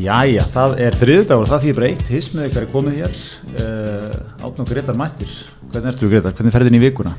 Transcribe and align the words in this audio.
Jæja, 0.00 0.44
það 0.48 0.74
er 0.80 0.94
þriðdagur, 0.96 1.48
það 1.50 1.64
því 1.64 1.72
breytt, 1.76 2.06
hismið 2.08 2.46
ykkar 2.46 2.64
er 2.64 2.70
komið 2.72 2.94
hér, 3.02 3.16
uh, 3.50 4.46
átn 4.46 4.62
og 4.62 4.70
Gretar 4.70 4.96
mættir. 4.96 5.34
Hvernig 5.74 5.90
ertu 5.90 6.08
Gretar, 6.08 6.32
hvernig 6.38 6.54
ferðin 6.54 6.78
í 6.78 6.80
vikuna? 6.80 7.12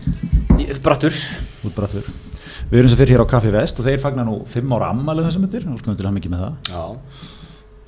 Brattur. 0.82 1.14
Út 1.68 1.76
brattur. 1.78 2.08
Við 2.72 2.80
erum 2.80 2.90
sem 2.90 2.98
fyrir 2.98 3.14
hér 3.14 3.24
á 3.28 3.30
Kaffi 3.30 3.54
Vest 3.54 3.78
og 3.78 3.86
þeir 3.86 4.02
fagnar 4.02 4.26
nú 4.26 4.40
fimm 4.50 4.74
ára 4.74 4.90
ammælið 4.96 5.30
þessum 5.30 5.46
myndir, 5.46 5.70
og 5.70 5.78
skoðum 5.78 6.00
til 6.02 6.10
að 6.10 6.18
mikið 6.18 6.34
með 6.34 6.44
það, 6.48 6.74
Já, 6.74 6.84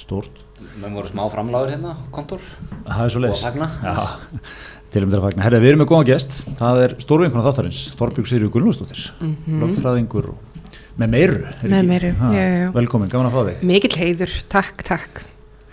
stórt. 0.05 0.45
við 0.61 0.87
vorum 0.99 1.09
smá 1.09 1.25
framláður 1.33 1.73
hérna, 1.73 1.97
kontor. 2.13 2.47
Það 2.85 3.03
er 3.07 3.13
svo 3.15 3.25
leiðis. 3.25 3.33
Og 3.33 3.41
að 3.41 3.49
fagna. 3.49 3.67
Já, 3.81 3.95
til 4.93 5.07
um 5.07 5.09
til 5.09 5.17
að 5.23 5.25
fagna. 5.25 5.47
Herra, 5.47 5.63
við 5.63 5.73
erum 5.73 5.85
með 5.87 5.93
góða 5.95 6.09
gest, 6.13 6.41
það 6.61 6.85
er 6.85 6.97
stórvinkuna 7.01 7.47
þáttarins, 7.49 7.85
Þorbjörg 7.97 8.29
Sirju 8.29 8.53
Gunnlúsdóttir, 8.53 9.07
mm 9.17 9.37
-hmm. 9.47 10.52
Með 11.01 11.09
meiru. 11.15 11.37
Með 11.71 11.87
meiru, 11.89 12.09
Ha, 12.19 12.31
já, 12.37 12.43
já. 12.59 12.65
Velkomin, 12.75 13.09
gaman 13.11 13.29
að 13.31 13.35
fá 13.37 13.41
þig. 13.49 13.61
Mikill 13.69 13.95
heiður, 14.01 14.33
takk, 14.53 14.83
takk. 14.87 15.21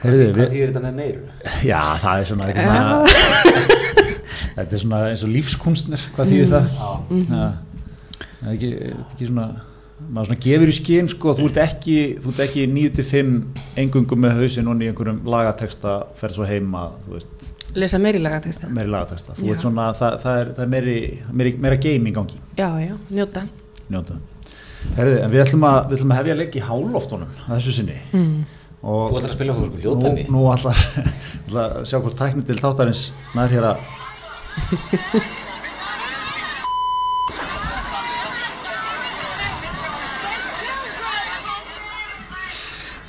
Herriði, 0.01 0.29
Hvað 0.33 0.53
þýðir 0.55 0.71
þetta 0.71 0.83
með 0.87 0.95
meiru? 0.97 1.25
Já, 1.69 1.81
það 2.01 2.21
er 2.23 2.29
svona, 2.31 2.47
þetta 2.49 2.61
er 2.61 2.69
svona, 2.71 3.65
þetta 4.57 4.77
er 4.79 4.81
svona 4.85 5.01
eins 5.11 5.25
og 5.27 5.33
lífskunstnir, 5.35 6.05
hvað 6.17 6.31
þýðir 6.33 6.55
það? 6.55 6.71
Já, 6.71 7.43
það 8.41 8.49
er 8.49 8.55
ekki, 8.55 8.71
er 8.81 8.95
ekki 9.03 9.29
svona, 9.29 9.45
maður 10.09 10.31
svona 10.31 10.41
gefur 10.47 10.73
í 10.73 10.77
skinn, 10.79 11.11
sko, 11.13 11.35
þú 11.37 11.49
ert 11.51 11.61
ekki, 11.67 11.97
þú 12.25 12.33
ert 12.33 12.43
ekki 12.47 12.65
9-5 12.73 13.37
engungum 13.85 14.25
með 14.25 14.39
hausinn 14.41 14.73
og 14.73 14.81
í 14.81 14.89
einhverjum 14.89 15.21
lagateksta, 15.37 15.99
ferð 16.17 16.39
svo 16.41 16.49
heima, 16.49 16.87
þú 17.05 17.19
veist, 17.19 17.51
Lesa 17.77 18.01
meiri 18.03 18.19
laga 18.19 18.41
texta. 18.43 18.67
meiri 18.75 18.91
lagateksta. 18.91 19.37
Þú 19.39 19.45
Já. 19.47 19.53
ert 19.55 19.63
svona, 19.63 19.91
það, 19.95 20.17
það 20.25 20.41
er, 20.41 20.49
það 20.57 20.65
er 20.65 20.71
meiri, 20.73 20.95
meiri, 21.39 21.53
meira 21.63 21.77
game 21.85 22.09
í 22.11 22.15
gangi, 22.17 22.41
Já, 22.59 22.71
já, 22.83 22.97
njóta. 23.15 23.45
njóta. 23.93 24.17
Herriði, 24.97 25.19
en 25.25 25.31
við 25.33 25.45
ætlum 25.45 25.67
að, 25.69 25.79
við 25.91 25.99
ætlum 25.99 26.15
að 26.15 26.21
hefja 26.21 26.39
leik 26.41 26.57
í 26.57 26.65
háloftunum 26.67 27.33
að 27.47 27.53
þessu 27.57 27.73
sinni. 27.77 27.99
Mm. 28.17 28.41
Og 28.81 29.03
Þú 29.11 29.17
ætlar 29.19 29.31
að 29.31 29.37
spila 29.37 29.55
fyrir 29.59 29.91
okkur 29.93 30.09
nú, 30.09 30.13
nú 30.33 30.41
ætlar, 30.55 30.79
að 31.67 31.77
sjá 31.91 31.99
hvort 32.01 32.19
tækni 32.19 32.43
til 32.49 32.59
þáttarins 32.63 33.03
nær 33.37 33.53
hér 33.53 33.65
að 33.75 33.79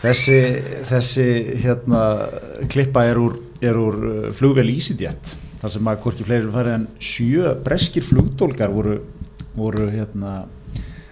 þessi, 0.02 0.38
þessi 0.90 1.28
hérna 1.62 2.02
klippa 2.72 3.06
er 3.10 3.20
úr, 3.22 3.38
er 3.64 3.78
úr 3.78 3.98
uh, 4.02 4.30
flugvél 4.36 4.70
EasyJet 4.74 5.36
þar 5.62 5.76
sem 5.76 5.92
að 5.92 6.00
hvorki 6.06 6.26
fleiri 6.26 6.54
færi 6.54 6.74
en 6.76 6.88
sjö 6.98 7.54
breskir 7.66 8.06
flugdólgar 8.06 8.74
voru, 8.74 8.98
voru 9.58 9.90
hérna 9.94 10.42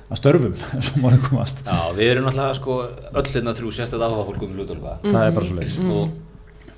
að 0.09 0.21
störfum 0.21 0.55
Já, 1.69 1.79
við 1.97 2.07
erum 2.13 2.25
náttúrulega 2.29 2.57
sko 2.57 2.79
öll 3.13 3.29
hérna 3.33 3.57
þrjú 3.57 3.75
sérstæð 3.77 4.07
áhuga 4.07 4.25
fólkum 4.31 4.55
í 4.55 4.59
Lúdólfa. 4.59 4.97
það 5.05 5.21
er 5.27 5.38
bara 5.38 5.49
svo 5.52 5.59
leiðis 5.59 5.79
Og 5.85 6.17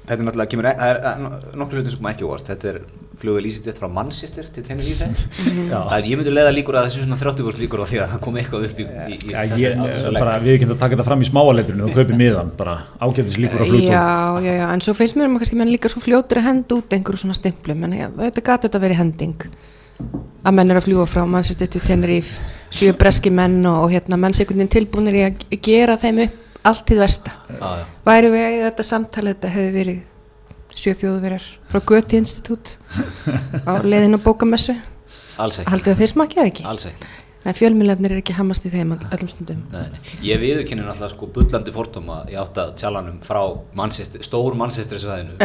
þetta 0.01 0.17
er 0.17 0.27
náttúrulega, 0.27 0.51
kemur, 0.51 0.67
það 0.67 0.91
er 0.97 1.57
nokkur 1.61 1.79
hluti 1.79 1.93
sem 1.93 2.01
kom 2.01 2.09
ekki 2.11 2.25
óvart. 2.27 2.47
Þetta 2.49 2.69
er 2.71 2.79
flugvel 3.21 3.47
ísitett 3.47 3.77
frá 3.77 3.87
Manchester 3.93 4.47
til 4.53 4.63
Tenerife. 4.65 5.07
Það 5.71 5.93
er, 5.97 6.07
ég 6.09 6.17
myndi 6.19 6.33
leiða 6.33 6.53
líkur 6.55 6.77
að 6.79 6.87
þessu 6.87 7.03
svona 7.03 7.19
30% 7.19 7.61
líkur 7.61 7.83
á 7.83 7.85
því 7.85 7.99
að 8.01 8.15
það 8.15 8.23
kom 8.25 8.39
eitthvað 8.41 8.65
upp 8.67 8.79
í, 8.81 8.85
í, 8.87 9.17
í 9.29 9.33
Já, 9.35 9.43
ég, 9.61 9.83
bara, 10.17 10.33
við 10.41 10.55
erum 10.55 10.57
ekki 10.57 10.69
að 10.71 10.79
taka 10.81 10.97
þetta 10.97 11.05
fram 11.05 11.21
í 11.21 11.27
smáaletrinu 11.29 11.85
og 11.85 11.93
kaupi 11.99 12.17
miðan, 12.17 12.49
bara 12.57 12.75
ágætis 12.97 13.37
líkur 13.37 13.61
á 13.61 13.65
flugdól 13.69 13.91
Já, 13.93 14.07
já, 14.41 14.53
já, 14.57 14.65
en 14.71 14.83
svo 14.87 14.95
finnst 14.97 15.19
mér 15.19 15.29
um 15.29 15.37
að 15.37 15.43
kannski 15.45 15.59
menn 15.61 15.73
líka 15.75 15.91
svo 15.93 16.01
fljótur 16.01 16.41
að 16.41 16.47
henda 16.49 16.79
út 16.79 16.97
einhverju 16.97 17.21
svona 17.27 17.37
stimplum, 17.37 17.85
en 17.85 17.95
ég, 17.99 18.17
þetta 18.25 18.45
gati 18.49 18.67
þetta 18.71 18.83
verið 18.87 19.01
hending 19.03 19.47
að 20.41 20.55
menn 20.57 20.73
er 20.73 20.79
að 20.79 20.87
fljúa 20.87 21.07
frá 21.09 21.25
Manchester 21.29 21.69
til 21.71 21.81
Tenerife, 21.85 22.39
sjö 22.73 22.93
breski 22.97 23.31
menn 23.33 23.59
og, 23.65 23.85
og 23.85 23.93
hérna 23.93 24.19
menn 24.19 24.35
sé 24.35 24.43
einhvern 24.43 24.63
veginn 24.63 24.75
tilbúinir 24.77 25.19
í 25.19 25.25
að 25.27 25.43
gera 25.63 25.97
þeim 26.01 26.23
upp 26.25 26.39
allt 26.71 26.85
til 26.89 26.99
versta. 27.01 27.33
Já. 27.57 27.85
Væri 28.05 28.31
við 28.33 28.47
að 28.47 28.65
þetta 28.67 28.85
samtali, 28.85 29.33
þetta 29.35 29.53
hefði 29.55 29.71
verið 29.77 30.01
sjö 30.81 30.93
þjóðverjar 31.01 31.47
frá 31.71 31.81
Göti 31.91 32.19
Institut 32.21 32.77
á 33.65 33.81
leiðin 33.91 34.17
á 34.17 34.19
bókamessu. 34.21 34.77
Alls 35.41 35.61
ekki. 35.61 35.71
Haldið 35.73 35.93
að 35.93 36.03
þeir 36.03 36.13
smakkið 36.13 36.43
ekki? 36.45 36.67
Alls 36.69 36.87
ekki. 36.89 37.09
En 37.41 37.57
fjölmjölarnir 37.57 38.13
er 38.13 38.19
ekki 38.21 38.35
hamast 38.37 38.65
í 38.67 38.69
þeim 38.69 38.91
öllum 38.93 39.29
stundum. 39.29 39.63
Nei, 39.73 39.87
nei. 39.89 40.11
Ég 40.27 40.37
viðurkenni 40.43 40.83
náttúrulega 40.85 41.15
sko 41.15 41.29
bullandi 41.33 41.73
fordóma 41.73 42.19
í 42.29 42.37
átt 42.37 42.59
að 42.61 42.75
tjalanum 42.77 43.17
frá 43.25 43.41
stór 44.21 44.57
Manchester 44.59 45.01
svæðinu. 45.01 45.39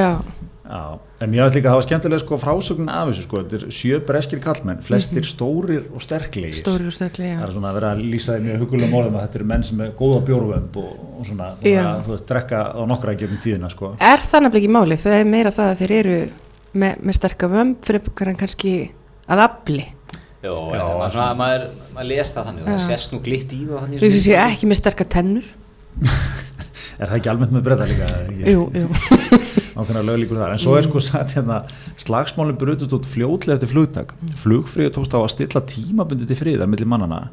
Já, 0.66 0.98
en 1.22 1.34
ég 1.36 1.44
ætla 1.44 1.54
líka 1.60 1.68
að 1.70 1.74
hafa 1.76 1.84
skemmtilega 1.86 2.22
sko 2.24 2.36
frásögnin 2.42 2.88
af 2.90 3.10
þessu 3.12 3.22
sko, 3.22 3.42
þetta 3.44 3.58
er 3.60 3.74
sjö 3.76 3.98
breskir 4.08 4.40
kallmenn, 4.42 4.80
flestir 4.82 5.26
stórir 5.28 5.84
og 5.94 6.02
sterklegir. 6.02 6.56
stóri 6.58 6.88
og 6.90 6.94
stöðli, 6.96 7.28
já. 7.28 7.36
Það 7.38 7.44
er 7.46 7.52
svona 7.54 7.70
að 7.70 7.76
vera 7.78 7.90
að 7.94 8.00
lýsa 8.02 8.34
þeim 8.34 8.48
mjög 8.48 8.64
hugulegum 8.64 8.96
orðum 8.98 9.18
að 9.20 9.26
þetta 9.28 9.38
eru 9.38 9.46
menn 9.52 9.66
sem 9.68 9.82
er 9.84 9.92
góða 10.00 10.18
bjórvömb 10.26 10.78
og, 10.82 10.96
og 11.20 11.28
svona, 11.28 11.50
svona 11.62 11.92
þú 12.02 12.14
veist, 12.16 12.26
drekka 12.32 12.62
á 12.74 12.80
nokkra 12.90 13.14
í 13.14 13.20
gegnum 13.20 13.42
tíðina 13.44 13.70
sko. 13.70 13.92
Er 14.02 14.24
það 14.26 14.42
nefnilega 14.48 14.62
ekki 14.64 14.72
máli? 14.74 14.98
Það 15.04 15.18
er 15.20 15.30
meira 15.36 15.52
það 15.54 15.70
að 15.70 15.82
þeir 15.84 15.94
eru 16.00 16.16
með, 16.82 16.96
með 17.06 17.18
sterka 17.20 17.50
vömb 17.54 17.76
fyrir 17.86 18.10
okkar 18.10 18.32
en 18.32 18.40
kannski 18.42 18.72
að 19.30 19.44
afli. 19.46 19.84
Jó, 20.42 20.56
Já, 20.74 20.78
já, 20.78 20.82
maður, 20.98 21.14
svona, 21.14 21.28
maður, 21.38 21.68
maður 21.94 22.10
les 22.10 22.34
það 22.34 22.50
þannig 22.50 22.66
og 22.66 22.72
það 22.72 22.82
sést 22.90 23.14
nú 23.14 23.22
glitt 23.22 23.54
í 23.54 23.62
það 23.70 23.86
þannig. 23.86 24.02
Þú 24.02 24.10
veist 24.10 24.34
ekki 24.42 24.72
með 24.72 24.82
sterka 24.82 25.06
tennur. 25.14 25.54
Er 26.96 27.10
það 27.10 27.18
ekki 27.18 27.28
almennt 27.28 27.52
með 27.52 27.64
breyta 27.66 27.86
líka? 27.90 28.06
Jú, 28.48 28.62
jú. 28.72 28.86
Ákveðna 29.76 30.02
löglíkur 30.08 30.38
þar. 30.40 30.54
En 30.56 30.60
svo 30.62 30.76
er 30.78 30.86
sko 30.86 31.02
sagt 31.04 31.34
hérna, 31.36 31.60
slagsmálinn 32.00 32.56
brutust 32.60 32.94
út 32.96 33.08
fljótlega 33.08 33.58
eftir 33.58 33.72
flugtak. 33.74 34.14
Flugfríu 34.40 34.92
tókst 34.94 35.12
á 35.12 35.20
að 35.20 35.32
stilla 35.34 35.62
tímabundi 35.68 36.28
til 36.28 36.38
friðar 36.38 36.70
millir 36.72 36.88
mannana. 36.88 37.26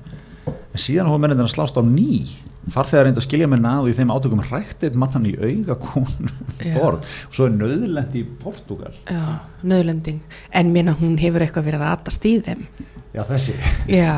En 0.48 0.81
síðan 0.81 1.08
hófa 1.08 1.22
mennir 1.24 1.46
að 1.46 1.54
slást 1.54 1.80
á 1.80 1.84
ný. 1.86 2.26
Farþegar 2.74 3.08
reynda 3.08 3.20
að 3.20 3.28
skilja 3.28 3.48
með 3.52 3.62
náðu 3.64 3.92
í 3.92 3.96
þeim 3.98 4.12
átökum 4.16 4.42
rækt 4.48 4.84
eitt 4.88 4.96
mannan 5.00 5.26
í 5.28 5.34
auga 5.36 5.76
konu 5.84 6.30
Já. 6.64 6.78
borð. 6.78 7.08
Og 7.28 7.36
svo 7.36 7.48
er 7.50 7.56
nöðlend 7.58 8.16
í 8.16 8.24
Portugal. 8.40 8.94
Já, 9.08 9.24
nöðlending. 9.68 10.22
En 10.56 10.72
minna 10.75 10.96
hún 11.00 11.18
hefur 11.20 11.44
eitthvað 11.44 11.68
verið 11.68 11.84
að 11.84 11.96
atast 11.98 12.28
í 12.28 12.38
þeim. 12.44 12.64
Já, 13.14 13.22
þessi. 13.28 13.58
Já. 13.92 14.16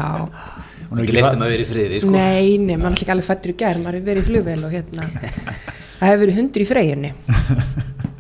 Hún 0.91 1.01
er 1.01 1.07
Ekki 1.07 1.17
leiftum 1.17 1.45
að 1.45 1.53
vera 1.55 1.65
í 1.65 1.69
friði, 1.69 2.01
sko. 2.03 2.13
Nei, 2.13 2.57
nei, 2.61 2.75
maður 2.77 2.91
er 2.93 2.99
ekki 3.01 3.13
alveg 3.15 3.27
fættur 3.31 3.53
í 3.55 3.57
gær, 3.59 3.81
maður 3.81 3.97
er 3.99 4.05
verið 4.05 4.21
í 4.21 4.29
flugvél 4.29 4.61
og 4.67 4.75
hérna. 4.77 5.07
Það 5.97 6.11
hefur 6.11 6.21
verið 6.21 6.39
hundur 6.39 6.65
í 6.65 6.69
freyjunni. 6.69 7.11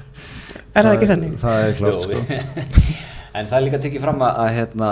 Er 0.75 0.85
það 0.89 0.93
ekki 0.97 1.09
þannig? 1.13 1.33
Það 1.41 1.63
er 1.65 1.73
klart 1.79 2.05
sko. 2.05 2.21
en 3.39 3.49
það 3.49 3.57
er 3.59 3.65
líka 3.69 3.81
tekið 3.85 4.05
fram 4.05 4.23
að, 4.27 4.39
að 4.43 4.53
hérna, 4.59 4.91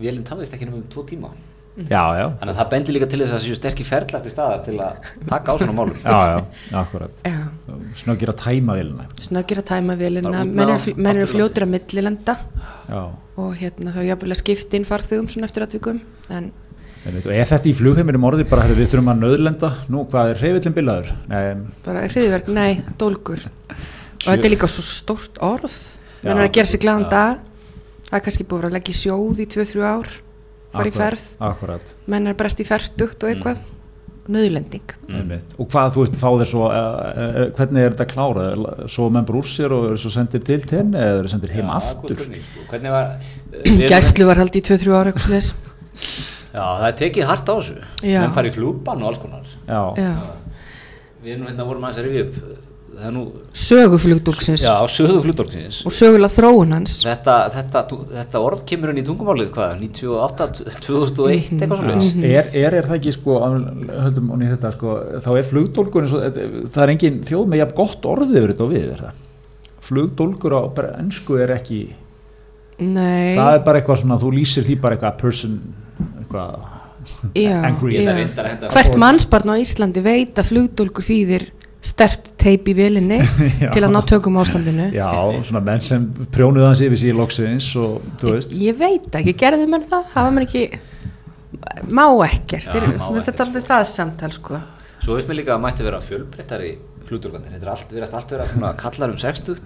vélinn 0.00 0.26
tafðist 0.28 0.56
ekki 0.56 0.68
nema 0.68 0.80
um 0.82 0.88
tvo 0.92 1.04
tíma. 1.08 1.32
Já, 1.76 2.02
já. 2.16 2.24
Þannig 2.40 2.50
að 2.54 2.58
það 2.58 2.68
bendir 2.72 2.94
líka 2.96 3.06
til 3.12 3.18
þess 3.20 3.28
að 3.28 3.34
það 3.36 3.42
séu 3.44 3.56
sterkir 3.58 3.86
ferlægt 3.86 4.28
í 4.28 4.30
staðar 4.32 4.60
til 4.64 4.76
að 4.80 5.08
taka 5.28 5.52
á 5.52 5.54
svona 5.60 5.74
málum. 5.76 5.98
Já, 6.00 6.20
já, 6.30 6.36
akkurat. 6.80 7.24
Já. 7.28 7.40
Snöggir 8.00 8.32
að 8.32 8.38
tæma 8.40 8.76
vilna. 8.78 9.04
Snöggir 9.20 9.60
að 9.60 9.66
tæma 9.72 9.96
vélina, 10.00 10.44
menn 10.48 10.62
eru, 10.70 10.78
fl- 10.80 10.96
menn 10.96 11.10
eru 11.12 11.26
aftur 11.26 11.34
í 11.34 11.34
fljótir 11.34 11.66
að 11.66 11.72
millilenda 11.74 12.36
Já. 12.88 13.02
og 13.44 13.50
hérna 13.60 13.92
þá 13.92 14.00
jafnvel 14.06 14.32
að 14.32 14.40
skipta 14.40 14.78
inn 14.78 14.88
farþugum 14.88 15.28
svona 15.32 15.50
eftir 15.50 15.66
atvikum 15.66 16.00
en 16.32 16.48
er 17.06 17.46
þetta 17.52 17.68
í 17.70 17.74
flugheiminum 17.76 18.24
orðið 18.26 18.48
bara, 18.50 18.64
við 18.72 18.88
þurfum 18.94 19.12
að 19.12 19.20
nöðlenda, 19.26 19.70
nú, 19.92 20.06
hvað 20.10 20.32
er 20.32 20.40
reyfillin 20.42 20.74
bilaður? 20.74 21.12
Nei, 21.30 21.42
bara 21.84 22.06
hriðverk, 22.08 22.48
nei, 22.56 22.80
dólgur 22.98 23.44
og 24.16 24.28
þetta 24.32 24.48
er 24.48 24.54
líka 24.54 24.70
svo 24.70 24.84
stórt 24.86 25.40
orð 25.44 25.76
menn 26.22 26.36
er 26.40 26.48
að 26.48 26.54
gera 26.56 26.70
sér 26.70 26.82
glæðan 26.82 27.08
dag 27.12 27.40
það 28.06 28.18
er 28.18 28.24
kannski 28.26 28.46
búið 28.48 28.68
að 28.70 28.76
leggja 28.78 28.94
í 28.94 29.00
sjóð 29.02 29.42
í 29.42 29.48
2-3 29.56 29.86
ár 29.86 30.12
fara 30.76 30.90
í 30.90 30.94
ferð, 30.94 31.24
Akkurat, 31.46 31.96
menn 32.10 32.28
er 32.30 32.36
brest 32.38 32.60
í 32.60 32.66
ferdugt 32.68 33.24
og 33.24 33.30
eitthvað, 33.32 33.60
nöðlending 34.32 34.94
einmitt. 35.06 35.54
Og 35.56 35.68
hvað, 35.70 35.92
þú 35.94 36.02
veist, 36.02 36.16
fá 36.20 36.26
þeir 36.34 36.50
svo, 36.50 36.66
uh, 36.66 36.96
uh, 37.06 37.38
hvernig 37.56 37.86
er 37.86 37.94
þetta 37.94 38.06
klárað? 38.10 38.64
Svo 38.92 39.06
menn 39.14 39.26
bara 39.28 39.40
úr 39.40 39.48
sér 39.48 39.74
og 39.76 39.86
eru 39.92 40.00
svo 40.02 40.10
sendir 40.12 40.42
til 40.44 40.58
tenni 40.66 40.98
eða 40.98 41.20
eru 41.22 41.30
sendir 41.30 41.54
heim 41.54 41.70
Já, 41.70 41.76
aftur? 41.78 42.24
sko. 42.24 42.66
Hvernig 42.72 42.96
var... 42.96 43.12
við 43.54 43.70
erum- 43.70 43.92
gæslu 43.94 44.26
var 44.28 44.42
haldið 44.42 44.60
í 44.60 44.66
2-3 44.72 44.96
ár 44.98 45.12
eitthvað 45.12 45.36
þess 45.36 45.54
Já, 46.56 46.64
það 46.64 46.86
er 46.88 46.96
tekið 47.02 47.28
hart 47.28 47.50
á 47.52 47.54
þessu. 47.54 47.78
Menn 48.02 48.34
fari 48.36 48.50
í 48.50 48.54
flugbann 48.54 49.02
og 49.04 49.10
alls 49.10 49.20
konar. 49.20 49.48
Já, 49.68 49.80
já. 50.00 50.12
Við 51.22 51.34
erum 51.34 51.42
nú 51.44 51.50
hérna 51.50 51.66
vorum 51.68 51.84
aðeins 51.84 52.00
að 52.00 52.06
rifja 52.08 52.26
upp. 52.26 52.38
Það 52.96 53.06
er 53.06 53.12
nú, 53.12 53.22
söguflugdólksins 53.52 54.62
já, 54.64 54.72
sögðu 54.88 55.18
flugdorksins. 55.26 55.82
og 55.84 55.92
sögulega 55.92 56.32
þróun 56.32 56.70
hans 56.72 56.94
Þetta, 57.04 57.34
þetta, 57.52 57.82
þetta 58.14 58.40
orð 58.40 58.62
kemur 58.70 58.92
inn 58.92 59.00
í 59.02 59.04
tungumálið, 59.04 59.50
hvað, 59.52 59.74
98, 59.82 60.46
2001, 60.86 61.50
Mhm. 61.50 61.60
eitthvað 61.60 61.82
svo 61.82 62.24
er, 62.24 62.48
er, 62.54 62.74
er 62.80 62.88
það 62.88 62.96
ekki 62.96 63.12
sko, 63.18 63.36
að- 63.44 63.90
höldum 64.06 64.30
onni 64.32 64.48
þetta 64.54 64.72
sko, 64.72 64.94
þá 65.26 65.28
er 65.36 65.42
flugdólgur, 65.50 66.08
svo, 66.08 66.20
það 66.72 66.82
er 66.86 66.94
engin 66.94 67.20
þjóð 67.28 67.46
með 67.52 67.60
jafn 67.62 67.76
gott 67.82 68.02
orðið 68.14 68.38
yfir 68.40 68.54
þetta 68.54 68.64
og 68.64 68.72
við, 68.72 68.88
er 68.96 69.04
það? 69.04 69.22
Flugdólgur 69.86 70.56
á 70.56 70.60
ennsku 70.98 71.38
er 71.42 71.52
ekki, 71.58 71.82
nei, 72.80 73.36
það 73.36 73.52
er 73.58 73.62
bara 73.68 73.80
eitthvað 73.82 74.00
svona, 74.02 74.18
þú 74.18 74.32
lýsir 74.38 74.64
því 74.66 74.80
bara 74.80 74.96
eitthvað 74.96 75.18
person, 75.20 75.60
eitthvað 76.22 76.58
já, 77.36 77.62
angry. 77.62 78.00
Já. 78.02 78.14
hvert 78.72 78.96
mannsbarn 78.98 79.52
á 79.52 79.56
Íslandi 79.60 80.02
veit 80.02 80.34
að 80.40 80.48
flugdólkur 80.50 81.04
þýðir 81.06 81.46
stert 81.84 82.32
teip 82.40 82.66
í 82.70 82.74
vilinni 82.76 83.20
Já. 83.62 83.70
til 83.74 83.84
að 83.84 83.92
ná 83.94 84.00
tökum 84.08 84.38
á 84.38 84.42
ástandinu. 84.42 84.88
Já, 84.96 85.10
svona 85.46 85.62
menn 85.66 85.84
sem 85.84 86.08
prjónuðu 86.34 86.66
hans 86.68 86.82
yfir 86.84 87.02
síðan 87.02 87.20
loksins 87.22 87.70
og 87.80 88.00
þú 88.20 88.34
veist. 88.34 88.56
Ég 88.58 88.78
veit 88.80 89.08
ekki, 89.20 89.36
gerði 89.38 89.68
menn 89.70 89.86
það? 89.86 90.10
Hafa 90.16 90.34
menn 90.34 90.46
ekki 90.48 90.66
má 91.92 92.06
ekkert, 92.26 92.66
Já, 92.66 92.80
má 92.98 93.06
þetta 93.06 93.20
ekkert, 93.20 93.38
er 93.38 93.46
aldrei 93.46 93.64
það 93.70 93.86
samtal 93.92 94.32
sko. 94.34 94.60
Svo 95.04 95.16
veist 95.16 95.30
mér 95.30 95.42
líka 95.42 95.54
að 95.54 95.64
mætti 95.66 95.86
vera 95.86 96.02
fjölbreyttari 96.02 96.72
flugdurgandi 97.06 97.52
þetta 97.54 97.66
er 97.66 97.70
allt, 97.70 97.90
við 97.92 98.00
erum 98.00 98.16
allt 98.18 98.32
verið 98.34 98.64
að 98.66 98.78
kalla 98.80 99.06
um 99.06 99.18
60 99.22 99.60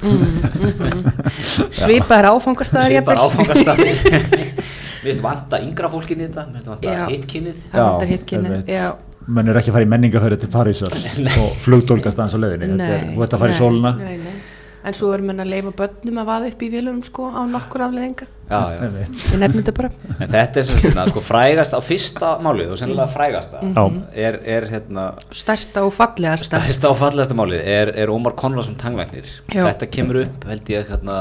svipaðar 1.81 2.27
áfangastæðar 2.35 2.91
svipaðar 2.91 3.23
áfangastæðar 3.25 3.79
mér 5.01 5.07
finnst 5.07 5.23
vanta 5.25 5.61
yngra 5.65 5.89
fólkin 5.93 6.21
í 6.21 6.27
þetta 6.27 6.43
mér 6.51 6.59
finnst 6.59 6.71
vanta 6.75 7.07
hitkinnið. 7.09 7.63
Það 7.71 7.87
vantar 7.87 8.13
hitkinnið, 8.13 8.59
já 8.69 8.87
menn 9.27 9.49
er 9.49 9.61
ekki 9.61 9.73
að 9.73 9.79
fara 9.79 9.89
í 9.89 9.91
menningafæri 9.91 10.41
til 10.41 10.53
Parísar 10.53 10.97
og 11.43 11.57
flugdólgast 11.65 12.19
aðeins 12.19 12.37
á 12.37 12.41
leðinni 12.41 12.91
þú 13.15 13.27
ert 13.27 13.37
að 13.37 13.45
fara 13.45 13.55
í 13.55 13.59
sóluna 13.59 13.95
nei, 13.99 14.17
nei. 14.23 14.37
en 14.85 14.97
svo 14.97 15.13
erum 15.15 15.33
við 15.33 15.45
að 15.45 15.55
leifa 15.55 15.73
börnum 15.83 16.23
að 16.23 16.31
vaða 16.33 16.53
upp 16.53 16.63
í 16.63 16.71
vilum 16.73 17.03
sko 17.07 17.29
á 17.29 17.41
nokkur 17.49 17.87
afleðinga 17.89 18.31
ég 18.51 19.39
nefnum 19.39 19.63
þetta 19.63 19.75
bara. 19.77 19.91
En 20.19 20.31
þetta 20.31 20.61
er 20.61 20.65
sem 20.67 20.79
hérna, 20.83 21.05
sko, 21.11 21.23
frægast 21.23 21.75
á 21.77 21.81
fyrsta 21.85 22.31
málið 22.43 22.73
og 22.75 22.81
sennilega 22.81 23.13
frægasta 23.13 23.61
mm. 23.63 23.99
er, 24.27 24.39
er 24.57 24.67
hérna, 24.71 25.05
stærsta 25.31 25.85
og 25.87 25.93
fallegasta. 25.95 26.59
Stærsta 26.59 26.91
og 26.91 26.99
fallegasta 26.99 27.37
málið 27.39 27.63
er, 27.63 27.93
er 28.03 28.11
Ómar 28.11 28.35
Konradsson 28.39 28.79
tangvæknir 28.81 29.31
þetta 29.53 29.91
kemur 29.93 30.23
upp 30.25 30.49
held 30.51 30.73
ég 30.75 30.91
hérna, 30.91 31.21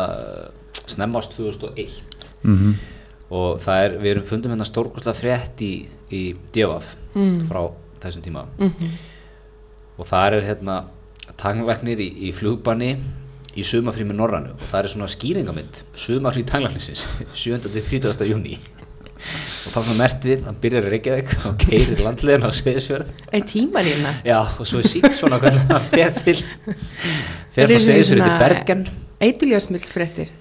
snemmast 0.80 1.38
2001 1.38 2.02
mm 2.42 2.58
-hmm. 2.58 2.74
og 3.30 3.62
það 3.62 3.84
er 3.84 3.98
við 4.00 4.12
erum 4.16 4.26
fundum 4.26 4.56
hérna 4.56 4.66
stórkoslega 4.66 5.18
frétt 5.18 5.62
í, 5.62 5.74
í 6.10 6.24
Djavaf 6.54 6.96
mm. 7.14 7.46
frá 7.50 7.68
þessum 8.04 8.26
tíma. 8.26 8.46
Mm 8.58 8.72
-hmm. 8.72 8.92
og 9.98 10.08
það 10.08 10.34
er 10.34 10.48
hérna 10.50 10.84
tangvæknir 11.38 12.00
í, 12.00 12.10
í 12.30 12.34
flugbanni 12.34 12.98
í 13.58 13.64
sumafrí 13.64 14.06
með 14.08 14.20
Norrannu 14.20 14.52
og 14.56 14.68
það 14.72 14.84
er 14.84 14.92
svona 14.94 15.08
skýringamind 15.08 15.82
sumafrí 15.96 16.44
tanglæknisins 16.46 17.08
7.30. 17.36 18.26
júni 18.32 18.60
og 19.20 19.74
þá 19.74 19.80
er 19.80 19.88
það 19.90 19.98
mert 20.00 20.26
við, 20.26 20.44
hann 20.46 20.60
byrjar 20.64 20.86
í 20.88 20.92
Reykjavík 20.94 21.34
og 21.46 21.56
keirir 21.60 22.02
landlegin 22.06 22.46
á 22.48 22.52
Seyðisfjörð. 22.56 23.10
Ein 23.36 23.44
tíma 23.44 23.82
lína. 23.84 24.14
Já, 24.24 24.40
og 24.56 24.68
svo 24.68 24.80
er 24.80 24.88
síkt 24.88 25.18
svona 25.20 25.42
hvernig 25.42 25.66
það 25.68 25.90
fer 25.92 26.14
til 26.24 26.38
fer 27.52 27.68
frá 27.68 27.82
Seyðisfjörð 27.84 28.24
til 28.24 28.38
Bergen. 28.40 28.86
Eituljósmilsfrettir 29.20 30.32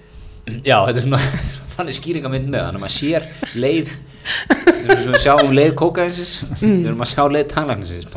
Já, 0.63 0.77
þetta 0.87 0.95
er 0.95 1.05
svona 1.05 1.19
þannig 1.75 1.97
skýringamind 1.99 2.47
með 2.47 2.63
þannig 2.65 2.79
að 2.79 2.85
maður 2.85 2.95
sér 2.95 3.27
leið 3.59 3.91
við 4.89 5.17
sjáum 5.23 5.51
leið 5.55 5.75
kókaðinsins 5.79 6.33
mm. 6.45 6.63
við 6.63 6.89
erum 6.91 7.03
að 7.03 7.11
sjá 7.11 7.21
leið 7.33 7.45
tanglæknisins 7.53 8.09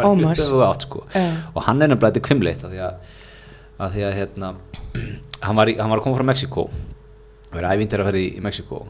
sko. 0.87 1.05
yeah. 1.15 1.37
og 1.53 1.67
hann 1.67 1.83
er 1.83 1.93
nefnilega 1.93 2.25
kvimleitt 2.25 2.65
að 2.67 2.75
því 2.75 2.83
að, 2.87 3.13
að, 3.79 3.95
því 3.97 4.07
að 4.09 4.17
hérna, 4.19 4.55
hann, 5.43 5.59
var 5.59 5.73
í, 5.73 5.77
hann 5.81 5.93
var 5.93 6.03
að 6.03 6.07
koma 6.07 6.19
frá 6.19 6.29
Mexiko 6.33 6.67
verið 7.53 7.77
ævindir 7.77 8.03
að 8.03 8.11
ferði 8.11 8.25
í, 8.29 8.45
Mexiko 8.45 8.81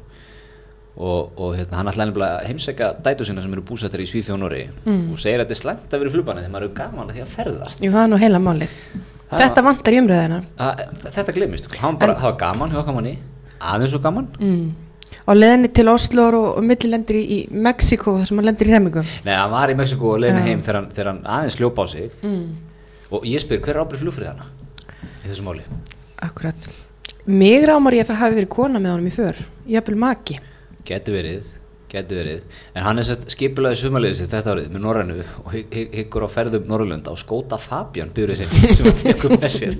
og, 0.92 1.32
og 1.40 1.56
hérna, 1.56 1.78
hann 1.80 1.92
ætlaði 1.92 2.12
nefnilega 2.12 2.40
að 2.40 2.50
heimsækja 2.50 2.92
dætu 3.06 3.26
sinna 3.28 3.44
sem 3.44 3.56
eru 3.56 3.64
búsættir 3.66 4.04
í 4.04 4.10
Svíþjónori 4.10 4.66
mm. 4.84 5.08
og 5.14 5.22
segir 5.22 5.40
að 5.40 5.46
þetta 5.46 5.56
er 5.56 5.62
slæmt 5.62 5.88
að 5.96 6.04
vera 6.04 6.12
í 6.12 6.16
flugbanni 6.16 6.44
þegar 6.44 6.54
maður 6.54 6.68
eru 6.68 6.76
gaman 6.82 7.08
að 7.08 7.16
því 7.16 7.24
að 7.24 7.34
ferðast. 7.38 7.82
Jú, 7.82 7.92
það 7.94 8.04
er 8.04 8.12
nú 8.12 8.22
heila 8.22 8.42
máli 8.42 8.70
Þetta 9.32 9.62
vantar 9.64 9.94
í 9.96 10.00
umröðina 10.02 10.38
Þetta 11.06 11.32
glemist, 11.32 11.70
hann 11.80 11.96
bara, 11.96 12.18
það 12.20 12.26
var 12.28 12.40
gaman, 12.42 12.74
það 12.74 12.82
var 12.82 12.88
gaman 12.90 13.06
í 13.08 13.14
aðeins 13.62 13.94
og 13.96 14.02
gaman. 14.04 14.26
Mm 14.42 14.90
á 15.22 15.32
leðinni 15.36 15.70
til 15.74 15.88
Oslo 15.92 16.26
og, 16.30 16.48
og 16.58 16.66
millilendir 16.66 17.18
í, 17.20 17.22
í 17.22 17.38
Mexiko 17.52 18.16
þar 18.18 18.30
sem 18.30 18.40
hann 18.40 18.48
lendir 18.50 18.70
í 18.70 18.74
remingum 18.74 19.08
Nei, 19.26 19.34
hann 19.36 19.52
var 19.52 19.72
í 19.72 19.78
Mexiko 19.78 20.14
og 20.16 20.22
leðinni 20.24 20.44
heim 20.48 20.62
þegar 20.64 20.80
hann, 20.80 20.90
þegar 20.96 21.12
hann 21.12 21.22
aðeins 21.36 21.58
hljópa 21.60 21.84
á 21.84 21.86
sig. 21.92 22.18
Mm. 22.22 22.44
og 23.12 23.26
ég 23.28 23.42
spyr, 23.42 23.60
hver 23.62 23.76
er 23.76 23.84
ábyrð 23.84 24.04
flugfrið 24.06 24.30
hana 24.32 24.50
í 25.22 25.28
þessu 25.28 25.46
máli? 25.46 25.64
Akkurat, 26.22 26.68
mig 27.26 27.66
rámar 27.68 27.96
ég 27.96 28.06
að 28.06 28.12
það 28.12 28.22
hafi 28.22 28.38
verið 28.40 28.54
kona 28.56 28.80
með 28.82 28.96
honum 28.96 29.10
í 29.10 29.16
för 29.16 29.42
jafnvel 29.68 29.98
maki. 30.02 30.38
Getur 30.86 31.14
verið, 31.14 31.50
getur 31.92 32.18
verið. 32.22 32.42
En 32.74 32.86
hann 32.86 32.98
er 32.98 33.06
sérst 33.06 33.28
skipilaði 33.30 33.78
sumaliðið 33.82 34.18
sér 34.18 34.30
þetta 34.32 34.54
árið 34.56 34.70
með 34.74 34.84
Norrænu 34.86 35.18
og 35.44 35.54
hyggur 35.54 36.26
á 36.26 36.28
ferðum 36.32 36.68
Norrlunda 36.70 37.12
og 37.14 37.20
skóta 37.20 37.58
Fabian 37.62 38.10
byrjuð 38.14 38.42
sér 38.42 38.76
sem 38.78 38.88
hann 38.88 39.00
tekur 39.02 39.36
með 39.36 39.56
sér. 39.58 39.74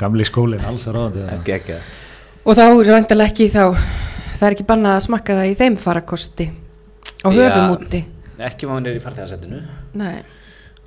Gamli 0.00 0.28
skólinn, 0.28 0.64
alls 0.68 0.88
er 0.88 0.96
ráðandi 0.96 1.80
Og 2.48 2.56
þá 2.56 2.62
er 2.64 2.88
vantilega 2.94 3.28
ekki 3.28 3.46
þá, 3.52 3.76
það 4.38 4.44
er 4.46 4.54
ekki 4.54 4.64
bannað 4.70 4.94
að 4.96 5.02
smakka 5.04 5.34
það 5.36 5.50
í 5.50 5.56
þeim 5.58 5.74
farakosti 5.82 6.46
á 7.20 7.28
höfumúti. 7.28 8.00
Ekki 8.40 8.68
maður 8.70 8.78
hann 8.78 8.88
er 8.88 8.96
í 8.96 9.02
farþegarsettinu. 9.04 9.58
Nei. 10.00 10.22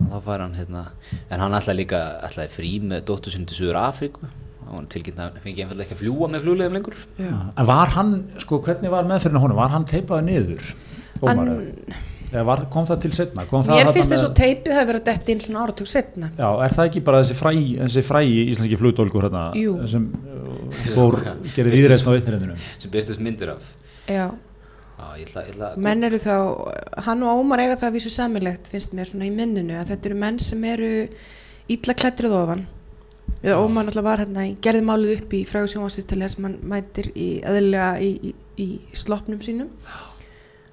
Og 0.02 0.08
þá 0.10 0.24
fær 0.26 0.42
hann 0.42 0.56
hérna, 0.58 0.82
en 1.30 1.44
hann 1.44 1.58
ætlaði 1.60 1.84
líka, 1.84 2.00
ætlaði 2.26 2.54
frí 2.56 2.72
með 2.82 3.04
dóttur 3.12 3.36
sinni 3.36 3.46
til 3.52 3.60
Suður 3.60 3.78
Afríku. 3.84 4.32
Að 4.72 4.88
fengi 5.44 5.62
einfallega 5.62 5.86
ekki 5.86 6.00
að 6.00 6.02
fljúa 6.02 6.32
með 6.32 6.48
fljóðlegum 6.48 6.80
lengur. 6.80 6.98
Já. 7.22 7.30
En 7.30 7.70
var 7.70 7.94
hann, 7.94 8.16
sko 8.42 8.62
hvernig 8.66 8.96
var 8.96 9.06
meðferðinu 9.12 9.44
honum, 9.46 9.62
var 9.62 9.76
hann 9.76 9.86
teipaði 9.92 10.32
niður? 10.32 10.74
Hann... 11.22 11.52
Var, 12.32 12.62
kom 12.72 12.86
það 12.88 13.00
til 13.04 13.12
setna? 13.16 13.44
Mér 13.44 13.90
finnst 13.92 14.14
þess 14.14 14.24
að 14.24 14.36
teipið 14.40 14.76
hefur 14.78 14.90
verið 14.94 15.04
dætt 15.10 15.32
inn 15.34 15.42
svona 15.44 15.66
áratug 15.66 15.90
setna 15.90 16.30
Já, 16.38 16.48
er 16.64 16.76
það 16.78 16.86
ekki 16.86 17.02
bara 17.10 17.20
þessi 17.26 17.36
fræ, 17.36 17.52
þessi 17.82 18.04
fræ 18.08 18.22
íslenski 18.24 18.78
flugdólgur 18.80 19.28
hérna, 19.28 19.44
sem 19.92 20.06
fór, 20.94 21.18
gerir 21.52 21.76
viðreist 21.76 22.08
á 22.08 22.12
vitnirindinu 22.16 22.56
sem 22.80 22.94
byrstust 22.94 23.24
myndir 23.24 23.52
af. 23.56 23.66
Já. 24.08 24.30
Á, 25.02 25.06
ég 25.18 25.28
ætla, 25.28 25.44
ég 25.48 25.56
ætla, 25.56 25.72
menn 25.82 26.08
eru 26.08 26.20
þá, 26.22 26.36
hann 27.08 27.26
og 27.26 27.42
Ómar 27.42 27.64
eiga 27.64 27.80
það 27.82 27.90
að 27.90 27.98
vísu 27.98 28.12
samilegt 28.14 28.70
finnst 28.72 28.94
mér 28.96 29.10
svona 29.10 29.28
í 29.28 29.34
minninu 29.34 29.80
að 29.80 29.92
þetta 29.92 30.12
eru 30.12 30.20
menn 30.22 30.40
sem 30.40 30.64
eru 30.70 30.92
ítla 31.72 31.96
klættrið 31.98 32.38
ofan. 32.38 32.64
Eða 33.42 33.58
Ómar 33.64 33.88
náttúrulega 33.88 34.08
var 34.08 34.22
hérna 34.22 34.46
gerði 34.62 34.86
málið 34.86 35.14
upp 35.18 35.36
í 35.36 35.42
frægusjónvarsýttali 35.50 36.28
þess 36.28 36.38
að 36.38 36.46
mann 36.46 36.58
mætir 36.70 37.12
í 37.12 37.30
eðlilega 37.42 37.92
í, 38.06 38.12
í, 38.30 38.34
í 38.62 38.68
sloppnum 39.02 39.42
sínum 39.44 39.72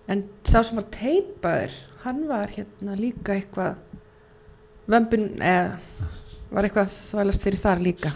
en 0.08 0.24
sá 0.48 0.62
sem 0.64 0.78
var 0.80 0.88
teipaður 0.94 1.76
hann 2.04 2.24
var 2.30 2.52
hérna 2.54 2.96
líka 2.98 3.36
eitthvað 3.36 3.80
vömbun 4.88 5.28
eða 5.44 5.78
var 6.48 6.64
eitthvað 6.64 6.92
þvælast 6.94 7.42
fyrir 7.44 7.60
þar 7.60 7.80
líka. 7.84 8.10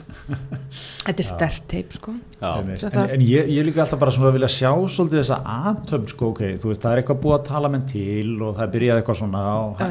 Þetta 1.06 1.20
er 1.20 1.26
stert 1.26 1.64
teip 1.68 1.92
sko. 1.92 2.14
En, 2.42 2.70
en 2.72 3.22
ég, 3.22 3.50
ég 3.52 3.66
líka 3.66 3.82
alltaf 3.84 4.00
bara 4.00 4.12
svona 4.14 4.30
að 4.30 4.38
vilja 4.38 4.48
sjá 4.50 4.70
svolítið 4.70 5.20
þessa 5.20 5.38
aðtömm 5.70 6.06
sko 6.10 6.30
ok, 6.32 6.40
þú 6.62 6.70
veist 6.70 6.82
það 6.82 6.94
er 6.94 7.02
eitthvað 7.02 7.20
búið 7.22 7.36
að 7.36 7.44
tala 7.50 7.70
menn 7.70 7.84
til 7.90 8.32
og 8.38 8.56
það 8.56 8.64
er 8.64 8.72
byrjað 8.72 9.00
eitthvað 9.02 9.18
svona 9.20 9.42
og 9.58 9.82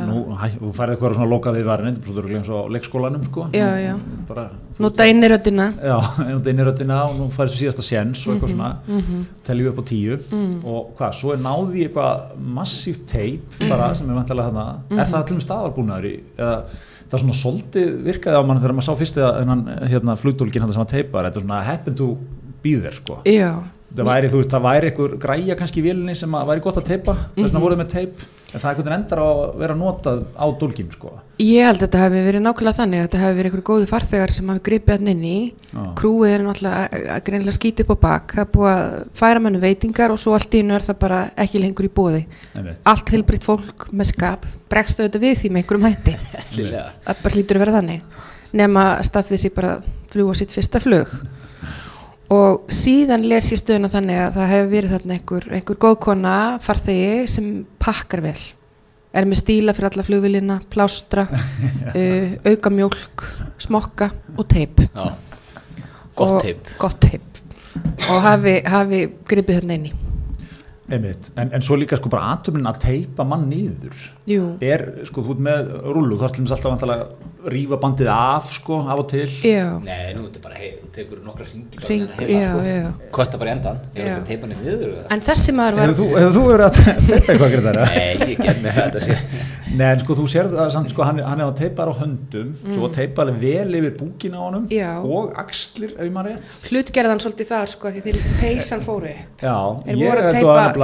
þú 0.57 0.71
færði 0.79 0.95
eitthvað 0.95 1.15
svona 1.19 1.29
lokað 1.31 1.59
við 1.59 1.69
varin 1.69 1.91
eins 1.91 2.51
og 2.51 2.71
leikskólanum 2.75 3.25
sko. 3.29 3.47
Já, 3.55 3.67
já. 3.79 3.93
Bara, 4.27 4.45
nota 4.81 5.07
inniröldina 5.11 5.67
já, 5.77 5.95
nota 6.33 6.53
inniröldina 6.55 6.99
og 7.07 7.17
nú 7.19 7.29
færði 7.31 7.53
þessu 7.53 7.63
síðasta 7.65 7.87
séns 7.87 8.25
og 8.25 8.35
eitthvað 8.35 8.55
svona. 8.55 8.71
mm 8.87 9.01
-hmm. 9.01 9.25
telju 9.47 9.69
upp 9.69 9.79
á 9.79 9.83
tíu. 9.91 10.19
Mm. 10.31 10.65
og 10.65 10.93
hvað, 10.97 11.11
svo 11.13 11.33
er 11.33 11.39
náði 11.39 11.85
eitthvað 11.85 12.37
massíft 12.37 13.07
teip 13.07 13.59
bara 13.69 13.93
sem 13.95 14.09
er 14.09 14.15
vantilega 14.15 14.49
þarna. 14.49 14.65
Mm 14.71 14.97
-hmm. 14.97 15.01
er 15.01 15.07
það 15.07 15.23
allir 15.23 15.41
staðarbúnaður 15.41 16.05
í 16.05 16.19
eða 16.37 16.63
það 17.11 17.17
er 17.17 17.23
svona 17.25 17.37
svolítið 17.41 17.91
virkaði 18.07 18.39
á 18.39 18.43
mann 18.47 18.61
þegar 18.63 18.75
maður 18.77 18.87
sá 18.87 18.99
fyrst 19.01 19.19
eða 19.19 19.57
hérna, 19.91 20.15
flugdólkin 20.19 20.63
hann 20.63 20.71
sem 20.71 20.83
að 20.85 20.93
teipa 20.95 21.25
þetta 21.27 21.41
er 21.41 21.45
svona 21.45 21.61
happen 21.67 21.97
to 21.99 22.13
be 22.63 22.77
there 22.79 22.95
sko. 22.95 23.19
Það 23.95 24.07
væri, 24.07 24.29
þú 24.31 24.41
veist, 24.41 24.51
það 24.51 24.67
væri 24.67 24.91
einhver 24.91 25.15
græja 25.21 25.57
kannski 25.59 25.81
í 25.81 25.85
vilni 25.85 26.15
sem 26.17 26.37
að 26.37 26.51
væri 26.51 26.63
gott 26.67 26.79
að 26.81 26.87
teipa 26.91 27.15
þess 27.15 27.35
vegna 27.35 27.51
-hmm. 27.51 27.65
voruð 27.65 27.81
með 27.81 27.91
teip. 27.95 28.23
En 28.51 28.59
það 28.59 28.67
er 28.67 28.75
einhvern 28.75 28.93
endar 28.97 29.19
að 29.23 29.57
vera 29.61 29.75
notað 29.79 30.23
á 30.35 30.45
dólkim 30.59 30.89
sko. 30.91 31.11
Ég 31.39 31.63
held 31.63 31.77
að 31.77 31.85
þetta 31.85 32.01
hefði 32.01 32.23
verið 32.25 32.41
nákvæmlega 32.43 32.79
þannig 32.79 32.99
að 32.99 33.05
þetta 33.05 33.21
hefði 33.21 33.37
verið 33.37 33.47
einhverju 33.47 33.69
góði 33.69 33.87
farþegar 33.87 34.31
sem 34.31 34.49
hafi 34.51 34.63
gripið 34.65 34.97
hann 34.97 35.07
inn 35.07 35.23
í. 35.23 35.53
Ah. 35.71 35.93
krúið 35.95 36.33
er 36.33 36.43
náttúrulega 36.43 37.15
að 37.15 37.23
greinlega 37.23 37.55
skítið 37.55 37.93
á 37.95 37.95
bak. 37.95 38.33
Það 38.35 38.43
er 38.43 38.51
búið 38.51 38.71
að 38.73 39.07
færa 39.13 39.39
mannu 39.39 39.59
veitingar 39.63 40.11
og 40.11 40.19
svo 40.19 40.33
allt 40.35 40.53
í 40.53 40.63
nú 40.67 40.75
er 40.75 40.83
það 40.83 40.99
bara 40.99 41.31
ekki 41.37 41.63
lengur 41.63 41.87
í 41.87 41.93
bóði 41.95 42.25
allt 42.83 43.09
heilbritt 43.09 43.43
fólk 43.47 43.87
með 43.91 44.11
skap 44.11 44.45
bregstu 44.67 45.07
þetta 45.07 45.19
við 45.19 45.37
því 45.39 45.49
með 45.49 45.61
einhverjum 45.63 45.87
hætti. 45.87 46.17
Það 47.07 47.23
bara 47.23 47.35
hlýtur 47.35 47.55
að 47.55 47.63
vera 47.63 47.77
þannig. 47.79 48.01
Nema 48.51 48.83
staðið 49.07 49.45
sér 49.45 49.55
bara 49.55 49.77
fljúa 50.11 50.35
sitt 50.35 50.51
fyrsta 50.51 50.83
flug 50.83 51.07
og 52.31 52.71
síðan 52.71 53.25
les 53.27 53.49
ég 53.51 53.59
stöðuna 53.59 53.91
þannig 53.91 54.21
að 54.23 54.37
það 54.37 54.51
hefur 54.53 54.71
verið 54.71 54.95
þarna 54.95 55.15
einhver, 55.17 55.47
einhver 55.57 55.79
góðkona 55.85 56.35
farþegi 56.63 57.25
sem 57.31 57.49
pakkar 57.81 58.23
vel. 58.25 58.37
Er 59.11 59.27
með 59.27 59.41
stíla 59.41 59.75
fyrir 59.75 59.89
alla 59.89 60.05
flugvilina 60.07 60.59
plástra, 60.71 61.25
uh, 61.27 62.29
auka 62.49 62.71
mjölk 62.71 63.25
smokka 63.61 64.11
og 64.37 64.47
teip. 64.51 64.79
Já, 64.87 65.11
gott 66.15 66.39
teip. 66.45 66.71
gott 66.79 67.03
teip. 67.03 67.43
Og 68.11 68.23
hafi, 68.23 68.61
hafi 68.67 69.03
gripið 69.27 69.61
hérna 69.61 69.77
einni 69.77 70.10
En, 70.91 71.51
en 71.51 71.63
svo 71.63 71.77
líka 71.79 71.99
sko 71.99 72.11
bara 72.11 72.33
aðtöfnin 72.35 72.67
að 72.67 72.79
teipa 72.83 73.25
mann 73.27 73.47
nýður 73.51 74.07
Jú. 74.29 74.55
er 74.63 74.83
sko 75.07 75.23
þú 75.25 75.35
ert 75.35 75.45
með 75.47 75.69
rullu 75.95 76.17
þú 76.19 76.27
ætlum 76.27 76.49
alltaf 76.51 76.87
að 76.87 77.05
rífa 77.51 77.79
bandið 77.81 78.09
af 78.13 78.51
sko 78.53 78.81
af 78.85 78.99
og 79.01 79.07
til 79.09 79.25
já. 79.25 79.65
Nei, 79.81 80.11
nú 80.13 80.25
er 80.25 80.27
þetta 80.27 80.43
bara 80.43 80.59
heið, 80.59 80.75
þú 80.81 80.89
tekur 80.97 81.23
nokkra 81.25 81.47
ringi 81.49 81.81
Ring, 81.87 82.11
já, 82.29 82.51
sko. 82.51 83.07
Kvæta 83.15 83.39
bara 83.41 83.55
endan, 83.55 83.81
að 83.95 84.27
teipa 84.27 84.45
henni 84.49 84.59
nýður 84.59 84.99
En 85.15 85.25
þessi 85.25 85.55
maður 85.57 85.79
var 85.79 85.95
Hefur 85.95 86.35
þú 86.35 86.45
verið 86.51 86.67
að 86.67 86.77
teipa 86.83 87.17
eitthvað 87.21 87.47
ekki 87.47 87.63
þar? 87.69 87.81
Nei, 87.95 88.29
ég 88.35 88.45
ger 88.45 88.61
með 88.61 88.79
þetta 88.81 89.59
Nei, 89.71 89.85
en 89.87 90.01
sko 90.01 90.15
þú 90.19 90.25
sér 90.27 90.49
það 90.51 90.69
samt 90.73 90.89
sko 90.91 91.05
hann, 91.07 91.21
hann 91.23 91.39
er 91.39 91.47
að 91.47 91.61
teipa 91.61 91.85
á 91.87 91.95
höndum 91.95 92.49
mm. 92.51 92.73
svo 92.75 92.89
teipa 92.91 93.23
alveg 93.23 93.37
vel 93.39 93.77
yfir 93.79 93.93
búkin 93.95 94.35
á 94.35 94.39
honum 94.43 94.65
já. 94.67 94.99
og 94.99 95.31
axlir, 95.39 95.93
ef 95.95 96.03
ég 96.03 96.11
maður 96.11 96.35
rétt 96.35 96.67
Hlutgerðan 96.67 97.21
svolítið 97.23 97.51
þar 97.53 97.71
sko 97.71 97.91
því 97.95 98.03
þeir 98.03 98.19
peysan 98.41 98.83
fóru 98.83 99.13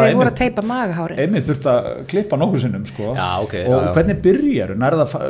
Er 0.04 0.12
þeir 0.12 0.18
voru 0.20 0.32
að 0.32 0.38
teipa 0.40 0.64
magahári 0.68 1.18
einmitt 1.24 1.48
þurft 1.50 1.68
að 1.72 1.88
klippa 2.12 2.40
nokkur 2.42 2.62
sinnum 2.64 2.86
sko. 2.90 3.10
Já, 3.18 3.28
okay, 3.44 3.64
og 3.68 3.84
já, 3.84 3.92
hvernig 3.98 4.22
byrjar? 4.26 4.74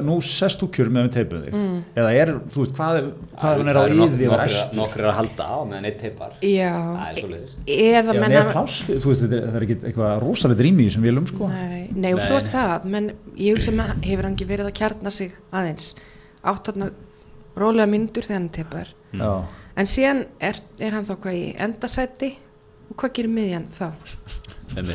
Nú 0.08 0.18
sest 0.26 0.62
þú 0.64 0.70
kjör 0.78 0.92
með 0.98 1.10
teipuð 1.18 1.46
þig? 1.48 1.58
Eða 1.98 2.12
er, 2.22 2.34
þú 2.54 2.64
veist, 2.64 2.76
hvað, 2.78 3.00
hvað 3.38 3.62
hann 3.62 3.72
er 3.74 3.80
á 3.80 3.84
yði 3.88 4.30
og 4.32 4.38
restur 4.42 4.78
Nokkur 4.82 5.04
er 5.04 5.10
að 5.12 5.18
halda 5.22 5.48
á 5.48 5.58
meðan 5.72 5.90
eitt 5.92 6.00
teipar. 6.04 6.36
Já, 6.44 6.74
er 7.08 7.98
eða 7.98 8.14
Já, 8.14 8.20
menn 8.22 8.32
neða 8.32 8.44
að 8.46 8.54
pláss, 8.56 8.78
fyrir- 8.88 9.02
þú 9.04 9.12
veist, 9.14 9.24
þetta 9.26 9.38
er- 9.38 9.48
það 9.48 9.60
er 9.62 9.68
ekki 9.68 9.78
eitthvað 9.92 10.16
rosalega 10.24 10.62
drými 10.62 10.84
í 10.86 10.90
þessum 10.92 11.08
vélum, 11.08 11.28
sko. 11.28 11.50
Nei, 11.52 11.88
nei 11.96 12.14
og 12.14 12.22
svo 12.22 12.40
það, 12.52 12.88
menn 12.94 13.12
ég 13.38 13.58
hugsa 13.58 13.72
með 13.76 13.94
hefur 14.08 14.24
hann 14.28 14.36
ekki 14.38 14.50
verið 14.50 14.72
að 14.72 14.78
kjarna 14.82 15.12
sig 15.12 15.32
aðeins? 15.52 15.96
Átt 16.48 16.70
þarna 16.70 16.92
rólega 17.58 17.90
myndur 17.90 18.26
þegar 18.28 18.38
hann 18.40 18.50
tepar 18.54 18.92
Já, 19.18 19.32
en 19.78 19.86
síðan 19.90 20.26
er, 20.40 20.60
er 20.80 20.92
hann 20.98 21.08
þá 21.08 21.16
hvað 21.24 21.38
í 21.40 21.46
endasæti? 21.68 22.34
Og 22.88 22.96
hvað 23.02 23.14
gerir 23.18 23.34
miðjan 23.34 23.66
þá? 23.74 23.90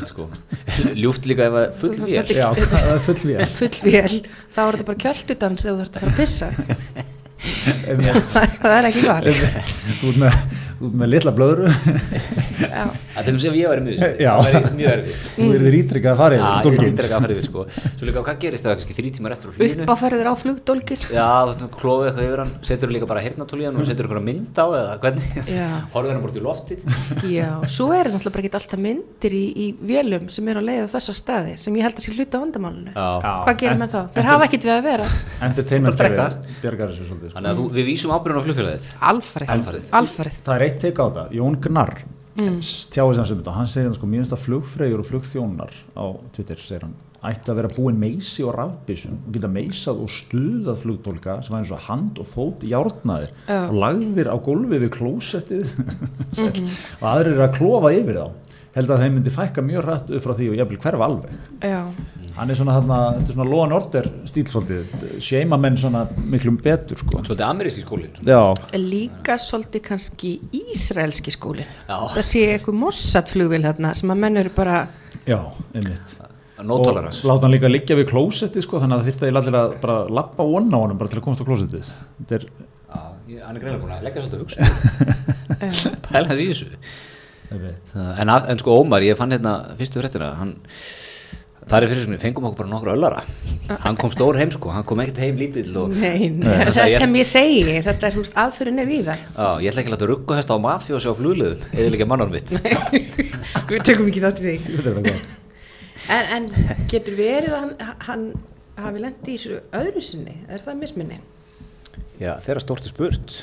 Sko. 0.07 0.27
Ljúft 1.01 1.25
líka 1.29 1.47
ef 1.49 1.57
að 1.59 1.65
full 1.79 1.95
vél. 2.03 2.33
já, 2.33 2.47
það 2.73 2.91
er 2.93 3.01
full 3.07 3.17
vél. 3.29 3.45
Full 3.57 3.79
vél, 3.87 4.19
þá 4.53 4.61
er 4.65 4.77
þetta 4.77 4.87
bara 4.91 5.01
kjöldudans 5.05 5.65
ef 5.65 5.71
þú 5.71 5.77
þarfst 5.79 5.97
að 5.97 6.05
fara 6.05 6.13
að 6.13 6.21
pissa. 6.21 6.51
Það 7.43 8.73
er 8.77 8.85
ekki 8.87 9.01
var 9.03 9.25
Þú 9.27 10.11
ert 10.13 10.19
með, 10.21 10.35
ert 10.89 10.97
með 11.03 11.09
litla 11.13 11.31
blöðru. 11.37 11.67
Já, 12.63 12.83
Það 13.13 13.25
til 13.27 13.33
dæmis 13.33 13.43
ef 13.49 13.55
ég 13.57 13.67
væri 13.69 13.81
mjög 13.85 14.21
Já. 14.23 14.31
það 14.43 14.53
væri 14.53 14.71
mjög 14.77 14.91
erfið 14.93 15.15
Þú 15.33 15.47
verður 15.53 15.75
ítrykkað 15.79 16.13
að 16.13 16.19
fara 16.21 16.33
Já, 16.33 16.41
yfir 16.43 16.53
ég 16.53 16.63
dólginn. 16.63 16.83
þýttir 16.83 17.05
ekki 17.07 17.15
að 17.17 17.23
fara 17.23 17.33
yfir 17.33 17.45
sko. 17.47 17.59
Svo 17.93 18.03
líka 18.07 18.19
hvað 18.23 18.37
gerist 18.43 18.63
það 18.65 18.73
kannski 18.77 18.95
þrý 18.97 19.09
tímar 19.17 19.31
eftir 19.35 19.47
á 19.49 19.51
fluginu 19.53 19.81
uppáferðir 19.83 20.27
á 20.29 20.33
flugdólgir. 20.43 21.01
Já, 21.13 21.29
þú 21.53 21.65
klófið 21.77 22.07
eitthvað 22.09 22.27
yfir 22.27 22.39
hann 22.43 22.53
setur 22.69 22.89
líka 22.93 23.07
bara 23.09 23.21
hirnatól 23.25 23.59
í 23.61 23.67
hann 23.67 23.77
og 23.77 23.85
setur 23.89 24.05
eitthvað 24.07 24.25
mynd 24.29 24.55
á 24.57 24.65
eða 24.65 24.93
hvernig? 25.03 25.27
Já. 25.53 25.67
horfður 25.93 26.13
hann 26.17 26.23
bort 26.25 26.37
í 26.37 26.43
loftið? 26.43 26.79
Já, 27.33 27.49
svo 27.69 27.87
er 27.93 28.05
náttúrulega 28.13 28.33
bara 28.33 28.43
ekki 28.43 28.53
alltaf 28.59 28.79
myndir 28.87 29.33
í, 29.37 29.43
í 29.53 29.67
vélum 29.93 30.25
sem 30.33 30.47
er 30.53 30.57
á 30.57 30.63
leið 30.63 30.81
á 30.89 30.93
þessa 30.95 31.13
staði 31.17 31.53
sem 31.61 31.75
ég 31.77 31.85
held 31.87 31.97
að 31.99 32.05
sé 32.07 32.11
hluta 32.17 32.35
á 32.37 32.43
vandamálinu. 32.43 32.91
Já. 32.93 33.07
Já. 33.23 33.33
Hvað 33.45 33.55
gerir 33.63 33.77
menn 33.83 33.93
þá? 33.93 34.01
Þeir 34.17 34.27
hafa 34.31 34.47
ekkit 34.49 34.63
við 34.69 34.73
að 34.73 34.83
vera. 34.89 35.07
Entertainment 35.43 35.97
Á. 40.73 40.81
Það 40.81 40.81
er 40.81 40.81
eitt 40.81 40.83
teik 40.83 40.99
á 40.99 41.05
þetta, 41.05 41.23
Jón 41.37 41.57
Gnarr. 41.61 41.95
Tjáði 42.33 43.15
sem 43.19 43.25
sem 43.29 43.39
þetta, 43.39 43.53
hann 43.53 43.67
segir 43.69 43.85
hann 43.85 43.93
sko 43.93 44.07
mér 44.09 44.23
finnst 44.23 44.33
að 44.33 44.45
flugfreyjur 44.47 45.01
og 45.03 45.09
flugþjónar 45.09 45.73
á 45.93 46.05
Twitter 46.33 46.57
segir 46.57 46.85
hann, 46.87 46.95
ætti 47.29 47.51
að 47.53 47.59
vera 47.59 47.69
búin 47.75 47.99
meysi 48.01 48.43
og 48.43 48.55
rafbissum 48.57 49.19
og 49.27 49.35
geta 49.35 49.51
meysað 49.53 50.01
og 50.01 50.09
stuðað 50.11 50.81
flugtólka 50.81 51.35
sem 51.45 51.53
var 51.53 51.61
eins 51.61 51.73
og 51.75 51.83
hand 51.85 52.17
og 52.23 52.25
fót 52.25 52.65
járnaðir 52.65 53.29
Já. 53.45 53.59
og 53.69 53.77
lagðir 53.77 54.31
á 54.33 54.37
gólfi 54.43 54.81
við 54.81 54.89
klósettið. 54.97 55.75
Og 57.03 57.05
aðrir 57.05 57.35
eru 57.35 57.45
að 57.45 57.55
klofa 57.59 57.93
yfir 57.93 58.17
þá. 58.17 58.57
Held 58.73 58.89
að 58.89 59.03
þeim 59.03 59.13
myndi 59.19 59.31
fækka 59.37 59.61
mjög 59.61 59.85
hrætt 59.85 60.07
upp 60.09 60.23
frá 60.25 60.33
því 60.33 60.49
og 60.49 60.57
jafnvel 60.57 60.79
hverfa 60.81 61.05
alveg. 61.05 61.33
Já, 61.61 61.81
hann 62.37 62.49
er 62.49 62.57
svona 62.57 62.75
þarna, 62.79 62.97
þetta 63.17 63.31
er 63.31 63.37
svona 63.37 63.47
law 63.49 63.63
and 63.65 63.75
order 63.77 64.09
stíl 64.29 64.45
svolítið, 64.49 64.97
seima 65.23 65.59
menn 65.61 65.77
svona 65.79 66.03
miklum 66.17 66.57
betur 66.63 66.99
sko. 66.99 67.21
Svolítið 67.21 67.45
ameríski 67.47 67.85
skólinn 67.85 68.19
Já, 68.27 68.41
líka 68.79 69.37
svolítið 69.41 69.85
kannski 69.89 70.33
ísraelski 70.63 71.33
skólin. 71.35 71.69
Já. 71.87 71.97
Það 72.17 72.27
sé 72.31 72.43
eitthvað 72.55 72.79
mossat 72.81 73.31
flugvél 73.33 73.63
þarna 73.67 73.93
sem 73.99 74.13
að 74.13 74.21
menn 74.25 74.43
eru 74.43 74.53
bara, 74.55 74.83
já, 75.29 75.39
einmitt. 75.73 76.19
Nótólarans 76.63 77.17
og 77.25 77.27
láta 77.27 77.47
hann 77.47 77.55
líka 77.57 77.67
liggja 77.67 77.97
við 77.99 78.11
klósettið 78.13 78.63
sko, 78.63 78.79
þannig 78.79 78.95
að 78.95 79.01
það 79.01 79.09
þyrfti 79.09 79.27
að 79.27 79.39
allir 79.39 79.57
að 79.59 79.73
bara 79.81 79.95
lappa 80.19 80.45
onna 80.47 80.79
á 80.79 80.83
honum 80.85 80.99
bara 81.01 81.11
til 81.11 81.19
að 81.19 81.25
komast 81.25 81.43
á 81.43 81.49
klósettið. 81.49 81.89
Þetta 82.21 82.37
er, 82.39 82.45
Hann 83.43 83.57
er 83.57 83.63
greinlega 83.63 83.81
búin 83.81 83.93
að 83.95 84.03
leggja 84.05 84.23
svolítið 84.23 84.41
hugsa 84.43 84.61
uh, 85.65 85.95
Pæla 86.05 86.29
hans 86.29 86.41
í 86.43 86.47
þessu. 86.51 86.67
En, 87.53 88.29
að, 88.29 88.49
en 88.51 88.61
sko 88.61 88.75
Ómar, 88.81 89.05
ég 89.05 89.17
fann 89.17 89.33
hérna 89.33 89.53
fyrstu 89.79 90.01
fréttina 90.01 90.29
hann, 90.39 90.53
það 91.69 91.77
er 91.83 91.87
fyrir 91.91 92.03
svona, 92.03 92.17
við 92.17 92.23
fengum 92.27 92.45
okkur 92.49 92.59
bara 92.63 92.71
nokkur 92.73 92.91
öllara. 92.93 93.23
Hann 93.85 93.95
kom 93.99 94.11
stór 94.11 94.35
heim 94.41 94.51
sko, 94.51 94.69
hann 94.75 94.83
kom 94.87 94.99
ekkert 95.03 95.21
heim 95.23 95.37
lítill 95.39 95.71
og 95.79 95.93
nei, 95.95 96.29
það 96.43 96.71
það 96.75 96.87
er- 96.89 96.99
sem 97.05 97.13
ég 97.15 97.27
segi, 97.29 97.75
þetta 97.85 98.09
er, 98.09 98.17
húst, 98.19 98.33
aðfyrin 98.43 98.81
er 98.83 98.89
víða. 98.89 99.15
Já, 99.37 99.47
ég 99.63 99.71
ætla 99.71 99.83
ekki 99.83 99.91
að 99.91 99.95
láta 99.95 100.09
rugga 100.11 100.35
hesta 100.39 100.57
á 100.57 100.59
mafjósi 100.65 101.07
á 101.07 101.13
flugluðum 101.15 101.63
eða 101.71 101.93
líka 101.95 102.07
mannar 102.09 102.29
mitt 102.33 102.51
Við 102.53 103.83
tökum 103.87 104.09
ekki 104.11 104.23
þátt 104.25 104.41
í 104.43 104.57
það 104.59 104.99
gott. 105.07 105.31
En, 106.11 106.25
en 106.35 106.49
getur 106.91 107.15
verið 107.15 107.53
að 107.55 107.63
hann, 107.63 107.93
hann 108.09 108.25
hafi 108.83 109.03
lendi 109.05 109.31
í 109.31 109.39
þessu 109.39 109.61
öðru 109.79 110.01
sinni, 110.03 110.35
er 110.51 110.59
það 110.65 110.81
misminni? 110.83 111.19
Já, 112.19 112.33
þeirra 112.43 112.61
stórt 112.65 112.83
er 112.83 112.91
spurt. 112.91 113.37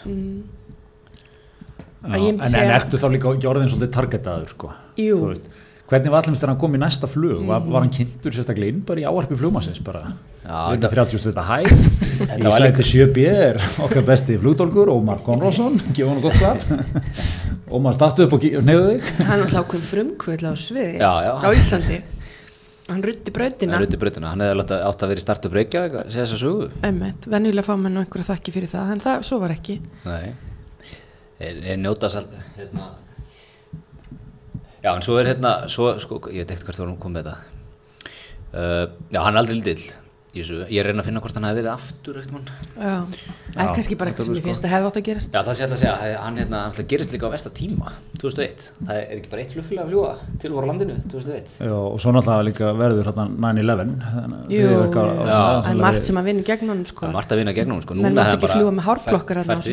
Að 2.00 2.14
Já, 2.16 2.28
en, 2.30 2.38
en 2.40 2.48
segja- 2.48 2.76
ertu 2.78 3.00
þá 3.00 3.08
líka 3.12 3.32
ekki 3.34 3.48
orðin 3.50 3.68
svolítið 3.72 3.90
targetaður 3.96 4.52
sko? 4.54 4.70
Jú. 5.00 5.16
Þú 5.20 5.26
veist, 5.34 5.48
hvernig 5.90 6.12
var 6.12 6.22
allir 6.22 6.38
þegar 6.38 6.52
hann 6.52 6.60
kom 6.62 6.76
í 6.76 6.80
næsta 6.80 7.08
flug? 7.10 7.40
Var, 7.48 7.64
var 7.66 7.84
hann 7.84 7.92
kynntur 7.94 8.34
sérstaklega 8.34 8.74
inn 8.74 8.84
bara 8.86 9.02
í 9.02 9.06
áarpi 9.08 9.38
flugmassins 9.40 9.82
bara? 9.84 10.04
Já, 10.44 10.58
þetta 10.74 10.92
30 10.94 11.22
stund 11.24 11.40
að 11.42 11.50
hæ 11.50 11.58
í 12.38 12.44
var 12.46 12.84
7B 12.90 13.26
er 13.30 13.58
okkar 13.84 14.06
besti 14.06 14.38
flugdólkur 14.40 14.92
Ómar 14.94 15.22
Konrásson, 15.26 15.80
gefa 15.96 16.12
hann 16.14 16.22
gott 16.24 16.38
klap 16.38 16.64
Ómar 17.70 17.94
startu 17.94 18.24
upp 18.26 18.32
og 18.34 18.46
nefðu 18.66 18.86
þig. 18.96 19.10
Hann 19.28 19.36
er 19.36 19.44
alltaf 19.44 19.60
okkur 19.66 19.84
frumkvöld 19.86 20.42
á 20.42 20.52
sviði 20.58 20.96
Já, 20.98 21.10
já. 21.22 21.34
á 21.38 21.48
Íslandi. 21.54 22.00
Hann 22.90 23.04
rutti 23.06 23.30
brautina. 23.30 23.76
Er 23.78 23.84
út 23.86 23.92
í 23.94 23.98
breytuna, 24.02 24.32
hann 24.32 24.42
hefði 24.42 24.78
átt 24.82 25.04
að 25.06 25.12
vera 25.12 25.22
í 25.22 25.22
startup 25.22 25.52
Reykjavík 25.54 25.92
að 26.00 26.08
segja 26.10 26.24
þess 26.24 26.34
að 26.34 26.40
sögu. 26.42 26.70
Emmett, 26.88 27.28
venjulega 27.30 27.66
fá 27.68 27.76
menn 27.78 28.00
einhverja 28.00 28.32
þakki 28.32 28.54
fyrir 28.56 28.72
það, 28.72 28.90
en 28.96 29.02
það, 29.04 29.22
svo 29.28 29.38
var 29.44 29.54
ekki. 29.54 29.76
Nei. 30.08 30.32
Er, 31.38 31.60
er 31.70 31.78
njóta 31.78 32.10
salt 32.10 32.34
hérna 32.58 32.88
Já, 34.80 34.90
en 34.96 35.02
svo 35.04 35.18
er 35.20 35.32
hérna 35.34 35.54
svo, 35.68 35.92
sko, 36.00 36.20
ég 36.32 36.44
veit 36.44 36.54
ekkert 36.56 36.70
hvert 36.72 36.78
var 36.84 36.88
hún 36.92 37.00
kom 37.02 37.12
með 37.16 37.30
þetta 37.30 37.38
uh, 38.54 38.86
Já, 39.12 39.20
hann 39.26 39.34
er 39.34 39.42
aldrei 39.42 39.58
þessu, 39.60 40.60
ég 40.70 40.78
að 40.78 40.86
reyna 40.86 41.02
að 41.02 41.06
finna 41.08 41.20
hvort 41.24 41.34
hann 41.34 41.46
hefði 41.48 41.58
verið 41.58 41.72
aftur 41.72 42.18
eitthvað. 42.20 42.50
Já, 42.78 42.92
það 43.50 43.62
er 43.64 43.70
kannski 43.74 43.96
bara 43.98 44.12
eitthvað 44.12 44.26
sem 44.28 44.36
ég 44.38 44.44
finnst 44.46 44.62
að 44.62 44.70
hefði 44.70 44.86
átt 44.90 44.98
að 45.00 45.04
gerast. 45.08 45.32
Já, 45.34 45.40
það 45.48 45.56
sé 45.58 45.64
alltaf 45.64 45.74
að 45.74 45.80
segja, 45.82 46.20
hann 46.22 46.38
hérna, 46.38 46.60
hann 46.68 46.86
gerist 46.92 47.10
líka 47.16 47.26
á 47.26 47.34
vesta 47.34 47.50
tíma 47.50 47.88
2001, 48.22 48.62
það 48.86 48.94
er 49.00 49.16
ekki 49.16 49.32
bara 49.32 49.42
eitt 49.42 49.56
flugfélag 49.56 49.82
að 49.82 49.90
fljúa 49.90 50.12
til 50.44 50.52
voru 50.54 50.70
landinu 50.70 50.94
2001 51.10 51.50
Já, 51.66 51.74
og 51.74 51.98
svo 52.04 52.14
náttúrulega 52.14 52.46
líka 52.46 52.70
verður 52.78 53.10
hérna 53.10 53.26
9-11 53.26 54.06
þannig 54.06 54.38
að 54.38 54.54
Jú, 54.54 54.70
það 54.94 55.70
er 55.74 55.82
margt 55.82 56.06
sem 56.06 56.22
að 56.22 56.30
vinna 56.30 56.46
gegn 56.52 56.70
honum, 56.76 56.86
sko. 56.94 57.02
Það 57.02 57.10
er 57.10 57.18
margt 57.18 57.34
að 57.34 57.42
vinna 57.42 57.56
gegn 57.58 57.74
hún, 57.74 57.82
sko. 57.88 57.98
Núna 57.98 58.06
hefði 58.30 58.38
ekki 58.38 58.46
bara 58.46 58.54
fljúga 58.60 58.76
með 58.78 58.86
hárflokkar 58.86 59.42
fært- 59.42 59.50
þarna 59.50 59.66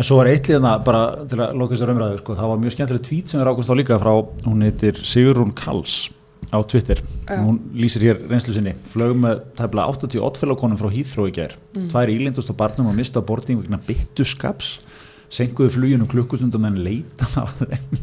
En 0.00 0.06
svo 0.08 0.16
var 0.16 0.30
eitt 0.30 0.48
liðna 0.48 0.78
bara 0.80 1.00
til 1.28 1.36
að 1.44 1.58
loka 1.60 1.74
þessar 1.74 1.90
umræðu 1.92 2.20
sko, 2.22 2.34
það 2.38 2.50
var 2.50 2.60
mjög 2.62 2.72
skemmtileg 2.72 3.02
tvít 3.04 3.32
sem 3.32 3.40
er 3.42 3.50
ákvæmst 3.50 3.68
á 3.68 3.76
líka 3.76 3.98
frá, 4.00 4.14
hún 4.46 4.64
heitir 4.64 5.00
Sigrún 5.04 5.50
Kalls 5.52 5.96
á 6.48 6.56
Twitter, 6.64 7.02
hún 7.28 7.58
lýsir 7.76 8.06
hér 8.08 8.22
reynslu 8.30 8.54
sinni, 8.56 8.72
flög 8.88 9.12
með 9.20 9.42
tæfla 9.60 9.84
80 9.92 10.24
oddfélagonum 10.24 10.80
frá 10.80 10.88
Heathrow 10.94 11.28
í 11.28 11.34
gær. 11.36 11.52
Tvær 11.92 12.14
ílindust 12.14 12.48
á 12.48 12.56
barnum 12.56 12.88
og 12.88 12.96
mista 12.96 13.20
borting 13.20 13.60
vegna 13.60 13.76
byttuskaps 13.90 14.78
senkuðu 15.30 15.70
fluginu 15.76 16.06
klukkustundum 16.10 16.64
en 16.66 16.78
leita 16.82 17.26
að 17.38 17.52
þeim 17.60 17.98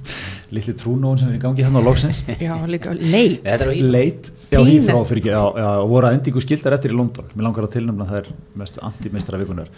litli 0.56 0.74
trúnóun 0.80 1.18
sem 1.20 1.32
er 1.34 1.36
í 1.36 1.42
gangi 1.44 1.66
hérna 1.66 1.82
á 1.84 1.88
loksins 1.88 2.22
Já, 2.40 2.54
líka 2.72 2.94
leit. 2.96 3.42
Er 3.44 3.66
leit, 3.84 4.30
já. 4.48 4.62
Heathrow 4.64 5.04
fyrir 5.10 5.20
ekki 5.26 5.34
já, 5.34 5.42
já, 5.60 5.72
og 5.84 5.90
voru 5.92 6.08
að 6.08 6.16
endingu 6.18 6.44
skildar 6.44 6.78
eftir 6.78 6.94
í 6.94 6.98
London 6.98 7.28
mér 7.34 7.48
langar 7.50 7.68
að 7.68 7.74
tilnæmna 7.76 8.08
það 8.08 8.22
er 8.22 8.30
mestu 8.62 8.84
anti-meistara 8.88 9.42
vikunar 9.42 9.72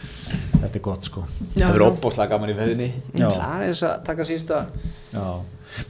þetta 0.60 0.70
er 0.78 0.84
gott 0.86 1.10
sko 1.10 1.24
Já, 1.26 1.66
Það 1.66 1.74
verður 1.74 1.86
já. 1.88 1.94
óbúslega 1.96 2.32
gaman 2.36 2.54
í 2.54 2.58
veðinni 2.60 2.90
Já. 3.18 3.30
Það 3.34 3.64
er 3.66 3.74
þess 3.74 3.88
að 3.90 3.98
taka 4.12 4.28
já. 4.30 5.26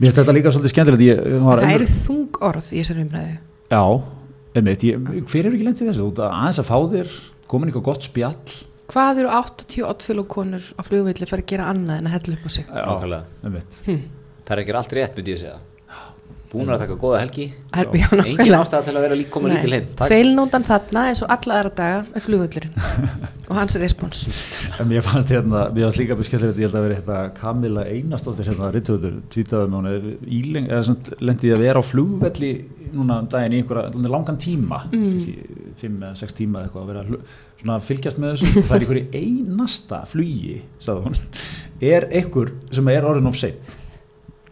finnst 0.00 0.20
þetta 0.22 0.36
líka 0.38 0.54
svolítið 0.54 0.74
skemmtilegt 0.74 1.06
ég, 1.10 1.22
var 1.44 1.60
Það 1.66 1.76
eru 1.76 1.90
þung 1.98 2.40
orð 2.50 2.72
í 2.72 2.80
þessari 2.80 3.04
umræðu. 3.04 3.36
Já, 3.70 3.84
einmitt, 4.56 4.88
ég, 4.88 5.12
hver 5.30 5.44
er 5.46 5.54
ekki 5.54 5.68
lendið 5.68 5.90
þessu? 5.92 6.08
Út 6.08 6.24
að 6.24 6.32
aðeins 6.40 6.60
að 6.64 6.68
fá 6.70 6.78
þér, 6.96 7.12
komin 7.52 7.70
eitthvað 7.70 7.86
gott 7.90 8.08
spjall. 8.08 8.56
Hvað 8.90 9.20
eru 9.22 9.30
80 9.70 9.86
oddfélag 9.90 10.30
konur 10.34 10.68
á 10.74 10.82
flugvilli 10.86 11.28
fyrir 11.30 11.44
að 11.46 11.50
gera 11.54 11.70
annað 11.72 12.00
en 12.02 12.10
að 12.10 12.16
hella 12.16 12.36
upp 12.38 12.46
á 12.46 12.50
sig? 12.50 12.70
Einmitt. 13.44 13.82
Það 14.44 14.54
er 14.56 14.62
ekki 14.64 14.78
allt 14.80 14.96
rétt, 14.98 15.18
myndi 15.18 15.36
ég 15.36 15.42
segja 15.44 15.58
Búin 16.50 16.66
að 16.66 16.80
taka 16.82 16.96
góða 16.98 17.20
helgi 17.22 17.44
er- 17.78 17.92
já, 17.94 18.08
Engin 18.26 18.54
ástæða 18.58 18.82
til 18.88 18.94
að 18.96 19.04
vera 19.04 19.14
lík 19.14 19.28
koma 19.30 19.50
lítil 19.52 19.70
heim 19.76 19.84
Takk. 19.94 20.10
Feilnótan 20.10 20.64
þarna 20.66 21.04
eins 21.06 21.20
og 21.22 21.30
alla 21.30 21.58
aðra 21.60 21.70
daga 21.78 22.00
er 22.18 22.24
flugvöllurinn 22.24 22.72
og 23.50 23.54
hans 23.54 23.76
respons. 23.78 24.24
En 24.80 24.88
mér 24.90 25.04
fannst 25.06 25.30
hérna, 25.30 25.68
mér 25.70 25.86
fannst 25.86 26.00
líka 26.02 26.16
beskjallið 26.18 26.58
ég 26.58 26.66
held 26.66 26.78
að 26.80 26.86
vera 26.88 26.98
hérna 26.98 27.20
Kamila 27.38 27.84
Einarsdóttir 27.86 28.50
hérna 28.50 28.72
rítuður, 28.74 29.20
tvítaðum 29.30 29.78
hún 29.78 29.90
lendið 31.22 31.54
að 31.54 31.62
vera 31.68 31.78
á 31.78 31.84
flugvelli 31.86 32.52
núna 32.90 33.20
um 33.22 33.30
daginn 33.30 33.54
í 33.54 33.60
einhverja 33.62 34.10
langan 34.10 34.38
tíma, 34.42 34.82
mm. 34.90 35.20
Fimm 35.80 35.98
eða 36.02 36.16
sex 36.20 36.36
tíma 36.38 36.60
eða 36.60 36.68
eitthvað 36.68 36.82
að 36.82 36.90
vera 36.92 37.20
svona 37.60 37.76
að 37.76 37.86
fylgjast 37.90 38.18
með 38.22 38.32
þessu 38.34 38.50
og 38.62 38.64
það 38.70 38.76
er 38.76 38.84
einhverju 38.86 39.04
einasta 39.20 40.00
flugi, 40.10 40.56
sagði 40.78 41.04
hún, 41.06 41.20
er 41.92 42.08
einhver 42.20 42.52
sem 42.70 42.88
er 42.94 43.08
orðin 43.10 43.30
of 43.30 43.38
sein 43.40 43.76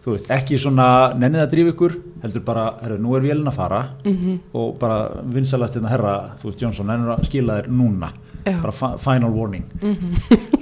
þú 0.09 0.15
veist, 0.15 0.31
ekki 0.33 0.59
svona 0.61 0.87
nennið 1.19 1.43
að 1.43 1.51
drífa 1.53 1.73
ykkur, 1.75 1.95
heldur 2.23 2.45
bara, 2.47 2.65
herru, 2.83 2.97
nú 3.03 3.17
er 3.19 3.25
vélina 3.27 3.51
að 3.51 3.59
fara 3.59 3.81
-hmm. 4.05 4.39
og 4.55 4.79
bara 4.79 5.23
vinsalast 5.25 5.75
hérna 5.77 5.89
herra, 5.89 6.15
þú 6.41 6.45
veist, 6.49 6.63
Jónsson, 6.63 6.87
nennir 6.87 7.11
að 7.13 7.25
skila 7.27 7.59
þér 7.61 7.69
núna, 7.69 8.13
Já. 8.45 8.63
bara 8.63 8.73
fi- 8.73 8.99
final 8.99 9.31
warning 9.31 9.65
-hmm. 9.81 10.15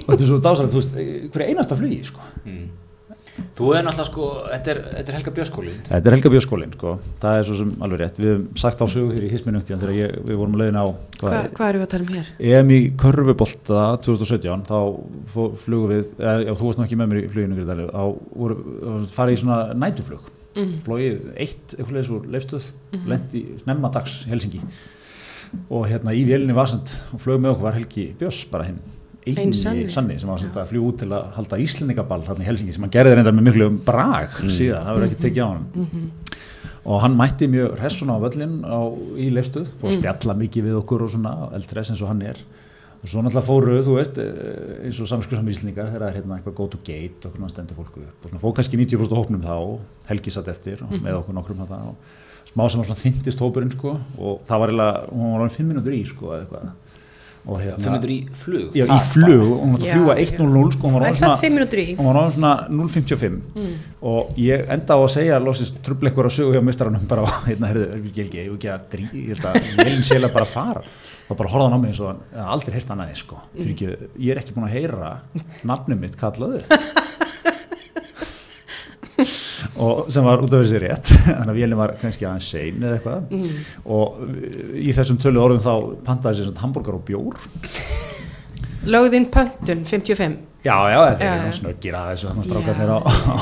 og 0.07 0.15
þetta 0.15 0.23
er 0.23 0.27
svo 0.27 0.39
dásalegt, 0.39 0.73
þú 0.73 0.81
veist, 0.81 0.95
hverja 1.33 1.49
einasta 1.49 1.77
flugi, 1.77 2.05
sko 2.05 2.21
Mm. 2.47 2.69
Þú 3.57 3.71
er 3.77 3.85
náttúrulega 3.85 4.09
sko, 4.09 4.27
þetta 4.51 4.73
er, 4.73 4.79
þetta 4.93 5.13
er 5.13 5.17
Helga 5.17 5.33
Björnskólin 5.37 5.81
Þetta 5.87 6.09
er 6.11 6.17
Helga 6.17 6.33
Björnskólin 6.33 6.73
sko, 6.77 6.95
það 7.23 7.41
er 7.41 7.47
svo 7.49 7.57
sem 7.61 7.73
alveg 7.85 8.01
rétt. 8.03 8.21
Við 8.21 8.31
hefum 8.33 8.47
sagt 8.63 8.85
á 8.85 8.87
sögu 8.89 9.13
hér 9.17 9.27
í 9.27 9.31
hisminungtíðan 9.33 9.83
þegar 9.83 9.97
ég, 9.97 10.15
við 10.29 10.41
vorum 10.41 10.57
leiðin 10.61 10.81
á 10.81 10.87
Hva, 11.21 11.43
Hvað 11.57 11.69
eru 11.69 11.83
við 11.83 11.87
að 11.87 11.93
tala 11.95 12.07
um 12.07 12.15
hér? 12.17 12.33
EM 12.53 12.73
í 12.73 12.81
Körfubolta 13.03 13.85
2017 14.07 14.67
þá 14.71 14.79
flugum 15.65 15.93
við, 15.93 16.15
eða, 16.17 16.37
já, 16.47 16.53
þú 16.53 16.71
varst 16.71 16.83
náttúrulega 16.83 16.89
ekki 16.89 17.01
með 17.03 17.13
mér 17.13 17.23
í 17.23 17.31
fluginu 17.37 17.69
þá 17.93 19.15
farið 19.17 19.37
í 19.37 19.41
svona 19.43 19.61
nætuflug 19.77 20.29
mm. 20.57 20.77
flóið 20.87 21.33
eitt 21.37 21.75
eitthvað 21.77 21.97
leðis 21.97 22.13
úr 22.17 22.29
leifstöð 22.33 22.69
mm. 22.93 23.09
lendi 23.11 23.43
snemma 23.63 23.91
dags 23.95 24.21
Helsingi 24.31 24.63
og 25.71 25.87
hérna 25.91 26.15
í 26.17 26.25
vélini 26.29 26.57
vasand 26.57 26.91
og 27.15 27.23
flög 27.23 27.43
með 27.43 27.55
okkur 27.55 27.69
var 27.69 27.79
Helgi 27.79 28.07
Björns 28.19 28.45
bara 28.53 28.69
hinn 28.71 28.81
eini 29.27 29.57
sanni. 29.59 29.87
sanni 29.91 30.19
sem 30.21 30.31
var 30.31 30.43
að 30.43 30.69
fljú 30.71 30.91
út 30.91 31.01
til 31.03 31.09
að 31.15 31.31
halda 31.37 31.59
Íslendingaball 31.63 32.23
hérna 32.27 32.45
í 32.45 32.49
Helsingi 32.49 32.75
sem 32.77 32.85
hann 32.87 32.93
gerði 32.95 33.17
reyndar 33.17 33.35
með 33.35 33.49
miklu 33.49 33.71
brag 33.87 34.37
mm. 34.43 34.53
síðan, 34.55 34.87
það 34.87 34.99
verður 34.99 35.09
ekki 35.09 35.23
tekið 35.25 35.43
á 35.43 35.49
hann 35.49 35.65
mm 35.73 35.89
-hmm. 35.93 36.45
og 36.85 37.03
hann 37.03 37.17
mætti 37.19 37.49
mjög 37.51 37.75
hressun 37.81 38.13
á 38.15 38.17
völlin 38.23 38.55
á, 38.63 38.81
í 39.19 39.27
leifstuð, 39.35 39.73
fór 39.81 39.91
að 39.91 39.97
mm. 39.97 40.01
spjalla 40.01 40.39
mikið 40.43 40.69
við 40.69 40.79
okkur 40.83 41.03
og 41.03 41.11
svona 41.11 41.35
eldres 41.59 41.91
eins 41.91 42.03
og 42.03 42.13
hann 42.13 42.23
er 42.23 42.45
og 43.03 43.09
svo 43.11 43.23
náttúrulega 43.23 43.47
fóru, 43.47 43.75
þú 43.83 43.97
veist 43.99 44.19
eh, 44.19 44.87
eins 44.87 45.01
og 45.01 45.09
samskursam 45.11 45.49
íslendingar 45.51 45.91
þegar 45.91 46.01
það 46.01 46.09
er 46.09 46.17
hérna 46.17 46.39
eitthvað 46.39 46.55
go 46.55 46.67
to 46.67 46.79
gate 46.83 47.27
og 47.27 47.35
hvernig 47.35 47.47
hann 47.47 47.53
stendur 47.55 47.77
fólku 47.77 48.01
upp 48.03 48.25
og 48.25 48.31
svona 48.31 48.43
fóð 48.43 48.55
kannski 48.57 48.79
90% 48.79 49.19
hóknum 49.19 49.43
þá 49.43 49.57
Helgi 50.09 50.31
satt 50.31 50.49
eftir 50.49 50.83
mm 50.83 51.03
með 51.05 51.19
okkur 51.21 51.37
nokkrum 51.37 51.61
þetta 51.61 51.83
og 51.91 51.97
smá 52.47 52.69
sem 52.71 52.81
var 52.81 52.89
svona 52.89 53.03
þyndist 53.03 53.43
hópurinn 53.43 53.75
sko 53.75 53.99
og 54.19 54.41
það 54.49 54.63
var 54.63 54.73
eiginlega, 54.73 55.03
hún 55.13 55.33
var 55.33 55.45
alveg 55.45 55.57
5 55.59 55.69
minútur 55.71 55.97
í 55.97 56.03
sko 56.09 56.33
eða 56.33 56.41
eitthvað 56.41 56.97
Hérna, 57.47 57.79
500 57.79 58.11
í 58.11 58.27
flug. 58.35 58.75
Já, 58.75 58.89
í 58.91 58.97
flug, 59.07 59.51
hún 59.61 59.77
var 59.77 59.83
að 59.85 59.91
fljúa 59.93 60.15
1.00 60.19 60.73
sko, 60.75 60.89
hún 60.89 60.97
var 60.97 61.05
á 61.07 61.15
svona 62.35 62.51
0.55 62.75 63.37
mm. 63.55 63.77
og 64.11 64.33
ég 64.43 64.67
enda 64.75 64.97
á 64.99 64.99
að 64.99 65.15
segja 65.15 65.39
losist 65.39 65.79
trubleikur 65.87 66.27
á 66.27 66.31
sögu 66.35 66.51
hjá 66.57 66.63
mistaranum 66.67 67.07
bara, 67.07 67.23
hérna, 67.49 67.71
herðu, 67.71 68.03
ég 68.03 68.19
held 68.19 68.35
ekki 68.57 68.71
að 68.73 68.81
drí, 68.97 69.07
ég 69.15 69.31
held 69.37 69.47
að 69.53 69.61
velin 69.79 70.03
sélega 70.09 70.35
bara 70.35 70.49
fara. 70.51 70.83
Þá 71.27 71.33
bara 71.39 71.51
horfaði 71.55 71.69
hann 71.69 71.79
á 71.79 71.83
mig 71.83 71.91
eins 71.95 72.03
og 72.03 72.09
hann 72.11 72.21
aldrei 72.57 72.75
heyrt 72.75 72.91
hann 72.91 73.05
aðeins 73.07 73.23
sko, 73.23 73.39
fyrir 73.55 73.73
ekki, 73.77 73.89
ég 74.27 74.31
er 74.35 74.43
ekki 74.43 74.55
búin 74.57 74.67
að 74.67 74.77
heyra 74.81 75.15
nafnum 75.67 75.99
mitt 76.03 76.19
kallaðu 76.19 76.59
og 79.83 80.11
sem 80.13 80.27
var 80.27 80.43
út 80.45 80.53
af 80.57 80.65
þessi 80.65 80.83
rétt 80.83 81.13
þannig 81.27 81.53
að 81.53 81.61
vélum 81.61 81.83
var 81.83 81.95
kannski 82.01 82.29
aðeins 82.29 82.51
sein 82.55 82.83
eða 82.83 82.99
eitthvað. 82.99 83.31
Mm. 83.37 83.63
og 83.97 84.21
í 84.81 84.97
þessum 84.97 85.21
tölu 85.23 85.45
orðum 85.45 85.63
þá 85.65 85.73
pantaði 86.07 86.43
sér 86.43 86.61
hambúrgar 86.63 86.99
og 86.99 87.07
bjór. 87.09 87.41
Lögðinn 88.87 89.31
pöntun 89.35 89.83
55 89.89 90.45
Já, 90.67 90.75
já, 90.91 90.97
þetta 91.15 91.27
er 91.47 91.53
snöggir 91.55 91.95
að 91.95 92.07
þessu 92.11 92.27
þannig 92.27 92.41
að 92.43 92.47
strákarnir 92.49 92.91
á, 92.91 92.99
á, 93.07 93.37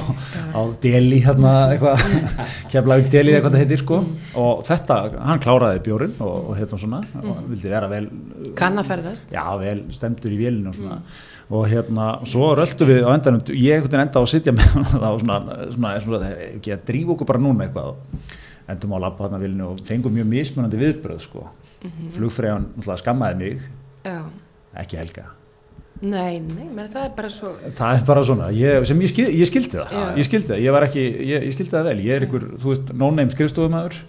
á 0.53 0.61
deli 0.83 1.21
hérna 1.25 1.53
eitthvað, 1.73 2.03
keflaug 2.73 3.07
deli 3.13 3.33
eitthvað 3.33 3.55
þetta 3.55 3.63
heitir 3.63 3.81
sko. 3.81 4.01
Mm. 4.03 4.19
og 4.43 4.61
þetta, 4.69 4.99
hann 5.31 5.41
kláraði 5.41 5.81
bjórin 5.87 6.13
og, 6.19 6.35
og 6.51 6.59
hérna 6.59 6.81
svona. 6.83 7.01
Mm. 7.15 7.31
og 7.31 7.47
vildi 7.53 7.73
vera 7.73 7.89
vel 7.93 8.11
Kannaferðast 8.59 9.33
Já, 9.33 9.47
vel 9.63 9.87
stemtur 9.97 10.37
í 10.37 10.41
vélinu 10.43 10.75
og 10.75 10.77
svona. 10.81 11.01
Mm 11.01 11.31
og 11.55 11.69
hérna, 11.71 12.09
svo 12.29 12.51
röldu 12.59 12.89
við 12.89 13.07
á 13.07 13.11
endanum, 13.15 13.43
ég 13.55 13.79
ekkert 13.79 13.99
enda 14.01 14.19
á 14.19 14.25
að 14.25 14.33
sitja 14.33 14.55
með 14.55 14.73
það 14.93 15.07
og 15.11 15.23
svona, 15.23 15.59
svona, 15.77 15.93
svona 16.03 16.33
ekki 16.49 16.75
að 16.75 16.89
drífa 16.91 17.15
okkur 17.15 17.31
bara 17.31 17.45
núna 17.45 17.69
eitthvað 17.69 17.95
endum 18.75 18.97
á 18.97 18.99
lappa 19.05 19.27
þarna 19.27 19.43
vilinu 19.43 19.71
og 19.71 19.85
fengum 19.85 20.15
mjög 20.17 20.29
mismunandi 20.33 20.81
viðbröð 20.81 21.23
sko, 21.27 21.47
mm 21.47 21.89
-hmm. 21.91 22.13
flugfræðan 22.17 22.99
skammaði 23.01 23.41
mig, 23.43 23.71
Já. 24.05 24.21
ekki 24.75 25.01
helga 25.01 25.31
Nei, 26.03 26.41
nei, 26.43 26.67
menn 26.75 26.89
það 26.91 27.05
er 27.05 27.13
bara 27.17 27.29
svo 27.31 27.53
Það 27.79 27.95
er 27.95 28.05
bara 28.07 28.23
svona, 28.27 28.49
ég, 28.51 28.85
sem 28.85 29.01
ég, 29.01 29.09
skil, 29.09 29.29
ég 29.31 29.47
skildi 29.47 29.79
það 29.79 29.93
Já. 29.93 30.17
ég 30.19 30.25
skildi 30.27 30.49
það, 30.49 30.59
ég 30.65 30.73
var 30.73 30.83
ekki, 30.89 31.05
ég, 31.23 31.45
ég 31.47 31.53
skildi 31.55 31.71
það 31.71 31.85
vel 31.85 32.01
ég 32.03 32.17
er 32.17 32.27
ykkur, 32.27 32.47
þú 32.59 32.73
veist, 32.73 32.93
no-name 32.93 33.31
skrifstofumæður 33.31 34.01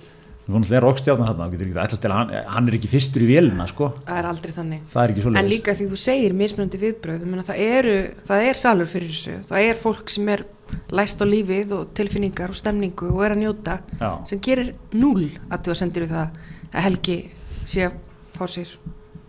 Þannig 0.45 0.73
að 0.77 0.83
rokkstjárnan 0.83 1.29
hann, 1.31 2.33
hann 2.53 2.67
er 2.69 2.75
ekki 2.77 2.89
fyrstur 2.91 3.23
í 3.25 3.29
vélina 3.31 3.65
sko. 3.69 3.87
Það 4.05 4.19
er 4.19 4.27
aldrei 4.29 4.51
þannig. 4.53 4.83
Er. 4.93 5.13
En 5.41 5.47
líka 5.49 5.73
því 5.73 5.87
þú 5.89 5.97
segir 5.97 6.35
mismunandi 6.37 6.81
viðbröð, 6.83 7.23
það, 7.47 7.61
eru, 7.65 7.95
það 8.27 8.49
er 8.49 8.59
salur 8.61 8.91
fyrir 8.91 9.09
þessu, 9.09 9.37
það 9.49 9.69
er 9.71 9.79
fólk 9.79 10.13
sem 10.13 10.29
er 10.35 10.45
læst 10.93 11.21
á 11.21 11.25
lífið 11.25 11.73
og 11.77 11.93
tilfinningar 11.97 12.53
og 12.53 12.59
stemningu 12.59 13.09
og 13.13 13.23
er 13.25 13.35
að 13.35 13.41
njóta 13.41 13.79
Já. 13.99 14.11
sem 14.29 14.41
gerir 14.43 14.73
núl 14.93 15.29
að 15.49 15.65
þú 15.65 15.73
að 15.73 15.79
sendir 15.81 16.07
það 16.09 16.37
að 16.75 16.85
Helgi 16.85 17.17
sé 17.65 17.87
að 17.87 17.97
fá 18.35 18.45
sér 18.51 18.75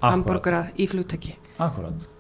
hamburgera 0.03 0.67
í 0.77 0.89
flugtæki. 0.91 1.37
Akkurat. 1.57 2.16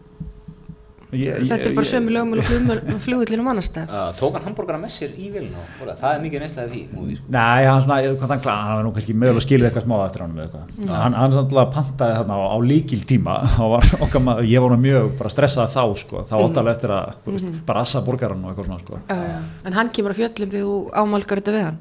Ég, 1.14 1.20
ég, 1.22 1.44
þetta 1.46 1.68
er 1.68 1.74
bara 1.76 1.86
sömu 1.86 2.10
lögum 2.10 2.32
og 2.34 2.96
flugvillinu 3.04 3.44
mannastæð 3.46 3.92
uh, 3.94 4.08
tók 4.18 4.34
hann 4.34 4.48
hambúrgara 4.48 4.80
með 4.82 4.90
sér 4.96 5.12
í 5.14 5.28
vilna 5.30 5.62
það 6.00 6.06
er 6.08 6.22
mikið 6.24 6.42
neistlega 6.42 6.70
því 6.72 6.80
múið, 6.90 7.12
sko. 7.20 7.34
Nei, 7.36 7.66
hann, 7.68 7.82
svona, 7.84 7.98
ég, 8.02 8.16
hann, 8.24 8.32
hann 8.34 8.72
var 8.72 8.82
nú 8.82 8.90
kannski 8.96 9.14
mögulega 9.14 9.44
skilðið 9.44 9.68
eitthvað 9.68 9.84
smá 9.86 9.94
eftir 10.00 10.24
hann 10.24 10.34
mm. 10.34 10.90
hann, 10.90 11.16
hann 11.20 11.36
sannlega 11.36 11.66
pantaði 11.76 12.16
þarna 12.18 12.38
á, 12.42 12.44
á 12.50 12.58
líkil 12.66 12.98
tíma 13.06 13.36
var 13.76 13.92
okkar, 14.02 14.42
ég 14.50 14.66
var 14.66 14.74
mjög 14.82 15.22
stressað 15.36 15.70
þá 15.76 15.82
sko, 16.02 16.24
þá 16.26 16.34
mm. 16.34 16.46
óttalega 16.48 16.74
eftir 16.74 16.94
að 16.96 17.12
mm 17.14 17.36
-hmm. 17.36 17.60
bara 17.68 17.84
assa 17.86 18.02
borgaran 18.02 18.42
og 18.42 18.50
eitthvað 18.50 18.70
svona 18.72 18.82
sko. 18.82 18.98
uh, 18.98 19.28
ja. 19.30 19.38
En 19.62 19.78
hann 19.78 19.92
kemur 19.94 20.10
á 20.10 20.18
fjöllum 20.18 20.50
þegar 20.50 20.66
þú 20.66 20.74
ámálgar 20.90 21.42
þetta 21.42 21.54
við 21.54 21.68
hann 21.68 21.78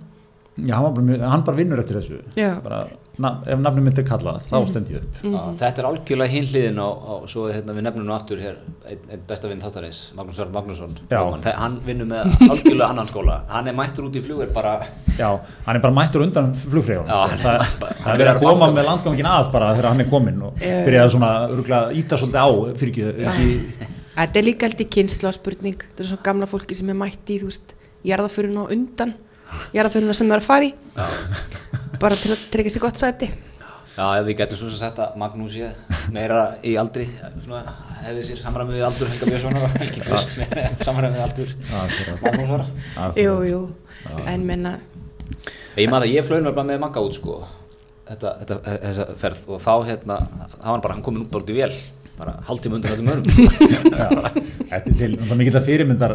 Já, 0.55 0.75
hann 0.77 0.93
bara, 0.93 1.29
hann 1.33 1.43
bara 1.49 1.57
vinnur 1.57 1.81
eftir 1.81 1.97
þessu 1.97 2.21
bara 2.63 2.85
na, 2.85 3.04
ef 3.15 3.59
nafnum 3.61 3.85
myndi 3.87 4.03
kallað, 4.07 4.41
þá 4.49 4.55
mhm. 4.57 4.67
stend 4.71 4.91
ég 4.91 5.03
upp. 5.03 5.21
Mm 5.23 5.35
-hmm. 5.35 5.57
Þetta 5.61 5.81
er 5.81 5.89
algjörlega 5.89 6.33
hinliðin 6.35 6.79
á, 6.83 6.89
á 6.91 7.13
svo 7.31 7.47
hérna, 7.49 7.73
við 7.77 7.87
nefnum 7.87 8.05
nú 8.05 8.15
aftur 8.15 8.41
hér 8.43 8.57
einn 8.89 8.99
ein 9.11 9.23
besta 9.27 9.47
vinn 9.47 9.61
þáttarins, 9.61 10.11
Magnús 10.15 10.35
Sörn 10.35 10.51
Magnússon. 10.51 10.97
Hann 11.55 11.79
vinnur 11.85 12.05
með 12.05 12.35
algjörlega 12.51 12.89
annan 12.89 13.07
skóla. 13.07 13.41
Hann 13.47 13.67
er 13.67 13.73
mættur 13.73 14.09
út 14.09 14.15
í 14.15 14.21
flugur 14.21 14.51
bara. 14.53 14.81
Já, 15.17 15.39
hann 15.65 15.75
er 15.75 15.81
bara 15.81 15.93
mættur 15.93 16.21
undan 16.25 16.53
flugfríðun 16.53 17.07
sko. 17.07 17.37
það, 17.39 17.65
það 17.79 18.13
er 18.13 18.19
verið 18.19 18.31
að 18.33 18.41
koma 18.43 18.71
með 18.73 18.87
landgangin 18.89 19.29
að 19.31 19.51
bara 19.53 19.71
þegar 19.75 19.89
hann 19.89 20.03
er 20.03 20.09
komin 20.11 20.41
og 20.43 20.57
byrjaði 20.59 21.13
svona 21.13 21.29
öruglega 21.47 21.93
íta 21.95 22.19
svolítið 22.19 22.41
á 22.43 22.49
fyrir 22.81 23.21
ekki 23.31 23.91
Þetta 24.15 24.39
er 24.39 24.45
líka 24.47 24.67
alltaf 24.69 24.91
kynsla 24.95 25.31
spurning, 25.35 25.75
þetta 25.75 26.03
er 26.03 26.07
svona 26.07 26.23
gamla 26.23 26.47
fólki 26.47 26.75
sem 26.77 26.91
er 26.91 26.95
mætti 26.95 27.35
í 27.35 27.41
þú 27.41 27.49
veist, 27.49 27.73
jarðaförun 28.07 28.61
og 28.61 28.71
undan 28.75 29.11
jarðaföruna 29.75 30.15
sem 30.15 30.29
það 30.29 30.37
er 30.37 30.43
að 30.43 30.47
fara 30.47 30.69
í 30.69 30.71
bara 32.01 32.17
til 32.19 32.31
að 32.35 32.45
tryggja 32.53 32.75
sér 32.75 32.83
gott 32.85 33.01
sæti. 33.01 33.29
Já, 33.95 34.05
ef 34.19 34.25
við 34.27 34.37
getum 34.41 34.59
svo 34.59 34.69
sem 34.73 34.81
sagt 34.81 34.97
að 34.99 35.13
Magnús 35.21 35.53
ég 35.55 35.99
meira 36.11 36.39
í 36.67 36.73
aldri 36.79 37.05
svona, 37.39 37.61
hefði 38.03 38.25
sér 38.27 38.41
samræmið 38.41 38.75
við 38.75 38.87
aldur 38.89 39.11
Helga 39.13 39.29
Björnsson 39.29 39.59
og 39.61 39.77
Helgi 39.79 40.01
Björns 40.03 40.81
samræmið 40.83 41.15
við 41.15 41.23
aldur 41.23 41.53
Magnús 42.25 42.51
var 42.51 42.65
Jú, 43.15 43.37
jú, 43.47 43.61
en 44.27 44.43
menna 44.49 44.73
Ég 45.79 45.87
maður 45.87 46.09
að 46.09 46.11
ég 46.11 46.27
flögin 46.27 46.49
var 46.49 46.57
bara 46.59 46.69
með 46.73 46.83
Magga 46.83 47.05
út 47.07 47.15
sko 47.15 47.37
þetta, 48.09 48.33
þetta, 48.41 48.57
þessa 48.83 49.07
ferð. 49.19 49.43
Og 49.49 49.61
þá 49.63 49.73
hérna, 49.89 50.17
þá 50.27 50.59
var 50.59 50.71
hann 50.73 50.83
bara, 50.85 50.97
hann 50.97 51.05
komin 51.05 51.23
út 51.25 51.31
bara 51.31 51.45
út 51.45 51.53
í 51.53 51.57
vél 51.57 51.73
bara 52.19 52.37
haldið 52.47 52.75
mundur 52.75 52.95
öllum 52.95 53.11
önum 53.15 53.25
Þetta 54.65 54.89
er 54.89 54.95
til, 54.97 55.11
það 55.19 55.31
er 55.31 55.37
mikill 55.39 55.57
að 55.59 55.65
fyrirmyndar 55.67 56.13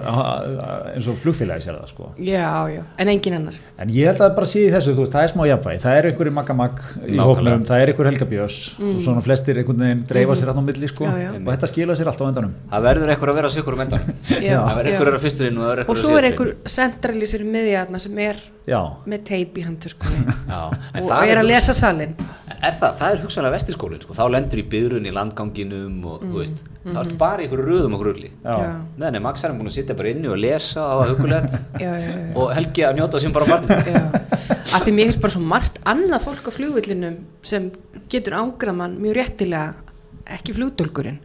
eins 0.90 1.06
og 1.08 1.18
flugfélagi 1.22 1.64
sér 1.64 1.76
það 1.78 1.92
sko. 1.92 2.08
Já, 2.18 2.48
já, 2.72 2.80
en 3.00 3.10
engin 3.12 3.36
annar. 3.38 3.58
En 3.80 3.92
ég 3.94 4.10
held 4.10 4.24
að 4.24 4.34
bara 4.36 4.48
sé 4.50 4.64
þessu, 4.74 4.94
þú 4.96 5.04
veist, 5.04 5.14
það 5.14 5.26
er 5.26 5.32
smá 5.32 5.44
jafnvæg 5.48 5.82
það 5.84 5.98
er 6.00 6.08
einhverju 6.10 6.34
magamag 6.36 6.82
í 7.06 7.20
hóknum, 7.20 7.64
það 7.68 7.84
er 7.84 7.92
einhverju 7.92 8.10
helgabjós 8.10 8.58
mm. 8.80 8.92
og 8.92 9.04
svona 9.06 9.24
flestir 9.24 9.60
einhvern 9.62 9.84
veginn 9.86 10.04
dreifa 10.10 10.34
mm. 10.34 10.40
sér 10.42 10.52
alltaf 10.52 10.66
á 10.66 10.68
milli 10.68 10.90
sko. 10.90 11.06
Já, 11.08 11.22
já. 11.24 11.30
og 11.38 11.50
þetta 11.52 11.70
skila 11.72 11.98
sér 12.00 12.12
alltaf 12.12 12.26
á 12.26 12.30
endanum. 12.32 12.56
Það 12.74 12.86
verður 12.88 13.14
einhver 13.14 13.32
að 13.32 13.40
vera 13.40 13.52
sikur 13.54 13.78
um 13.78 13.84
endanum. 13.86 14.22
Það 14.30 14.46
verður 14.50 14.92
einhver 14.92 15.06
að 15.06 15.12
vera 15.12 15.24
fyrsturinn 15.26 15.60
og, 15.62 15.84
og 15.86 16.00
svo 16.02 16.16
er 16.18 16.30
einhver 16.30 16.54
centralísir 16.78 17.46
miðjarna 17.46 18.02
sem 18.02 18.24
er 18.26 18.42
með 18.70 19.24
teip 19.30 19.58
í 19.58 19.64
handtöskunni. 19.66 20.36
Og 21.02 21.10
er 21.20 21.42
að 21.42 21.50
lesa 21.50 21.76
salin 21.76 22.14
er 22.60 22.76
það, 22.76 22.96
það 22.98 23.14
er 23.14 23.22
hugsanlega 23.24 23.54
vestirskólinn 23.54 24.02
sko. 24.04 24.14
þá 24.16 24.24
lendur 24.34 24.60
í 24.60 24.64
byðrun 24.72 25.08
í 25.08 25.12
landganginum 25.14 26.02
og 26.10 26.24
mm. 26.24 26.34
veist, 26.36 26.60
mm. 26.82 26.90
það 26.92 27.00
er 27.00 27.14
bara 27.20 27.44
ykkur 27.46 27.62
röðum 27.66 27.96
og 27.96 28.02
grulli. 28.04 28.32
Meðan 28.44 29.18
er 29.20 29.46
er 29.48 29.54
búin 29.56 29.70
að 29.70 29.76
sitta 29.78 29.96
bara 29.96 30.12
inni 30.12 30.30
og 30.30 30.40
lesa 30.40 30.84
á 30.84 30.94
það 31.00 31.14
hugulegt 31.14 31.56
og 32.40 32.52
Helgi 32.56 32.84
að 32.86 33.00
njóta 33.00 33.22
sem 33.22 33.34
bara 33.34 33.48
barn 33.48 33.70
að 33.70 34.84
því 34.84 34.94
mér 34.96 35.08
finnst 35.08 35.22
bara 35.24 35.34
svo 35.36 35.42
margt 35.46 35.80
annað 35.88 36.26
fólk 36.26 36.52
á 36.52 36.52
flugvillinum 36.54 37.16
sem 37.46 37.70
getur 38.12 38.36
ángraman 38.38 38.98
mjög 39.00 39.18
réttilega 39.18 39.96
ekki 40.36 40.54
flugdólkurinn 40.58 41.18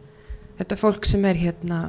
þetta 0.58 0.80
fólk 0.80 1.06
sem 1.06 1.24
er 1.28 1.38
hérna 1.38 1.84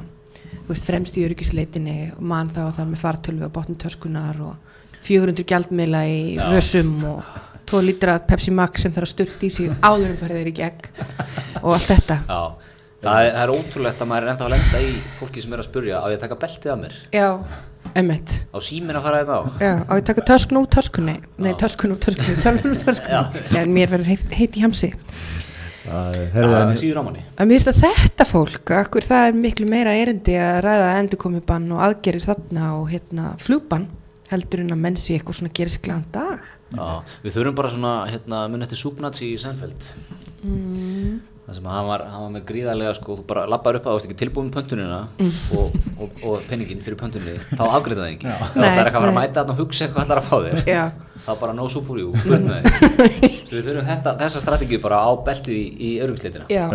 veist, 0.68 0.86
fremst 0.86 1.16
í 1.18 1.24
öryggisleitinni 1.26 2.12
og 2.16 2.22
mann 2.30 2.52
þá 2.52 2.68
þar 2.76 2.90
með 2.92 3.02
fartölvi 3.02 3.46
og 3.48 3.54
botntöskunar 3.56 4.42
og 4.44 4.67
400 5.04 5.46
gjaldmeila 5.48 6.02
í 6.08 6.18
vössum 6.52 6.96
og 7.08 7.36
2 7.68 7.82
lítra 7.84 8.18
Pepsi 8.24 8.52
Max 8.54 8.84
sem 8.84 8.94
þarf 8.94 9.08
að 9.08 9.12
sturt 9.12 9.44
í 9.44 9.50
sig 9.52 9.72
áðurum 9.84 10.18
farið 10.18 10.40
þeir 10.40 10.50
í 10.50 10.56
gegn 10.56 10.82
og 11.62 11.72
allt 11.74 11.88
þetta. 11.90 12.18
Já, 12.24 12.74
það 13.04 13.24
er, 13.24 13.32
það 13.36 13.42
er 13.42 13.52
ótrúlegt 13.54 14.04
að 14.04 14.10
maður 14.12 14.26
er 14.26 14.32
ennþá 14.32 14.46
að 14.46 14.54
lenda 14.54 14.84
í 14.84 14.92
fólki 15.18 15.44
sem 15.44 15.56
er 15.56 15.62
að 15.62 15.68
spurja 15.68 16.00
á 16.00 16.06
ég 16.08 16.16
að 16.16 16.22
taka 16.24 16.38
beltið 16.44 16.72
af 16.74 16.80
mér? 16.82 16.96
Já, 17.14 17.28
emmett 17.98 18.36
Á 18.48 18.58
símin 18.64 18.98
að 18.98 19.08
fara 19.08 19.20
þetta 19.22 19.36
á? 19.36 19.42
Já, 19.60 19.72
á 19.84 19.92
ég 19.92 20.00
að 20.00 20.06
taka 20.12 20.24
töskun 20.32 20.62
úr 20.62 20.70
töskunni 20.78 21.16
Nei, 21.36 21.50
töskun 21.60 21.94
úr 21.94 22.00
töskunni, 22.06 22.38
tölvun 22.46 22.72
úr 22.72 22.86
töskunni 22.88 23.44
Já, 23.52 23.60
mér 23.68 23.92
verður 23.92 24.14
heit, 24.14 24.24
heit 24.38 24.56
í 24.56 24.64
hamsi. 24.64 24.92
Það 25.88 26.74
síður 26.76 27.00
á 27.00 27.02
manni. 27.06 27.22
Að 27.36 27.48
mér 27.48 27.56
finnst 27.56 27.70
að 27.70 27.78
þetta 27.86 28.26
fólk 28.28 28.72
akkur 28.76 29.06
það 29.06 29.28
er 29.30 29.38
miklu 29.40 29.68
meira 29.68 29.94
erindi 29.96 30.34
að 30.36 30.58
ræða 30.66 30.90
endurkomibann 31.00 31.70
og 31.72 31.80
aðgerir 31.86 32.26
þarna 32.26 32.72
og 32.76 32.90
hérna 32.92 33.30
flugbann 33.40 33.86
heldur 34.32 34.62
en 34.64 34.74
að 34.74 34.82
menn 34.84 34.98
sé 35.00 35.16
eitthvað 35.16 35.40
svona 35.40 35.54
gerist 35.56 35.82
glæðan 35.84 36.06
dag 36.14 36.46
Já, 36.68 36.86
við 37.24 37.34
þurfum 37.38 37.58
bara 37.58 37.72
svona 37.72 37.92
hérna, 38.10 38.44
mun 38.52 38.64
eftir 38.66 38.80
Súpnats 38.80 39.22
í 39.24 39.30
Seinfeld 39.40 39.90
mm. 40.44 41.12
það 41.46 41.58
sem 41.58 41.68
hann 41.72 41.88
var, 41.88 42.04
hann 42.12 42.24
var 42.26 42.32
með 42.34 42.46
gríðarlega 42.50 42.96
sko, 42.98 43.18
þú 43.20 43.26
bara 43.30 43.46
lappar 43.48 43.78
upp 43.78 43.88
að 43.88 43.94
þú 43.94 44.00
veist 44.00 44.08
ekki 44.10 44.18
tilbúin 44.22 44.50
pöntunina 44.54 45.00
mm. 45.16 45.38
og, 45.56 45.78
og, 45.96 46.18
og 46.28 46.48
penningin 46.50 46.82
fyrir 46.84 46.98
pöntunni 47.00 47.36
þá 47.48 47.64
afgriða 47.68 48.04
það 48.04 48.16
ekki 48.16 48.34
það 48.56 48.66
er 48.68 48.90
ekki 48.90 49.00
að 49.00 49.06
vera 49.06 49.14
að 49.14 49.20
mæta 49.20 49.38
þarna 49.40 49.56
og 49.56 49.62
hugsa 49.62 49.86
eitthvað 49.86 50.04
allar 50.04 50.22
að 50.22 50.28
fá 50.28 50.36
þér 50.48 50.74
Já. 50.74 50.82
þá 51.24 51.32
bara 51.44 51.56
no 51.56 51.70
með 51.70 52.68
þig 52.68 53.40
svo 53.48 53.56
við 53.56 53.70
þurfum 53.70 53.88
þetta, 53.88 54.18
þessa 54.24 54.44
strategið 54.44 54.84
bara 54.84 55.00
á 55.08 55.10
beltið 55.30 55.56
í, 55.56 55.64
í 55.88 55.94
öryggsleitina 56.04 56.52
Já. 56.52 56.68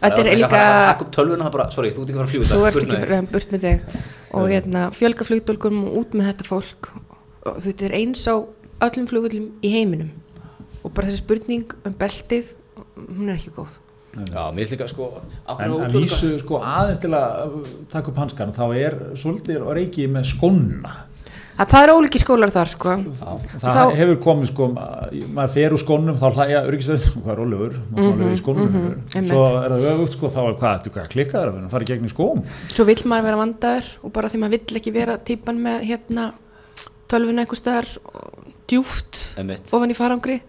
Þetta 0.00 0.22
er 0.24 0.40
líka 0.40 0.60
að 0.60 0.80
hakka 0.86 1.06
upp 1.06 1.12
tölvuna 1.16 1.46
það 1.46 1.54
bara, 1.56 1.66
sorry, 1.74 1.92
þú 1.96 2.04
ert 2.04 2.10
ekki 2.10 2.16
að 2.16 2.20
fara 2.20 2.28
að 2.28 2.32
fljúta 2.34 2.54
þú 2.54 2.66
ert 2.68 2.80
ekki 2.80 3.02
bara 3.04 3.20
burt 3.34 3.54
með 3.54 3.66
þig. 3.66 4.00
Og 4.30 4.48
hérna 4.52 4.86
fjölga 4.96 5.26
flugdólgum 5.26 5.82
og 5.84 6.00
út 6.00 6.16
með 6.16 6.30
þetta 6.30 6.48
fólk. 6.48 6.90
Og 7.44 7.60
þú 7.60 7.66
veit, 7.66 7.76
þetta 7.76 7.88
er 7.90 7.96
eins 8.00 8.24
á 8.30 8.34
öllum 8.86 9.10
flugvöldum 9.10 9.46
í 9.60 9.74
heiminum. 9.74 10.10
Og 10.80 10.92
bara 10.96 11.10
þessi 11.10 11.24
spurning 11.24 11.76
um 11.84 11.96
beltið 12.00 12.54
hún 12.96 13.28
er 13.28 13.36
ekki 13.36 13.54
góð. 13.58 13.78
Já, 14.10 14.50
mér 14.50 14.64
finnst 14.64 14.72
líka 14.74 14.86
sko 14.90 15.04
En 15.46 15.74
að 15.76 15.92
vísu 15.94 16.32
sko 16.40 16.58
aðeins 16.66 16.98
til 16.98 17.12
að 17.14 17.52
taka 17.92 18.10
upp 18.10 18.16
hanskan 18.18 18.50
þá 18.56 18.64
er 18.74 18.96
svolítið 19.14 19.68
reiki 19.70 20.08
með 20.10 20.32
skónuna 20.32 20.94
að 21.60 21.70
það 21.74 21.82
er 21.84 21.92
óliki 21.94 22.20
skólar 22.22 22.52
þar 22.54 22.70
sko. 22.72 22.94
Það 23.20 23.74
Þá- 23.76 23.96
hefur 24.00 24.18
komið 24.24 24.50
sko 24.50 24.68
maður 25.36 25.52
fer 25.54 25.74
úr 25.76 25.82
skónum 25.82 26.16
þá 26.20 26.26
hlæja 26.38 26.62
örgisverðin 26.70 27.20
hvað 27.24 27.32
er 27.34 27.40
rólegur, 27.42 27.74
maður 27.90 28.06
mm 28.06 28.20
-hmm, 28.20 28.32
í 28.32 28.40
skónum 28.40 28.68
mm 28.70 28.86
einmitt. 29.14 29.28
svo 29.30 29.42
er 29.60 29.74
það 29.74 29.88
öfugt 29.94 30.16
sko 30.16 30.30
þá 30.34 30.40
er 30.44 30.54
hvað, 30.60 30.74
ertu 30.78 30.90
hvað 30.96 31.08
klikkaður 31.14 31.52
að 31.52 31.70
fara 31.74 31.84
í 31.84 31.90
gegn 31.92 32.08
í 32.08 32.12
skóm? 32.14 32.42
Svo 32.72 32.84
vill 32.88 33.02
maður 33.04 33.28
vera 33.28 33.40
vandaður 33.42 33.90
og 34.02 34.12
bara 34.12 34.28
því 34.32 34.38
maður 34.44 34.56
vill 34.58 34.80
ekki 34.80 34.92
vera 34.94 35.18
típan 35.18 35.60
með 35.60 35.84
hérna 35.90 36.30
tölvuna 37.10 37.42
einhver 37.44 37.58
staðar 37.58 37.88
djúft 38.70 39.20
Einmitt. 39.38 39.66
ofan 39.74 39.90
í 39.90 39.96
farangri. 39.98 40.40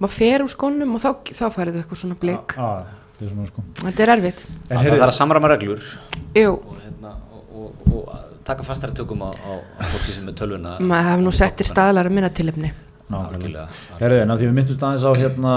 Maður 0.00 0.14
fer 0.14 0.42
úr 0.44 0.48
skónum 0.52 0.94
og 0.94 1.02
þá, 1.02 1.10
þá 1.34 1.46
færið 1.52 1.80
eitthvað 1.82 1.98
svona 2.00 2.16
blik. 2.22 2.54
ah, 2.56 2.84
það 3.18 3.26
er 3.26 3.32
svona 3.34 3.46
sko. 3.50 3.62
Þetta 3.82 4.02
er 4.04 4.12
erfitt. 4.14 4.44
En 4.70 4.76
Það 4.76 4.82
heyrðu, 4.86 4.98
þarf 5.02 5.12
að 5.12 5.18
samrama 5.18 5.48
reglur. 5.52 5.82
Jú, 6.38 6.52
og, 6.54 6.76
hérna, 6.84 7.14
og, 7.34 7.42
og, 7.52 7.92
og 7.92 8.08
taka 8.48 8.66
fastari 8.66 8.96
tökum 8.96 9.22
á, 9.28 9.30
á 9.36 9.52
á 9.60 9.82
fólki 9.92 10.14
sem 10.14 10.28
er 10.28 10.36
tölvuna. 10.38 10.76
Maður 10.80 11.10
hefði 11.12 11.26
nú 11.26 11.32
settir 11.36 11.68
staðlar 11.68 12.08
að 12.08 12.16
minna 12.16 12.30
tilefni. 12.32 12.72
Nákvæmlega. 13.08 13.64
Að 13.96 14.34
því 14.36 14.46
við 14.46 14.54
myndumst 14.56 14.82
aðeins 14.84 15.04
á 15.08 15.12
hérna, 15.16 15.52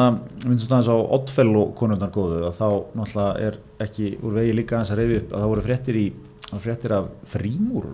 myndumst 0.46 0.72
aðeins 0.72 0.90
á 0.92 0.98
Oddfellow 1.18 1.72
konundar 1.76 2.12
góðu 2.16 2.46
að 2.48 2.60
þá 2.60 2.68
náttúrulega 3.00 3.48
er 3.48 3.58
ekki 3.84 4.12
úr 4.24 4.38
vegi 4.40 4.54
líka 4.56 4.78
aðeins 4.78 4.94
að 4.94 5.02
reyfi 5.02 5.18
upp 5.20 5.34
að 5.34 5.44
það 5.44 5.52
voru 5.52 5.66
fréttir 5.66 6.00
í 6.00 6.06
það 6.46 6.54
voru 6.54 6.64
fréttir 6.68 6.96
af 6.96 7.10
frímúr. 7.34 7.90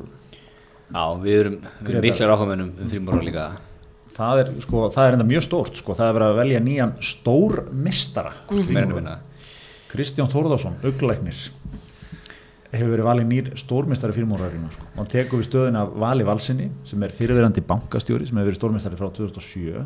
Já, 0.88 1.04
við 1.24 1.40
erum, 1.40 1.58
við 1.82 1.94
erum 1.94 2.06
miklar 2.06 2.36
áhugamennum 2.36 2.70
um 2.70 2.92
frímóra 2.94 3.24
líka. 3.26 3.48
Það 4.18 4.44
er, 4.44 4.52
sko, 4.64 4.84
það 4.94 5.08
er 5.08 5.18
enda 5.18 5.28
mjög 5.30 5.44
stórt 5.46 5.82
sko, 5.82 5.98
það 5.98 6.08
er 6.12 6.16
verið 6.18 6.32
að 6.32 6.40
velja 6.42 6.62
nýjan 6.66 6.94
stór 7.06 7.58
mistara 7.86 8.32
meira 8.50 8.86
en 8.86 8.94
að 8.94 9.02
vinna 9.02 9.18
Kristján 9.92 10.32
Þórðarsson, 10.32 10.80
auglæknir 10.84 11.38
hefur 12.72 12.92
verið 12.92 13.08
valið 13.08 13.28
nýr 13.30 13.50
stórmestari 13.60 14.16
fyrirmóraðurinn 14.16 14.72
sko. 14.74 14.88
og 14.90 14.98
hann 15.00 15.10
tekur 15.12 15.40
við 15.40 15.48
stöðin 15.48 15.78
af 15.80 15.94
Vali 16.04 16.26
Valsinni 16.28 16.68
sem 16.88 17.04
er 17.06 17.14
fyrirverandi 17.16 17.64
bankastjóri 17.68 18.28
sem 18.28 18.40
hefur 18.40 18.50
verið 18.50 18.60
stórmestari 18.60 19.00
frá 19.00 19.08
2007 19.16 19.86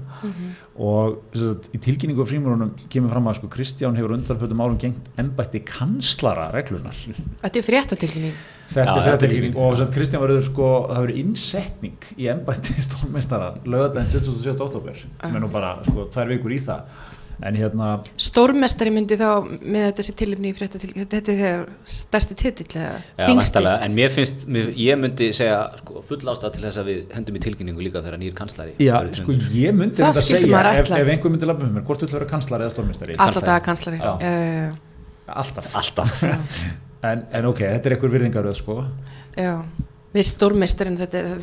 og 0.82 1.20
sem 1.36 1.52
sagt, 1.52 1.70
í 1.76 1.82
tilkynningu 1.86 2.24
af 2.24 2.32
fyrirmórunum 2.32 2.74
kemur 2.92 3.14
fram 3.14 3.30
að 3.30 3.38
sko, 3.40 3.52
Kristján 3.54 4.00
hefur 4.00 4.16
undanfjöldum 4.18 4.66
árum 4.66 4.80
gengt 4.82 5.12
ennbætti 5.22 5.64
kanslara 5.68 6.50
reglunar 6.56 6.98
Þetta 7.42 7.62
er 7.62 7.66
fréttatilkynning. 7.68 8.36
Þetta 8.72 8.98
er 8.98 9.06
þetta 9.06 9.22
fyrirtilkynning 9.22 9.62
og 9.62 9.76
sem 9.76 9.86
sagt, 9.86 9.96
Kristján 10.00 10.26
verður 10.26 10.46
sko, 10.50 10.74
það 10.90 11.06
verður 11.06 11.24
innsetning 11.24 12.12
í 12.18 12.30
ennbætti 12.34 12.78
stórmestara 12.88 13.54
lögadaginn 13.66 14.14
27. 14.18 14.58
oktober 14.58 15.02
sem 15.06 15.36
er 15.36 15.44
nú 15.44 15.52
bara 15.54 15.78
sko, 15.86 16.10
tvær 16.14 16.34
vikur 16.34 16.58
í 16.58 16.62
það 16.66 16.88
en 17.48 17.58
hérna 17.58 17.88
Stórmestari 18.22 18.92
myndi 18.94 19.18
þá 19.20 19.30
með 19.62 19.88
þessi 20.00 20.16
tilefni 20.20 20.52
í 20.52 20.58
fréttatilkynning 20.58 21.10
þetta 21.12 21.34
er 21.34 21.40
þegar 21.42 21.64
stærsti 21.98 22.38
titill 22.42 22.68
eða 22.76 22.92
Já, 22.92 23.26
þingsti 23.26 23.42
væntanlega, 23.42 23.88
en 23.88 23.98
mér 23.98 24.14
finnst, 24.14 24.46
mér, 24.52 24.70
ég 24.82 25.02
myndi 25.02 25.32
segja 25.38 25.58
sko, 25.82 26.04
full 26.08 26.22
ástæða 26.22 26.54
til 26.58 26.66
þess 26.68 26.82
að 26.84 26.92
við 26.92 27.16
hendum 27.18 27.40
í 27.40 27.44
tilkynningu 27.48 27.88
líka 27.88 28.04
þegar 28.06 28.22
nýr 28.22 28.38
kanslari 28.38 28.78
Já, 28.78 28.96
sko 29.18 29.36
ég 29.56 29.76
myndi 29.78 29.98
Það 29.98 30.12
þetta 30.12 30.26
segja 30.28 30.64
ef, 30.76 30.94
ef 31.00 31.12
einhver 31.16 31.34
myndi 31.34 31.50
labba 31.50 31.66
með 31.66 31.80
mér, 31.80 31.88
hvort 31.90 32.06
vil 32.06 32.14
vera 32.14 32.30
kanslar 32.30 32.66
eða 32.66 32.76
stórmestari 32.76 33.18
Alltaf. 33.18 33.48
daga 33.48 33.66
kanslari. 33.66 34.02
Já. 34.02 34.14
uh, 34.22 35.36
alltaf, 35.42 35.76
Alltaf. 35.82 36.22
En, 37.02 37.24
en 37.34 37.48
ok, 37.50 37.64
þetta 37.66 37.90
er 37.90 37.96
einhver 37.96 38.12
virðingaröð 38.14 38.58
sko. 38.60 38.76
Já, 39.34 39.56
við 40.14 40.28
stórmestarinn 40.28 41.00
þetta 41.00 41.22
er 41.32 41.40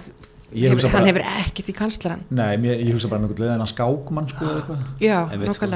hefur, 0.52 0.74
hugsa 0.76 0.88
hann 0.88 1.04
bara- 1.04 1.06
hefur 1.12 1.24
ekkert 1.44 1.68
í 1.68 1.74
kanslaran 1.76 2.22
Nei, 2.30 2.56
mér, 2.56 2.78
ég 2.80 2.92
hugsa 2.96 3.08
bara 3.08 3.20
með 3.22 3.28
einhvern 3.32 3.44
leðina 3.48 3.66
skákmann 3.68 4.28
sko 4.28 4.44
eða 4.46 4.60
eitthvað. 4.62 4.86
Já, 5.00 5.18
Einmitt, 5.32 5.54
sko. 5.54 5.66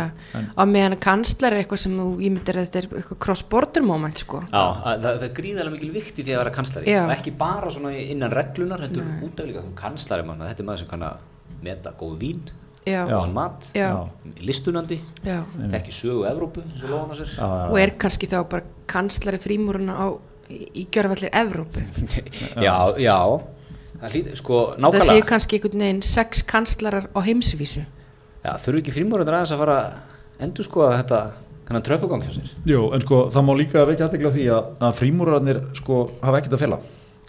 og 0.56 0.68
meðan 0.68 0.96
kanslar 1.00 1.52
er 1.52 1.62
eitthvað 1.64 1.78
sem 1.84 1.98
þú 1.98 2.06
ímyndir 2.28 2.56
að 2.56 2.66
þetta 2.70 2.78
er 2.82 2.88
eitthvað 3.02 3.18
cross-border 3.26 3.82
moment 3.82 4.18
sko. 4.18 4.40
Já, 4.52 4.64
að- 4.84 5.02
það, 5.02 5.18
það 5.20 5.28
er 5.28 5.36
gríðarlega 5.42 5.76
mikil 5.76 5.92
vikti 5.92 6.22
því 6.24 6.32
að 6.32 6.42
vera 6.44 6.50
kanslari. 6.56 6.86
Já. 6.86 7.04
og 7.04 7.12
ekki 7.16 7.36
bara 7.36 7.70
svona 7.70 7.92
innan 8.00 8.30
reglunar 8.30 8.80
heldur 8.80 9.04
út 9.22 9.40
af 9.40 9.46
líka 9.46 9.62
kanslari 9.76 10.24
mann, 10.26 10.38
þetta 10.40 10.60
er 10.60 10.64
maður 10.64 10.78
sem 10.78 10.88
kann 10.88 11.02
að 11.02 11.16
meta 11.62 11.92
góð 11.98 12.18
vín, 12.18 12.40
Já, 12.84 13.06
Já. 13.06 13.14
góðan 13.14 13.32
mat 13.32 13.66
já, 13.74 14.08
listunandi, 14.42 14.98
já. 15.22 15.44
þekki 15.70 15.92
sögu 15.94 16.24
Evrópu 16.26 16.62
eins 16.66 16.82
og 17.38 17.70
og 17.70 17.78
er 17.78 17.90
kannski 17.90 18.26
þá 18.26 18.42
bara 18.48 18.62
kanslari 18.88 19.38
frímúruna 19.38 19.94
á 19.94 20.18
í, 20.50 20.66
í 20.82 20.86
gjörfallir 20.90 21.30
Evrópu. 21.30 21.78
Já, 22.56 22.96
já 22.98 23.40
það 24.02 24.16
hlýt, 24.16 24.30
sko, 24.40 24.60
það 24.74 24.78
séu 24.78 24.84
nákvæmlega 24.86 25.28
kannski 25.30 25.58
einhvern 25.58 25.84
veginn 25.84 26.02
sex 26.06 26.42
kanslarar 26.48 27.06
á 27.14 27.18
heimsvísu. 27.22 27.84
Já, 28.42 28.52
þurfu 28.64 28.82
ekki 28.82 28.94
frímúrundur 28.96 29.38
aðeins 29.38 29.54
að 29.54 29.62
fara 29.62 29.78
endur 30.42 30.66
sko 30.66 30.82
að 30.88 30.96
þetta 30.98 31.20
kannan 31.68 31.86
tröpugang 31.86 32.24
hjá 32.26 32.34
sér? 32.34 32.50
Jú, 32.66 32.82
en 32.96 33.04
sko 33.04 33.22
það 33.32 33.46
má 33.46 33.54
líka 33.60 33.86
vekja 33.86 34.08
aðtekla 34.08 34.34
því 34.34 34.48
að, 34.56 34.74
að 34.88 34.98
frímúrarnir 34.98 35.62
sko 35.78 36.02
hafa 36.24 36.42
ekkert 36.42 36.58
að 36.58 36.64
fela. 36.66 36.80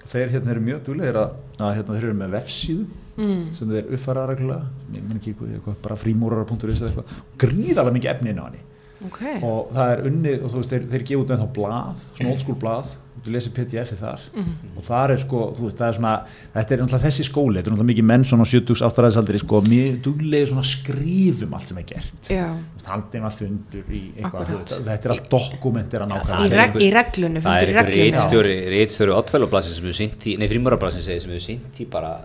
Þeir 0.03 0.33
hérna 0.33 0.51
eru 0.53 0.65
mjög 0.65 0.83
duglegir 0.87 1.17
að, 1.21 1.37
að 1.59 1.71
hérna, 1.77 1.95
þeir 1.95 2.07
eru 2.09 2.17
með 2.19 2.33
vefsíðu 2.33 2.87
mm. 3.21 3.43
sem 3.55 3.71
þeir 3.71 3.93
uppfæra 3.95 4.25
reglulega. 4.29 4.65
Bara 5.85 5.97
eitthvað. 6.89 7.17
Gríðarlega 7.39 7.97
mikið 7.99 8.13
efni 8.15 8.33
inn 8.33 8.41
á 8.41 8.45
henni. 8.49 8.63
Ok, 9.03 9.19
og 9.43 9.71
það 9.75 9.93
er 9.93 10.01
unnið 10.07 10.43
og 10.43 10.51
þú 10.51 10.59
veist 10.61 10.73
þeir, 10.73 10.83
þeir 10.93 11.05
gefa 11.09 11.23
út 11.23 11.31
ennþá 11.35 11.47
blað, 11.57 12.03
svona 12.15 12.33
old 12.33 12.43
school 12.43 12.59
blað 12.61 12.93
þú 13.23 13.33
lesir 13.33 13.53
pdf-ið 13.55 14.01
þar 14.03 14.25
og 14.77 14.83
þar 14.87 15.13
er 15.13 15.21
sko, 15.23 15.41
þú 15.57 15.67
veist, 15.67 15.77
það 15.79 15.87
er 15.87 15.97
svona 15.97 16.13
þetta 16.53 16.75
er 16.75 16.81
náttúrulega 16.83 17.03
þessi 17.05 17.25
skóli, 17.27 17.55
þetta 17.57 17.69
er 17.69 17.73
náttúrulega 17.73 17.91
mikið 17.93 18.07
menn 18.11 18.25
svona 18.27 18.43
á 18.43 18.51
70s, 18.51 18.83
80 18.89 19.41
sko, 19.43 19.61
mjög 19.67 19.97
duglega 20.07 20.49
svona 20.51 20.65
skrifum 20.67 21.55
allt 21.57 21.71
sem 21.71 21.81
er 21.81 21.87
gert. 21.93 22.29
Já. 22.33 22.45
Haldin 22.83 23.27
að 23.29 23.39
fundur 23.39 23.95
í 23.95 24.03
eitthvað, 24.17 24.53
þetta 24.73 25.07
er 25.07 25.15
allt 25.15 25.29
dokumentir 25.31 26.03
að 26.03 26.09
í, 26.09 26.13
nákvæmlega 26.13 26.67
er 26.67 26.83
í 26.83 26.91
reglunni, 26.97 27.43
það 27.43 27.57
er 27.57 27.71
fundur 27.71 27.73
í 27.73 27.73
einhver 27.73 27.87
reglunni. 27.87 28.11
reitstjóri 28.11 28.55
reitstjóri 28.75 29.17
Oddfellow-blasin 29.21 29.77
sem 29.77 29.87
hefur 29.87 29.99
sýnt 30.01 30.27
í 30.27 30.37
nei, 30.41 30.47
frímúrarblasin 30.51 31.05
segir 31.05 31.23
sem 31.23 31.31
hefur 31.31 31.45
sýnt 31.47 31.79
í 31.79 31.87
bara 31.93 32.15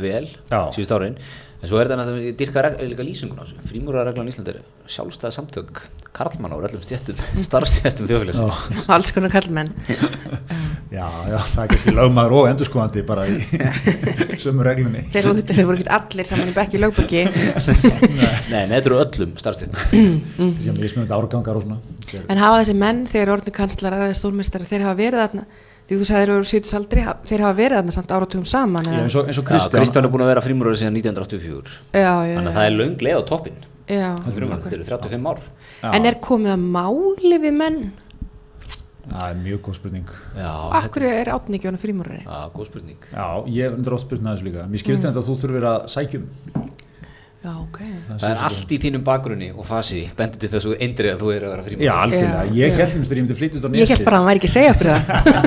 vel 0.00 0.24
síðust 0.48 0.94
árin 0.96 1.18
en 1.62 1.70
svo 1.70 1.78
er 1.78 1.90
þetta 1.90 2.04
að 2.10 2.30
dyrka 2.38 2.64
reg, 2.66 2.80
líka 2.90 3.04
lýsinguna 3.06 3.46
frímúrarreglan 3.68 4.26
í 4.26 4.32
Íslandi 4.34 4.56
er 4.56 4.62
sjálfstæða 4.90 5.30
samtök 5.36 5.84
karlmanna 6.16 6.58
úr 6.58 6.66
öllum 6.66 6.82
stjættum 6.82 7.20
starfstjættum 7.48 8.10
þjóðfélags 8.10 8.66
alls 8.96 9.14
konar 9.14 9.32
kallmenn 9.32 9.70
já, 10.92 11.06
já, 11.06 11.38
það 11.38 11.62
er 11.62 11.70
kannski 11.72 11.94
lögmaður 11.94 12.36
og 12.40 12.48
endurskóðandi 12.50 13.04
bara 13.06 13.26
í 13.30 13.38
sömu 14.42 14.66
reglunni. 14.66 15.04
Þeir 15.12 15.28
voru, 15.30 15.44
þeir 15.48 15.68
voru 15.68 15.80
ekki 15.80 15.94
allir 15.96 16.28
saman 16.28 16.50
í 16.50 16.54
bekki 16.56 16.80
lögböki 16.82 17.24
nei, 17.30 18.32
nei, 18.50 18.64
þetta 18.74 18.82
eru 18.82 19.00
öllum 19.04 19.36
starfstjættum 19.40 20.56
sem 20.62 20.80
lísmjöndi 20.82 21.14
árgangar 21.16 21.60
og 21.60 21.66
svona. 21.66 21.78
En 22.26 22.42
hafa 22.42 22.60
þessi 22.60 22.76
menn 22.82 23.04
þegar 23.08 23.36
orðinu 23.36 23.56
kanslarar 23.56 24.08
eða 24.08 24.18
stórmestari 24.18 24.68
þeir 24.68 24.88
hafa 24.88 24.98
verið 24.98 25.24
þarna 25.24 25.46
því 25.92 26.00
þú 26.00 26.08
sagði 26.08 26.24
þeir 26.24 26.34
eru 26.34 26.48
sýtus 26.50 26.76
aldrei 26.78 27.02
þeir 27.28 27.44
hafa 27.46 27.58
verið 27.58 27.78
þarna 27.78 27.96
samt 27.96 28.14
áratugum 28.16 28.46
saman 28.48 28.88
Já, 28.88 28.98
eins 29.02 29.16
og, 29.18 29.28
eins 29.28 29.40
og 29.40 29.46
Kristján, 29.48 29.76
Kristján, 29.76 29.82
Kristján 29.82 30.08
er 30.08 30.12
búin 30.14 30.24
að 30.24 30.32
vera 30.32 30.44
frímúrar 30.44 30.78
síðan 30.80 30.98
1984 30.98 31.76
já, 31.92 32.12
já, 32.26 32.36
þannig 32.36 32.52
að 32.52 32.58
það 32.58 32.68
er 32.68 32.76
löng 32.78 33.04
leið 33.06 33.20
á 33.20 33.22
toppin 33.28 33.58
já, 33.86 34.08
þetta 34.22 34.36
eru 34.36 34.48
akkurat. 34.48 34.68
þetta 34.68 34.78
eru 34.78 34.88
35 34.88 35.32
ár. 35.32 35.42
Já. 35.82 35.90
en 35.92 36.08
er 36.08 36.18
komið 36.22 36.54
að 36.54 36.70
máli 36.78 37.42
við 37.42 37.58
menn? 37.58 37.82
Það 39.02 39.24
er 39.26 39.38
mjög 39.42 39.60
góð 39.66 39.74
spurning. 39.80 40.10
Já, 40.38 40.50
akkur 40.78 41.04
er 41.08 41.30
átni 41.34 41.58
ekki 41.58 41.66
á 41.66 41.70
hana 41.72 41.80
frímúrari? 41.82 42.20
Já, 42.22 42.36
góð 42.54 42.68
spurning. 42.68 43.08
Já, 43.10 43.24
ég 43.50 43.66
hef 43.66 43.74
undir 43.74 43.96
spurt 43.98 44.22
með 44.22 44.36
þessu 44.36 44.46
líka. 44.46 44.66
Mér 44.70 44.82
skilst 44.82 45.02
mm. 45.02 45.08
þetta 45.08 45.22
að 45.22 45.28
þú 45.28 45.34
þurfir 45.42 45.66
að 45.72 45.88
sækjum 45.90 46.28
Já, 47.42 47.52
ok. 47.58 47.78
það 48.20 48.24
er 48.28 48.40
allt 48.46 48.70
í 48.70 48.76
þínum 48.84 49.02
bakgrunni 49.06 49.48
og 49.50 49.64
fasi 49.66 50.04
bendur 50.18 50.38
til 50.42 50.50
þessu 50.52 50.76
eindrið 50.78 51.10
að 51.16 51.18
þú 51.22 51.28
er 51.34 51.42
að 51.42 51.50
vera 51.52 51.64
frímur 51.66 51.82
Já, 51.82 51.94
algjörlega, 52.04 52.42
Já, 52.46 52.52
ég 52.54 52.70
held 52.78 52.86
að 52.86 52.92
ég 53.02 53.22
myndi 53.24 53.36
flytja 53.40 53.56
út 53.58 53.66
á 53.66 53.68
Ég 53.82 53.90
held 53.92 54.04
bara 54.06 54.14
að 54.14 54.20
hann 54.20 54.28
væri 54.30 54.38
ekki 54.38 54.50
að 54.50 54.54
segja 54.54 54.70
okkur 54.76 54.88
það. 54.92 55.00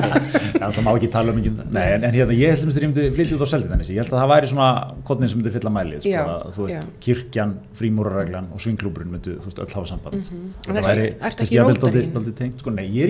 Já, 0.60 0.66
það 0.76 0.82
má 0.84 0.90
ekki 0.92 1.10
tala 1.14 1.32
um 1.32 1.38
ekki 1.40 1.52
Nei, 1.56 1.86
en, 1.94 2.04
en 2.04 2.12
hérna, 2.18 2.36
ég 2.36 2.52
held 2.52 2.60
að 2.68 2.76
ég 2.76 2.90
myndi 2.90 3.02
flytja 3.16 3.32
út 3.38 3.44
á 3.44 3.48
Seltjarnarnesi. 3.52 3.92
Ég 3.96 4.00
held 4.02 4.12
að 4.12 4.20
það 4.20 4.30
væri 4.34 4.46
svona 4.52 4.68
kodnin 5.08 5.30
sem 5.32 5.38
myndi 5.40 5.54
fylla 5.56 5.72
mælið 5.72 6.00
sko, 6.04 6.12
Já, 6.12 6.20
að, 6.26 6.52
Þú 6.56 6.60
veist, 6.66 6.76
já. 6.76 6.82
kirkjan, 7.06 7.52
frímúrareglan 7.80 8.46
og 8.52 8.58
svingklúburinn 8.64 9.12
myndu, 9.16 9.38
þú 9.40 9.48
veist, 9.50 9.60
öll 9.64 9.72
hafa 9.76 9.88
samband. 9.92 10.16
En 10.20 10.20
Það 10.66 10.92
ertu 11.30 11.48
væri 11.48 12.52
sko, 12.60 12.76
Nei, 12.76 12.86
ég 12.92 13.04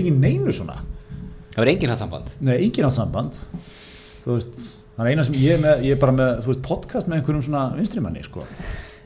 það 1.56 1.70
enginn 1.72 1.96
samband. 1.96 2.32
Nei, 2.44 2.56
engin 2.66 2.84
átt 2.84 2.96
samband. 2.98 3.36
Þú 4.26 4.34
veist, 4.34 4.66
það 4.96 5.04
er 5.04 5.12
eina 5.12 5.28
sem 5.28 5.38
ég 5.40 5.56
er 5.56 5.62
með 5.62 5.86
Ég 5.86 5.96
er 5.96 6.02
bara 6.02 6.16
með, 6.16 6.30
þú 6.42 6.52
veist, 6.52 6.64
podcast 6.66 7.06
með 7.10 7.20
einhverjum 7.20 7.46
svona 7.46 7.64
vinstrimanni, 7.76 8.22
sko 8.26 8.40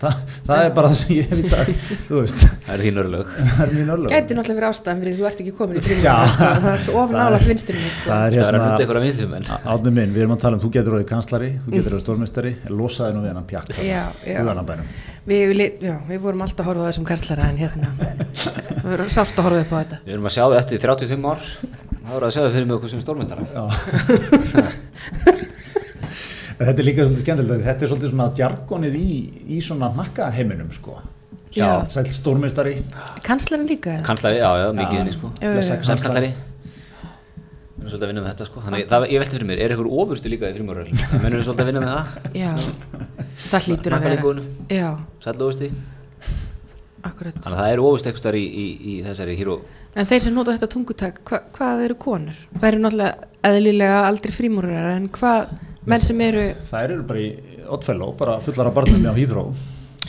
Þa, 0.01 0.11
það 0.47 0.63
er 0.65 0.71
bara 0.73 0.89
það 0.89 0.97
sem 0.97 1.11
ég 1.13 1.27
hef 1.29 1.37
í 1.37 1.49
dag 1.51 1.67
Þú 2.09 2.15
veist, 2.23 2.41
það 2.65 2.73
er 2.73 2.81
þín 2.87 3.01
örlög 3.03 3.27
það 3.51 3.61
er 3.67 3.71
mín 3.77 3.91
örlög 3.93 4.09
Gæti 4.15 4.33
náttúrulega 4.39 4.61
verið 4.61 4.71
ástæðan 4.71 5.01
fyrir 5.03 5.13
því 5.13 5.21
þú 5.21 5.27
ert 5.29 5.41
ekki 5.43 5.53
komin 5.59 5.77
í 5.77 5.83
þrjum 5.85 6.01
Já. 6.07 6.15
sko. 6.31 6.47
það 6.65 6.73
er 6.73 6.81
of 7.03 7.13
nálægt 7.13 7.49
vinstirinu 7.51 7.91
sko. 7.93 8.07
Það 8.07 8.23
er 8.25 8.33
það 8.33 8.41
er 8.41 8.47
að 8.47 8.47
hérna 8.47 8.71
hluta 8.71 8.85
ykkur 8.87 8.99
að 9.01 9.05
vinstri 9.05 9.29
menn 9.29 9.45
Átni 9.75 9.91
minn, 9.99 10.15
við 10.15 10.23
erum 10.25 10.33
að 10.33 10.41
tala 10.47 10.57
um 10.57 10.63
þú 10.65 10.71
getur 10.79 10.97
orðið 10.97 11.11
kanslari, 11.11 11.51
þú 11.61 11.69
getur 11.75 11.93
orðið 11.93 12.05
stórmestari, 12.07 12.53
losaði 12.73 13.13
nú 13.13 13.21
við 13.21 13.31
hennan 13.35 13.49
pjakk. 13.51 13.69
Já, 13.77 14.09
já. 14.25 14.41
Huganabænum. 14.41 14.87
við, 15.29 15.41
við, 15.53 15.59
já, 15.85 16.01
þetta 26.67 26.81
við 26.81 26.91
erum 26.91 27.01
að 27.01 27.01
sjá 27.01 27.05
það 27.05 27.17
eftir 27.17 27.31
35 27.31 27.31
ár 27.31 27.71
það 27.71 27.81
voru 27.81 27.81
að 27.81 27.81
sjá 27.81 27.81
það 27.81 27.81
fyrir 27.81 27.81
mig 27.81 27.81
okkur 27.81 27.81
sem 27.81 27.81
stórmestara 27.81 27.81
En 27.81 27.81
þetta 27.81 27.81
er 27.81 27.81
líka 27.81 27.81
svolítið 27.81 27.81
skemmtilegt, 27.81 27.81
þetta 27.81 27.85
er 27.85 27.91
svolítið 27.91 28.11
svona 28.11 28.29
jargonið 28.37 28.97
í, 29.01 29.15
í 29.49 29.61
svona 29.65 29.89
nakkaheiminum, 29.97 30.71
sko. 30.77 30.99
Já. 31.57 31.69
Sæl 31.91 32.05
stórmestari, 32.13 32.75
kanslarinn 33.27 33.67
líka 33.67 33.95
eða? 33.97 34.05
kanslari, 34.07 34.39
já, 34.39 34.51
já, 34.61 34.67
mikið 34.77 35.01
inni 35.01 35.15
sko. 35.17 35.31
Sælkanslari 35.41 36.31
við 36.31 37.87
erum 37.87 37.91
svolítið 37.91 38.05
að 38.05 38.11
vinna 38.13 38.21
með 38.21 38.31
þetta 38.31 38.47
sko. 38.51 38.63
Þannig, 38.67 38.85
það, 38.91 39.07
ég 39.11 39.23
velti 39.23 39.37
fyrir 39.39 39.49
mér, 39.49 39.63
er 39.65 39.75
ykkur 39.75 39.89
ofurstu 40.05 40.31
líka 40.31 40.51
í 40.51 40.57
frímuröðin 40.59 41.01
það 41.01 41.17
mennur 41.25 41.41
við 41.41 41.47
svolítið 41.49 41.65
að 41.65 41.71
vinna 41.71 41.83
með 41.83 41.95
það? 41.97 42.07
Já, 42.37 42.53
það 43.49 43.67
hlýtur 43.67 43.97
að 43.97 44.07
vera. 44.07 44.45
já, 44.69 44.89
sæll 45.25 45.71
akkurat. 47.01 47.37
Þannig 47.41 47.57
að 47.57 47.63
það 47.63 47.73
er 47.73 47.81
ofurstu 47.81 48.11
eitthvað 48.11 48.37
í, 48.37 48.43
í, 48.45 48.65
í 48.77 48.95
þessari 49.07 49.37
híró 49.39 49.55
en 49.97 50.09
þeir 50.09 50.23
sem 50.27 50.37
nota 50.37 50.55
þetta 50.55 50.69
tungutak 50.75 51.21
hva, 51.27 51.41
hvað 51.57 51.85
eru 51.87 51.97
konur? 52.01 52.41
það 52.57 52.67
eru 52.69 52.83
náttúrulega 52.85 53.31
eðlilega 53.51 54.03
aldrei 54.07 54.35
frímúrar 54.35 54.91
en 54.93 55.09
hvað, 55.15 55.55
menn 55.89 56.03
sem 56.05 56.21
eru 56.21 56.47
þær 56.69 56.97
eru 56.97 57.05
bara 57.09 57.21
í 57.23 57.29
Oddfellow, 57.71 58.15
bara 58.19 58.41
fullar 58.43 58.69
af 58.71 58.75
barnum 58.75 59.07
á 59.07 59.15
Hýþró. 59.17 59.45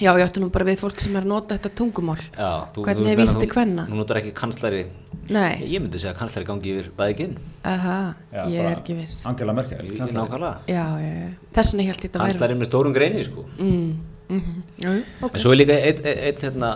já, 0.02 0.12
ég 0.18 0.26
ætti 0.26 0.42
nú 0.42 0.50
bara 0.52 0.66
við 0.66 0.82
fólk 0.82 1.00
sem 1.00 1.16
er 1.16 1.24
að 1.24 1.30
nota 1.32 1.58
þetta 1.58 1.72
tungumál. 1.78 2.18
Já, 2.34 2.68
þú, 2.74 2.84
Hvernig 2.88 3.12
er 3.12 3.18
meina 3.18 3.22
vísti 3.22 3.48
þú- 3.48 3.88
notar 3.90 4.18
ekki 4.22 4.34
kanslari. 4.34 4.86
Nei, 5.30 5.62
Ég 5.70 5.80
myndi 5.80 6.00
segja 6.00 6.14
að 6.14 6.18
kanslari 6.18 6.46
gangi 6.46 6.72
yfir 6.74 6.92
bæði 6.98 7.16
ginn 7.18 7.38
aha, 7.64 8.16
Já, 8.34 8.46
ég 8.50 8.66
er 8.66 8.80
ekki 8.82 8.96
viss. 8.98 9.26
Angela 9.26 9.54
Merkel, 9.54 9.78
kanslari. 9.78 10.18
Nákvæmlega. 10.18 10.58
Já, 10.68 10.86
já, 11.00 11.12
já, 11.22 11.30
þess 11.54 11.72
vegna 11.74 11.84
ég 11.84 11.92
held 11.92 12.02
þetta 12.02 12.20
Kanslari 12.20 12.56
með 12.56 12.68
stórum 12.72 12.94
greini 12.94 13.24
sko. 13.24 13.46
Mm, 13.60 13.96
mm 14.30 14.64
já, 14.82 14.90
já, 14.90 15.04
ok. 15.22 15.36
En 15.36 15.40
svo 15.40 15.52
er 15.54 15.58
líka 15.62 15.78
einn 15.78 16.04
ein, 16.04 16.18
ein, 16.18 16.36
hérna 16.42 16.72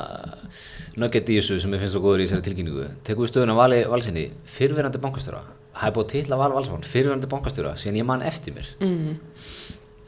nugget 0.95 1.27
í 1.27 1.39
þessu 1.41 1.59
sem 1.59 1.73
ég 1.73 1.79
finnst 1.83 1.97
svo 1.97 2.01
góður 2.05 2.21
í 2.23 2.27
þessari 2.29 2.45
tilkynningu. 2.47 2.87
Tekum 3.03 3.25
við 3.25 3.33
stöðuna 3.33 3.55
vali 3.57 3.83
valsinni 3.83 4.29
Fyrverandi 4.45 5.01
bankastjóra 5.03 5.41
Það 5.75 5.87
er 5.89 5.95
búið 5.95 6.05
að 6.05 6.11
titla 6.13 6.39
val 6.39 6.51
valsvon 6.55 6.85
Fyrverandi 6.87 7.29
bankastjóra 7.31 7.73
Síðan 7.79 7.99
ég 7.99 8.07
man 8.07 8.23
eftir 8.25 8.55
mér 8.55 8.69
mm. 8.79 9.15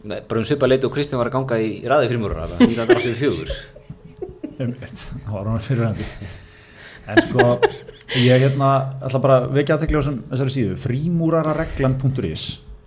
Nei, 0.08 0.19
Bara 0.30 0.41
um 0.41 0.47
svipa 0.47 0.69
leiti 0.69 0.88
og 0.88 0.93
Kristján 0.95 1.19
var 1.19 1.30
að 1.32 1.36
ganga 1.38 1.60
í 1.60 1.82
raði 1.89 2.12
frímúrar 2.12 2.53
1984 2.58 3.58
Einmitt, 4.58 5.03
það 5.25 5.34
var 5.36 5.49
hann 5.51 5.65
fyrirhandi 5.67 6.06
en 7.08 7.19
sko 7.23 7.43
ég 8.19 8.41
hérna 8.41 8.69
ætla 9.06 9.19
bara 9.23 9.36
að 9.41 9.51
vekja 9.56 9.75
aðtekli 9.77 9.99
á 9.99 10.03
þessari 10.32 10.53
síðu 10.56 10.80
frímúrarareglan.is 10.82 12.45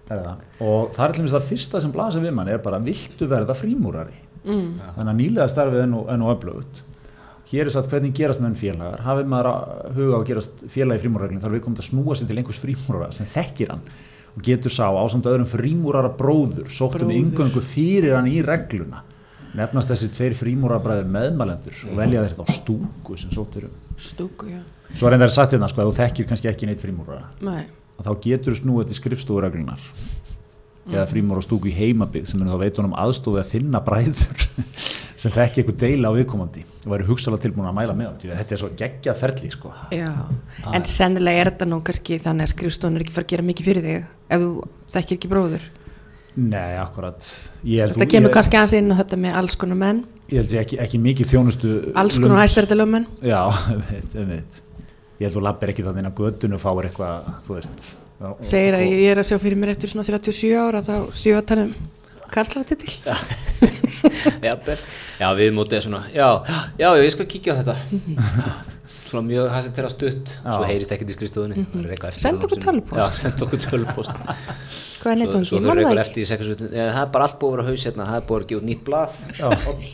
það. 0.09 0.33
og 0.61 0.91
það 0.97 1.05
er 1.05 1.15
til 1.15 1.23
dæmis 1.23 1.35
það 1.37 1.47
fyrsta 1.53 1.81
sem 1.85 1.95
blasa 1.95 2.23
við 2.23 2.35
mann 2.37 2.51
er 2.51 2.61
bara 2.65 2.81
viltu 2.83 3.29
verða 3.31 3.57
frímúrari 3.57 4.19
Mm. 4.41 4.79
þannig 4.97 5.11
að 5.13 5.19
nýlega 5.19 5.47
starfið 5.53 5.83
er 5.83 5.89
nú, 5.91 5.99
er 6.09 6.17
nú 6.17 6.31
öflugt 6.33 6.79
hér 7.51 7.67
er 7.67 7.75
satt 7.75 7.91
hvernig 7.91 8.15
gerast 8.17 8.41
menn 8.43 8.55
félagar. 8.59 9.03
Hafið 9.05 9.31
maður 9.31 9.49
að 9.51 9.95
huga 9.97 10.17
á 10.17 10.19
að 10.21 10.27
gerast 10.31 10.65
félagi 10.71 11.01
í 11.01 11.05
frímúrarreglun 11.05 11.43
þarf 11.43 11.57
við 11.57 11.65
komið 11.67 11.83
að 11.83 11.89
snúa 11.91 12.17
sér 12.19 12.31
til 12.31 12.39
einhvers 12.41 12.61
frímúrara 12.63 13.11
sem 13.17 13.27
þekkir 13.31 13.73
hann 13.75 13.83
og 14.31 14.45
getur 14.47 14.71
sá 14.71 14.85
ásamt 14.95 15.27
öðrum 15.27 15.49
frímúrara 15.51 16.13
bróður 16.15 16.69
sóttum 16.71 17.09
Bróður. 17.09 17.19
yngöngu 17.19 17.63
fyrir 17.67 18.15
hann 18.15 18.29
í 18.31 18.39
regluna. 18.47 19.03
Nefnast 19.59 19.91
þessi 19.91 20.13
tveir 20.15 20.37
frímúrabræður 20.39 21.09
meðmælendur 21.11 21.81
og 21.91 21.97
velja 21.99 22.23
þeir 22.23 22.37
þá 22.39 22.53
stúku 22.55 23.17
sem 23.19 23.33
sóttir 23.35 23.67
um. 23.67 23.73
Stúku, 23.99 24.47
já. 24.47 24.61
Svo 24.95 25.09
er 25.11 25.17
einnig 25.17 25.33
sagt 25.35 25.57
hérna 25.57 25.67
sko 25.71 25.83
að 25.83 25.91
þú 25.91 25.97
þekkir 25.99 26.29
kannski 26.31 26.49
ekki 26.51 26.67
neitt 26.71 26.81
frímúrara 26.83 27.29
nei, 27.47 27.67
þá 27.99 28.11
getur 28.23 28.55
þú 28.55 28.61
snúið 28.63 28.89
til 28.91 28.97
skrifstofureglunar 29.01 29.83
eða 30.89 31.07
frímúra 31.11 31.43
stúku 31.45 31.69
í 31.71 31.75
heimabið 31.77 32.31
sem 32.31 32.41
er 32.43 32.51
þá 32.51 32.61
veit 32.63 32.79
honum 32.81 32.95
aðstóði 32.99 33.43
að 33.43 33.51
finna 33.53 33.81
bræður 33.85 34.47
sem 35.21 35.35
þekki 35.35 35.63
eitthvað 35.63 35.83
deila 35.83 36.11
á 36.11 36.17
viðkomandi 36.17 36.63
og 36.87 36.95
eru 36.97 37.09
hugsalega 37.11 37.45
tilbúin 37.45 37.69
að 37.69 37.77
mæla 37.77 37.97
með 37.97 38.09
að 38.31 38.39
þetta 38.39 38.57
er 38.57 38.63
svo 38.63 38.71
geggjað 38.79 39.19
ferli 39.21 39.51
sko. 39.53 39.75
En 40.73 40.89
sennilega 40.89 41.43
er 41.43 41.53
þetta 41.53 41.69
nú 41.69 41.83
kannski 41.85 42.19
þannig 42.25 42.49
að 42.49 42.55
skrifstofun 42.55 42.97
er 42.97 43.05
ekki 43.05 43.17
fara 43.19 43.29
að 43.29 43.35
gera 43.35 43.47
mikið 43.51 43.71
fyrir 43.71 43.87
þig 43.91 44.09
ef 44.31 44.47
þú 44.47 44.51
þekkir 44.97 45.19
ekki 45.19 45.33
bróður. 45.35 45.69
Nei, 46.41 46.79
akkurat. 46.81 47.31
Ég 47.67 47.91
þetta 47.91 48.09
kemur 48.09 48.31
ég, 48.31 48.35
kannski 48.39 48.57
aðeins 48.57 48.77
inn 48.79 48.95
á 48.95 49.01
þetta 49.03 49.21
með 49.21 49.39
alls 49.43 49.57
konar 49.61 49.81
menn. 49.81 50.05
Ég 50.31 50.41
held 50.41 50.55
ég 50.55 50.65
ekki, 50.65 50.79
ekki 50.81 51.01
mikið 51.05 51.33
þjónustu 51.35 51.73
alls 51.99 52.21
konar 52.23 52.45
hæstærdalöfmenn 52.45 53.09
Já, 53.27 53.41
einmitt, 53.75 54.15
einmitt. 54.15 54.61
Ég 55.19 55.27
held 55.27 55.37
þú 55.37 55.43
lappir 55.45 55.75
ekki 55.75 55.85
þannig 55.85 56.13
að 56.13 56.23
göttinu 56.23 56.57
og 56.57 56.63
fáir 56.63 56.89
eitthvað, 56.89 57.33
þú 57.45 57.59
veist 57.59 57.91
og- 58.21 58.41
segir 58.45 58.75
að 58.77 58.85
ég 58.89 59.07
er 59.15 59.21
að 59.23 59.29
sjá 59.31 59.39
fyrir 59.43 59.57
mér 59.61 59.73
eftir 59.75 59.89
svona 59.93 60.05
37 60.07 60.53
ára 60.61 60.83
þá 60.85 60.95
séu 61.17 61.37
að 61.39 61.47
tala 61.53 61.63
um 61.69 61.75
karslatitil 62.31 62.93
Jafnvel. 64.47 64.79
Já, 65.21 65.29
við 65.37 65.51
mótið 65.57 65.83
svona 65.87 66.03
Já, 66.15 66.29
já, 66.79 66.89
já, 66.95 67.03
ég 67.05 67.13
skal 67.17 67.27
kíkja 67.31 67.57
á 67.57 67.59
þetta 67.61 67.77
Svona 69.11 69.27
mjög 69.27 69.51
hans 69.51 69.71
til 69.75 69.87
að 69.87 69.93
stutt 69.97 70.37
Já. 70.37 70.53
Svo 70.55 70.69
heyrist 70.69 70.95
ekkert 70.95 71.11
í 71.11 71.19
skrifstofunni. 71.19 71.67
Mm 71.67 72.15
Senda 72.21 72.47
okkur 72.47 72.63
tölvupóst. 72.63 73.01
Já, 73.01 73.07
senda 73.25 73.47
okkur 73.49 73.65
tölvupóst 73.67 74.15
hvað 75.01 75.13
er 75.13 75.17
Svo, 75.17 75.25
neittungi, 75.25 75.49
svo 75.49 75.57
ég 75.57 75.63
þau 75.63 75.69
man 75.69 75.79
reykur 75.81 76.61
það 76.71 77.01
er 77.01 77.11
bara 77.15 77.27
allt 77.27 77.39
búið 77.41 77.51
að 77.51 77.57
vera 77.57 77.67
haus 77.71 77.85
hérna. 77.89 78.07
Það 78.09 78.19
er 78.19 78.25
búið 78.29 78.43
að 78.43 78.49
gefa 78.51 78.61
út 78.61 78.67
nýtt 78.69 78.83
blað. 78.87 79.11
Já. 79.41 79.49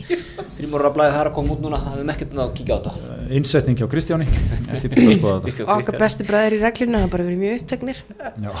Frímóra 0.57 0.91
blaðið 0.95 1.15
það 1.15 1.21
er 1.21 1.29
að 1.29 1.35
koma 1.37 1.55
út 1.55 1.61
núna. 1.63 1.79
Það 1.83 2.01
er 2.01 2.11
ekkert 2.13 2.33
að 2.43 2.51
kíkja 2.57 2.77
á 2.77 2.79
þetta. 2.87 3.17
Innsetning 3.37 3.79
hjá 3.79 3.87
Kristjáni. 3.91 4.27
Til 5.47 5.67
okkar 5.67 5.99
besti 6.01 6.27
bræðir 6.27 6.57
í 6.57 6.61
reglinu 6.63 7.03
það 7.03 7.13
bara 7.13 7.27
verið 7.27 7.41
mjög 7.43 7.61
uppteknir. 7.61 8.01
Já, 8.43 8.51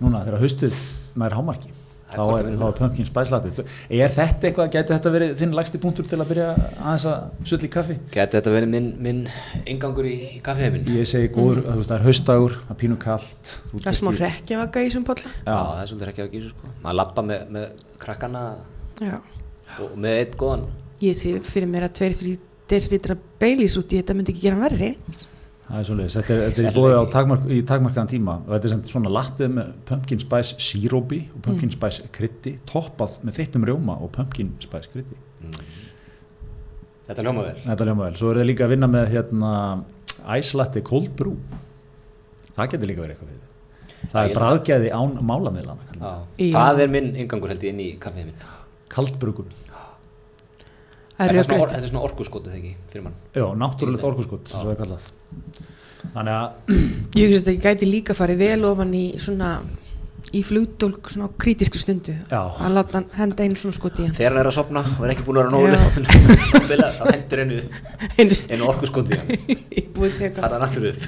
Núna, 0.00 0.24
þegar 0.24 0.40
haustið 0.40 0.80
nær 1.20 1.36
hámarki. 1.36 1.74
Er 2.10 2.16
Þá 2.16 2.22
er, 2.40 2.46
þá 2.58 2.64
er 2.66 2.76
Pumpkin 2.78 3.06
Spice 3.06 3.34
Latte. 3.34 3.66
Er 3.92 4.14
þetta 4.16 4.48
eitthvað, 4.48 4.70
gæti 4.72 4.94
þetta 4.96 5.12
verið 5.14 5.34
þinn 5.38 5.52
lagsti 5.54 5.82
punktur 5.82 6.08
til 6.10 6.18
að 6.18 6.32
byrja 6.32 6.48
aðeins 6.56 7.06
að 7.12 7.46
sull 7.52 7.60
í 7.68 7.70
kaffi? 7.76 7.98
Gæti 8.16 8.38
þetta 8.38 8.54
verið 8.56 8.72
minn, 8.72 8.88
minn 9.04 9.20
ingangur 9.68 10.08
í, 10.08 10.16
í 10.38 10.42
kaffiheimin? 10.42 10.88
Ég 10.96 11.06
segi 11.06 11.30
góður, 11.36 11.62
mm. 11.66 11.84
það 11.84 11.96
er 11.98 12.06
haustdagur, 12.08 12.56
það 12.64 12.74
er 12.74 12.80
pínu 12.80 12.98
kallt. 13.04 13.54
það 13.76 13.92
er 13.92 13.98
smá 14.00 14.10
rekkjavaka 14.16 14.82
í 14.82 14.88
þessum 14.88 15.06
polla 15.06 15.30
Já, 15.36 15.54
það 15.54 15.84
er 15.84 15.92
svolítið 15.92 16.12
ekki 16.14 16.24
að 16.24 16.34
gísu 16.34 16.52
sko 16.54 16.74
Maður 16.80 16.98
lappa 17.04 17.26
með, 17.30 17.46
með 17.54 17.86
krakkana 18.02 18.44
já. 19.04 19.16
og 19.84 19.94
með 20.00 20.22
eitt 20.24 20.38
góðan 20.40 20.66
ég 21.00 21.16
sé 21.18 21.34
fyrir 21.44 21.68
mér 21.70 21.88
að 21.88 21.98
2-3 22.02 22.38
desilitra 22.70 23.16
beilis 23.40 23.76
út 23.80 23.92
í 23.92 23.98
þetta 24.00 24.16
myndi 24.16 24.34
ekki 24.34 24.46
gera 24.46 24.58
hann 24.58 24.66
verri 24.68 24.94
Það 25.70 25.78
er 25.78 25.86
svolítið, 25.86 26.14
þetta 26.16 26.32
er, 26.34 26.40
þetta 26.42 26.62
er 26.62 26.66
í 26.66 26.70
bóði 26.74 26.94
á 26.98 27.04
takmark, 27.14 27.42
í 27.46 27.58
takmarkaðan 27.62 28.08
tíma 28.10 28.32
og 28.40 28.48
þetta 28.56 28.70
er 28.74 28.88
svona 28.90 29.10
lattið 29.14 29.52
með 29.54 29.68
pumpkin 29.86 30.22
spice 30.24 30.56
sírópi 30.66 31.20
og 31.30 31.44
pumpkin 31.44 31.70
spice 31.70 32.08
krytti 32.16 32.56
toppað 32.66 33.20
með 33.22 33.36
þittum 33.38 33.66
rjóma 33.68 33.94
og 34.02 34.10
pumpkin 34.16 34.50
spice 34.64 34.90
krytti. 34.90 35.18
Þetta 37.06 37.26
ljóma 37.28 37.44
vel 37.46 37.54
Þetta 37.62 37.86
er 37.86 37.90
ljóma 37.92 38.08
vel. 38.08 38.18
Svo 38.18 38.32
er 38.32 38.40
það 38.40 38.50
líka 38.50 38.66
að 38.66 38.74
vinna 38.74 38.90
með 38.90 39.14
hérna 39.14 39.52
ice 40.40 40.58
latte 40.58 40.82
cold 40.90 41.14
brew. 41.18 41.38
Það 42.56 42.74
getur 42.74 42.90
líka 42.90 43.04
verið 43.04 43.14
eitthvað 43.14 43.30
fyrir 43.30 43.46
þið. 43.46 44.10
Það 44.10 44.22
er 44.24 44.36
bræðgæði 44.40 44.90
án. 44.90 45.16
Já. 46.02 46.12
Það 46.58 46.82
er 46.82 46.94
minn 46.98 47.12
ingangur 47.14 47.54
held 47.54 47.68
ég 47.68 47.76
inn 47.76 47.84
í 47.86 47.92
kaffiheimin 48.02 48.42
Kaldbrugun. 48.90 49.54
Það 51.20 51.28
er 51.28 51.36
Þetta 51.36 51.42
er 51.42 51.46
svona, 51.46 51.60
or, 51.60 51.60
rökrætt 51.60 51.74
þetta 51.74 51.86
er 51.86 51.92
svona 51.92 52.06
orkuskotið 52.08 52.56
ekki? 52.56 52.72
Fyrir 52.92 53.04
mann. 53.06 53.18
Já, 53.36 53.46
náttúrulegt 53.60 54.04
er 54.72 54.80
kallað. 54.80 55.10
Þannig 56.00 56.34
að, 56.34 56.74
ég 57.20 57.28
hugsa 57.28 57.42
að 57.42 57.48
þetta 57.50 57.60
gæti 57.66 57.88
líka 57.90 58.16
farið 58.16 58.40
vel 58.40 58.64
ofan 58.70 58.94
í 58.96 59.04
svona 59.20 59.50
í 60.36 60.40
flugdólk 60.46 61.10
svona 61.10 61.26
á 61.28 61.30
krítiskri 61.42 61.80
stundu. 61.82 62.14
Já. 62.30 62.40
að 62.40 62.76
láta 62.76 63.00
hann 63.00 63.08
henda 63.18 63.44
einu 63.44 63.58
svona 63.58 63.76
skoti 63.76 64.04
í 64.04 64.08
hann. 64.08 64.16
Þegar 64.16 64.32
hann 64.32 64.42
er 64.42 64.50
að 64.50 64.56
sopna 64.56 64.82
og 64.94 65.04
er 65.04 65.12
ekki 65.14 65.26
búin 65.26 65.40
að 65.40 65.48
vera 65.48 65.54
nógu 65.56 65.68
þá 66.96 67.04
hendur 67.10 67.42
hennu 67.42 67.60
einu 68.16 68.38
einu 68.48 68.68
orku 68.70 68.90
skoti 68.90 69.18
hann. 69.18 69.32
Í 69.50 69.84
búið 69.94 70.18
þegar 70.20 70.54
hann 70.56 70.66
aftur 70.66 70.90
upp. 70.92 71.06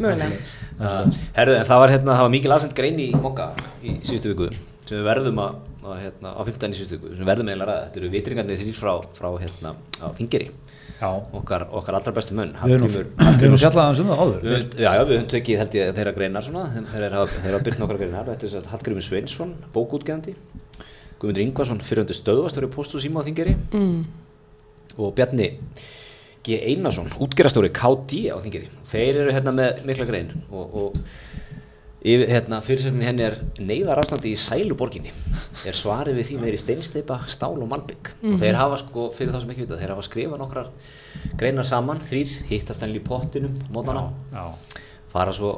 Mögulega. 0.00 0.40
Uh, 0.82 1.04
herðu, 1.36 1.58
en 1.60 1.68
það 1.68 1.82
var, 1.82 1.92
hérna, 1.92 2.14
það 2.16 2.24
var 2.24 2.32
mikið 2.32 2.50
lasend 2.50 2.72
grein 2.74 2.96
í 2.98 3.10
Mokka 3.14 3.52
í 3.84 3.98
síðustu 4.08 4.32
viku 4.32 4.48
sem 4.88 4.96
við 4.96 5.04
verðum 5.06 5.38
að, 5.44 5.60
að 5.82 6.02
hérna, 6.04 6.32
á 6.36 6.40
15. 6.46 6.72
í 6.72 6.78
síðustu 6.78 6.98
viku 6.98 7.16
sem 7.18 7.26
verðum 7.28 7.48
eiginlega 7.50 7.66
að 7.66 7.72
ræða, 7.72 7.86
þetta 7.88 8.00
eru 8.02 8.10
vitringarnir 8.12 8.60
þrýr 8.62 8.76
frá, 8.78 8.92
frá 9.18 9.28
hérna, 9.42 9.74
á 9.98 10.06
Þingeri 10.18 10.50
Já, 11.02 11.08
okkar, 11.34 11.64
okkar 11.74 11.96
allra 11.98 12.12
bestu 12.14 12.36
munn 12.38 12.52
við 12.62 12.74
erum 12.76 12.86
nú- 12.86 12.92
við 13.40 13.46
erum 13.46 13.56
nú 13.56 13.60
fjallað 13.62 13.82
aðeins 13.82 14.02
um 14.04 14.10
það 14.12 14.20
áður 14.22 14.44
Við, 14.46 14.76
já, 14.78 14.90
já, 14.94 15.02
við 15.08 15.16
höfum 15.16 15.30
tekið 15.32 15.58
held 15.62 15.76
ég 15.78 15.94
þeirra 15.96 16.12
greinar 16.18 16.46
svona, 16.46 16.64
þeir 16.92 17.06
eru 17.08 17.22
að- 17.22 17.32
þeir 17.38 17.48
eru 17.50 17.58
að 17.58 17.64
byrja 17.68 17.82
nokkar 17.82 18.00
greinar, 18.02 18.28
þetta 18.30 18.46
er 18.46 18.52
svo 18.52 18.62
Hallgrímur 18.72 19.06
Sveinsson, 19.06 19.54
bókútgefandi, 19.74 20.36
Guðmundur 21.22 21.42
Ingvarsson, 21.46 21.82
fyrirhundi 21.86 22.16
stöðvastóri 22.18 22.70
postu 22.70 23.02
síma 23.02 23.22
á 23.22 23.26
Þingeri 23.26 23.56
mm. 23.74 23.98
og 24.98 25.12
Bjarni 25.18 25.48
G. 26.42 26.56
Einarsson, 26.72 27.10
útgerastóri 27.22 27.70
KD 27.70 28.24
á 28.34 28.36
Þingeri. 28.42 28.66
Þeir 28.90 29.20
eru 29.22 29.34
hérna 29.36 29.52
með 29.54 29.84
mikla 29.86 30.06
grein 30.08 30.32
og, 30.50 30.72
og 30.74 30.96
hérna, 32.02 32.58
fyrirsögnin 32.64 33.06
henni 33.06 33.22
er 33.22 33.36
neyðar 33.62 34.00
ástandi 34.02 34.32
í 34.32 34.38
Sæluborginni. 34.40 35.12
Er 35.68 35.76
svarið 35.76 36.16
við 36.18 36.26
því 36.32 36.38
meiri 36.42 36.58
steinsteipa, 36.58 37.20
stál 37.30 37.54
og 37.62 37.68
malbygg. 37.70 38.10
Og 38.32 38.40
þeir 38.42 38.58
hafa 38.58 38.76
sko, 38.82 39.10
fyrir 39.14 39.32
þá 39.34 39.40
sem 39.44 39.52
ekki 39.54 39.66
vita, 39.66 39.78
þeir 39.78 39.92
hafa 39.94 40.02
skrifað 40.08 40.42
nokkrar 40.42 40.70
greinar 41.38 41.64
saman, 41.68 42.00
þrýr, 42.02 42.32
hittast 42.50 42.82
henni 42.82 42.98
í 42.98 43.04
pottinum, 43.06 43.54
mótana. 43.70 44.08
Já, 44.32 44.48
fara 45.12 45.32
svo 45.36 45.52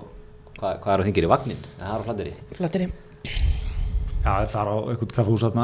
hvað, 0.59 0.79
hvað 0.85 0.93
er 0.95 1.01
á 1.01 1.07
þingir 1.09 1.25
í 1.29 1.33
vagnin? 1.33 1.65
Það 1.81 1.95
er 1.95 1.97
á 1.97 2.07
flandiri 2.09 2.35
flatteri. 2.59 2.91
Já 4.25 4.33
það 4.49 4.61
er 4.61 4.69
á 4.69 4.77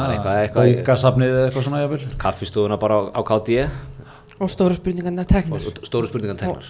Það 0.01 0.07
er 0.07 0.15
eitthvað- 0.17 0.41
eitthvað- 0.45 0.81
bókasafnið 0.81 1.31
eða 1.31 1.45
eitthvað 1.51 1.65
svona 1.65 1.81
jafnvel. 1.83 2.19
Kaffistofuna 2.19 2.77
bara 2.81 2.95
á, 2.95 3.01
á 3.17 3.21
KD 3.25 3.71
og 4.41 4.49
stóru 4.49 4.75
spurningarna 4.75 5.25
teknir 5.29 5.61
og 5.67 5.85
stóru 5.85 6.09
spurningan 6.09 6.37
og 6.37 6.41
tegnar 6.41 6.65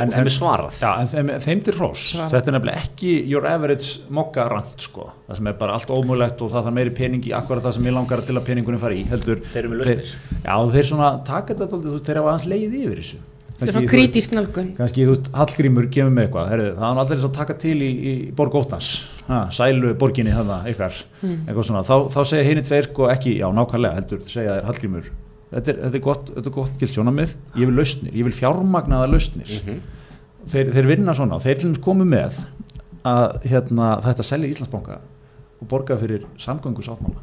En- 0.00 0.08
og 0.08 0.14
þeim 0.14 0.28
er 0.30 0.34
svarað. 0.34 0.76
Já, 0.80 0.90
en 1.00 1.10
þeim, 1.10 1.32
þeim 1.44 1.62
til 1.64 1.74
hrós, 1.76 2.04
Svarað. 2.14 2.30
þetta 2.36 2.48
er 2.48 2.56
nefnilega 2.58 2.84
ekki 2.84 3.10
your 3.28 3.46
average 3.46 4.00
mokka 4.10 4.46
rant 4.50 4.86
sko, 4.86 5.10
það 5.28 5.36
sem 5.40 5.46
er 5.52 5.58
bara 5.60 5.72
allt 5.76 5.90
ómögulegt 5.96 6.42
og 6.42 6.50
það 6.54 6.64
þarf 6.68 6.76
meiri 6.80 6.94
pening 6.96 7.26
í 7.28 7.34
akkurat 7.36 7.62
það 7.66 7.76
sem 7.78 7.84
ég 7.90 7.92
langar 7.98 8.22
til 8.26 8.36
að 8.40 8.46
peningunni 8.48 8.80
fari 8.80 9.02
í, 9.02 9.08
heldur 9.10 9.42
Þeir 9.50 9.60
eru 9.64 9.68
með 9.74 9.82
lausnir. 9.84 10.14
Já, 10.44 10.54
og 10.56 10.72
þeir 10.72 10.88
svona 10.92 11.10
taka 11.24 11.54
þetta 11.54 11.68
dálítið, 11.70 11.90
þú 11.90 11.98
veist, 11.98 12.08
þeir 12.10 12.20
hafa 12.22 12.32
aðeins 12.34 12.48
leið 12.54 12.80
yfir 12.80 13.02
þessu. 13.04 13.20
Þetta 13.60 13.68
er 13.68 13.76
svona 13.76 13.90
krítisk 13.92 14.32
nálgun. 14.32 14.68
kannski, 14.78 15.04
þú 15.04 15.12
veist, 15.12 15.26
Hallgrímur 15.36 15.88
kemur 15.92 16.12
með 16.16 16.24
eitthvað, 16.30 16.46
herrðu, 16.48 16.70
það 16.80 16.86
er 16.94 17.00
allir 17.02 17.18
þess 17.18 17.28
að 17.28 17.34
taka 17.36 17.54
til 17.60 17.76
í, 17.84 17.90
í 17.92 18.12
borg 18.32 18.54
óttans, 18.56 18.88
ha, 19.28 19.40
sælu 19.52 19.90
borginni 20.00 20.32
þarna, 20.32 20.62
ykkar, 20.72 20.96
eitthvað 21.20 21.66
svona. 21.68 21.82
Þá, 21.84 22.08
þá 22.14 22.20
segja 22.30 22.46
henni 22.48 22.62
tveir 22.64 22.88
sko 22.88 23.10
ekki, 23.12 23.34
já, 23.36 23.44
nákvæmlega 23.52 23.98
heldur, 24.00 24.22
segja 24.32 24.56
þér 24.56 24.64
Hallgrímur 24.70 25.10
þetta 25.50 25.72
er, 25.72 25.80
þetta 25.84 26.00
er 26.00 26.04
gott, 26.04 26.30
þetta 26.34 26.50
er 26.52 26.56
gott 26.58 26.78
gilt 26.80 26.96
sjónamið 26.96 27.34
ég 27.56 27.70
vil 27.70 27.76
lausnir, 27.76 28.12
ég 28.14 28.28
vil 28.28 28.36
fjármagnaða 28.36 29.10
lausnir. 29.10 29.50
Mhm. 29.60 29.80
þeir, 30.50 30.72
þeir 30.76 30.90
vinna 30.94 31.14
svona 31.14 31.36
og 31.36 31.44
þeir 31.44 31.58
til 31.58 31.70
dæmis 31.70 31.84
komu 31.84 32.06
með 32.08 32.40
að 33.04 33.42
hérna, 33.48 33.90
þetta 34.04 34.26
selja 34.26 34.52
Íslandsbanka 34.52 35.00
og 35.60 35.68
borga 35.68 35.96
fyrir 36.00 36.24
samgöngu 36.40 36.84
sáttmála 36.84 37.20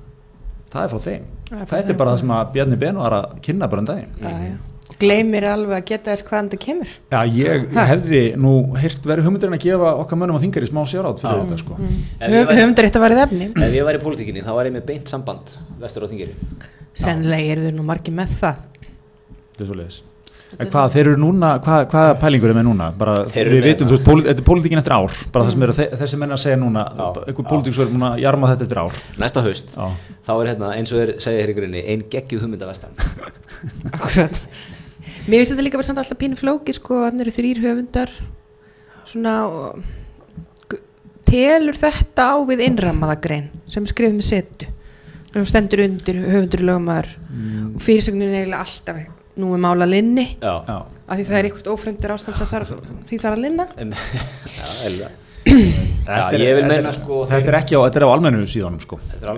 það 0.71 0.83
er 0.83 0.91
frá 0.91 1.03
þeim. 1.03 1.27
Er 1.51 1.69
þetta 1.69 1.93
er 1.93 1.99
bara 1.99 2.13
það 2.13 2.23
sem 2.23 2.33
að 2.35 2.49
Bjarni 2.55 2.79
Ben 2.81 2.99
var 2.99 3.15
að 3.17 3.37
kynna 3.45 3.69
bara 3.71 3.83
um 3.83 3.87
daginn. 3.87 4.17
Mm. 4.19 4.57
Gleymir 4.99 5.45
alveg 5.45 5.77
að 5.77 5.85
geta 5.91 6.11
þess 6.15 6.25
hvaðan 6.27 6.49
þetta 6.49 6.59
kemur. 6.65 6.93
Já, 7.11 7.19
ég 7.37 7.67
Ha? 7.75 7.85
hefði 7.91 8.21
nú 8.37 8.53
heyrt 8.81 9.05
verið 9.05 9.27
hugmyndirinn 9.27 9.57
að 9.59 9.63
gefa 9.67 9.93
okkar 10.01 10.17
mönnum 10.21 10.39
á 10.39 10.43
þingari 10.43 10.69
smá 10.71 10.81
sjárátt 10.89 11.21
fyrir 11.21 11.43
þetta 11.45 11.59
sko. 11.61 11.77
Væri- 12.21 12.57
höfundar 12.61 12.89
eitt 12.89 12.97
að 12.99 13.05
varðið 13.05 13.23
efni. 13.27 13.51
Ef 13.55 13.73
ég 13.77 13.83
var 13.85 13.93
í 13.99 14.03
pólitíkinni 14.03 14.43
þá 14.43 14.51
var 14.57 14.65
ég 14.65 14.73
með 14.73 14.85
beint 14.89 15.07
samband 15.07 15.57
vestur 15.79 16.03
á 16.03 16.07
þingiri 16.09 16.33
sennilega 16.97 17.51
eru 17.53 17.61
þau 17.69 17.73
nú 17.77 17.83
margir 17.85 18.13
með 18.13 18.29
það. 18.41 18.55
Þetta 19.53 19.61
er 19.61 19.65
svo 19.71 19.75
leiðis 19.81 20.01
En 20.61 20.69
hvað, 20.71 20.91
þeir 20.93 21.07
eru 21.11 21.17
núna, 21.19 21.47
hvað, 21.59 21.81
hvaða 21.91 22.11
pælingur 22.21 22.49
er 22.49 22.55
með 22.55 22.63
núna? 22.69 22.85
Bara, 22.97 23.15
eru 23.35 23.51
við 23.51 23.65
hérna- 23.67 23.83
þú 23.83 23.97
veist, 23.97 24.05
þetta 24.29 24.39
er 24.39 24.45
pólitíkin 24.47 24.79
eftir 24.79 24.93
ár. 24.95 25.11
Bara 25.33 25.43
það 25.45 25.51
sem 25.51 25.63
er 25.63 25.67
að 25.73 25.75
þe- 25.75 25.97
þessi 25.99 26.17
menn 26.17 26.31
að 26.31 26.39
segja 26.39 26.57
núna 26.61 26.85
einhver 27.27 27.45
pólitíks 27.49 27.77
verður 27.77 27.91
múin 27.97 28.05
að 28.15 28.21
jarma 28.23 28.47
þetta 28.55 28.63
eftir 28.63 28.79
ár. 28.79 28.93
Næsta 29.19 29.43
haust 29.43 29.65
Já, 29.75 29.91
þá 30.25 30.31
er 30.39 30.47
hérna 30.55 30.71
eins 30.77 30.91
og 30.93 30.97
þeir 31.03 31.11
segja 31.19 31.41
hér 31.43 31.51
í 31.51 31.55
grunni 31.59 31.83
ein 31.85 32.03
geggjuð 32.09 32.41
hugmynda 32.47 32.65
vestan 32.71 32.95
akkurat 33.93 34.39
mér 35.27 35.41
finnst 35.41 35.53
þetta 35.53 35.65
líka 35.67 35.77
bara 35.79 35.87
samt 35.89 36.01
alltaf 36.01 36.17
pínu 36.21 36.37
flóki 36.39 36.73
sko, 36.75 37.03
hann 37.05 37.21
eru 37.23 37.31
þrýr 37.35 37.59
höfundar. 37.63 38.11
Svona 39.07 39.35
telur 41.27 41.75
þetta 41.75 42.25
á 42.31 42.35
við 42.47 42.61
innrammaða 42.69 43.17
grein 43.23 43.47
sem 43.67 43.85
skrifið 43.89 44.15
með 44.19 44.27
setu. 44.29 44.69
Sem 45.33 45.45
stendur 45.45 45.83
undir 45.83 46.21
höfundur 46.23 46.63
lögumar 46.65 47.07
Mm. 47.27 47.75
og 47.75 47.81
fyrirsögnin 47.83 48.31
er 48.31 48.45
eiginlega 48.45 48.63
alltaf 48.63 48.97
nú 49.37 49.53
er 49.53 49.59
mála 49.61 49.85
linni. 49.85 50.37
Af 50.41 51.17
því 51.19 51.25
það 51.27 51.37
er 51.37 51.45
eitthvað 51.49 51.67
ófremdur 51.73 52.11
ástand 52.15 52.35
sem 52.39 52.47
þarf, 52.47 52.71
því 53.05 53.19
þarf 53.21 53.35
að 53.37 53.41
linna. 53.43 53.65
Já, 54.57 54.65
eðlilega. 54.87 55.11
Þetta 55.47 56.17
Já, 56.17 56.35
er- 56.37 56.43
ég 56.43 56.55
vil 56.55 56.67
þetta 56.71 56.91
sko, 56.95 57.15
Þetta 57.27 57.51
er 57.51 57.57
ekki 57.59 57.75
á, 57.75 57.79
þetta 57.83 57.99
er 57.99 58.05
á 58.07 58.09
almennu 58.13 58.43
síðanum 58.47 58.83
sko 58.83 58.99
Þetta 59.03 59.25
er 59.25 59.31
á 59.31 59.35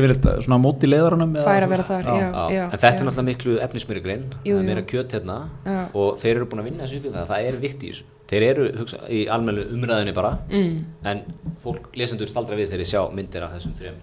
yfirleitt 0.00 0.28
svona 0.44 0.58
á 0.58 0.64
móti 0.64 0.90
leðaranum 0.90 1.36
eða, 1.36 1.44
Fær 1.46 1.66
að 1.66 1.74
vera 1.74 1.84
þar, 1.90 2.08
já. 2.08 2.24
já. 2.24 2.40
Já, 2.56 2.62
en 2.64 2.72
þetta 2.74 2.90
er 2.90 3.06
náttúrulega 3.06 3.28
miklu 3.28 3.58
efnismýri 3.66 4.02
grein 4.02 4.24
Jú, 4.42 4.56
það 4.56 4.62
er 4.62 4.66
meira 4.70 4.86
kjöt 4.90 5.14
hérna 5.14 5.36
Já. 5.66 5.82
og 5.94 6.18
þeir 6.22 6.32
eru 6.34 6.48
búin 6.50 6.62
að 6.64 6.70
vinna 6.70 6.88
þessu 6.88 7.12
það 7.14 7.30
það 7.30 7.50
er 7.50 7.60
vikt 7.62 7.84
í 7.86 7.92
þessu 7.92 8.08
þeir 8.30 8.46
eru 8.46 8.66
hugsa, 8.78 9.00
í 9.10 9.20
almennu 9.32 9.66
umræðinni 9.74 10.14
bara 10.16 10.32
mm. 10.50 10.74
en 11.10 11.22
fólk 11.62 11.90
lesendur 11.98 12.30
staldra 12.30 12.58
við 12.58 12.70
þegar 12.70 12.84
þeir 12.84 12.90
sjá 12.92 13.02
myndir 13.14 13.46
af 13.46 13.54
þessum 13.56 13.76
þrejum 13.78 14.02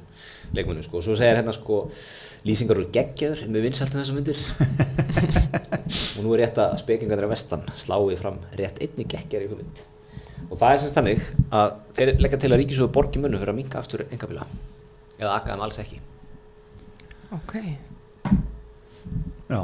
leikmennum 0.58 0.86
sko. 0.86 1.04
svo 1.04 1.16
segir 1.20 1.40
hérna 1.40 1.56
sko 1.56 1.84
lýsingar 2.48 2.80
úr 2.82 2.90
geggjaður 2.96 3.46
með 3.52 3.68
vinsaltum 3.68 4.04
þessum 4.04 4.20
myndir 4.20 4.40
og 6.18 6.26
nú 6.26 6.36
er 6.36 6.44
rétt 6.44 6.60
að 6.64 6.80
spekingar 6.84 7.20
þeirra 7.20 7.32
vestan 7.34 7.64
slái 7.80 8.20
fram 8.20 8.42
rétt 8.60 8.82
einni 8.84 9.08
geggjar 9.08 9.48
í 9.48 9.52
hugmynd 9.52 9.86
og 10.50 10.56
það 10.62 10.72
er 10.74 10.82
semst 10.84 10.98
þannig 11.00 11.26
að 11.62 11.74
þeir 11.98 12.14
leggja 12.24 12.40
til 12.44 12.52
að 12.54 12.60
ríkisöðu 12.64 12.92
borgi 12.96 13.22
munnu 13.24 13.40
fyrir 13.42 13.54
að 13.54 13.60
minka 13.62 13.80
aftur 13.82 14.06
engabila 14.12 14.46
eða 15.18 15.34
akka 15.40 15.54
þeim 15.56 15.64
alls 15.68 15.80
ekki. 15.84 16.00
Ok, 17.36 17.54
Já, 19.48 19.62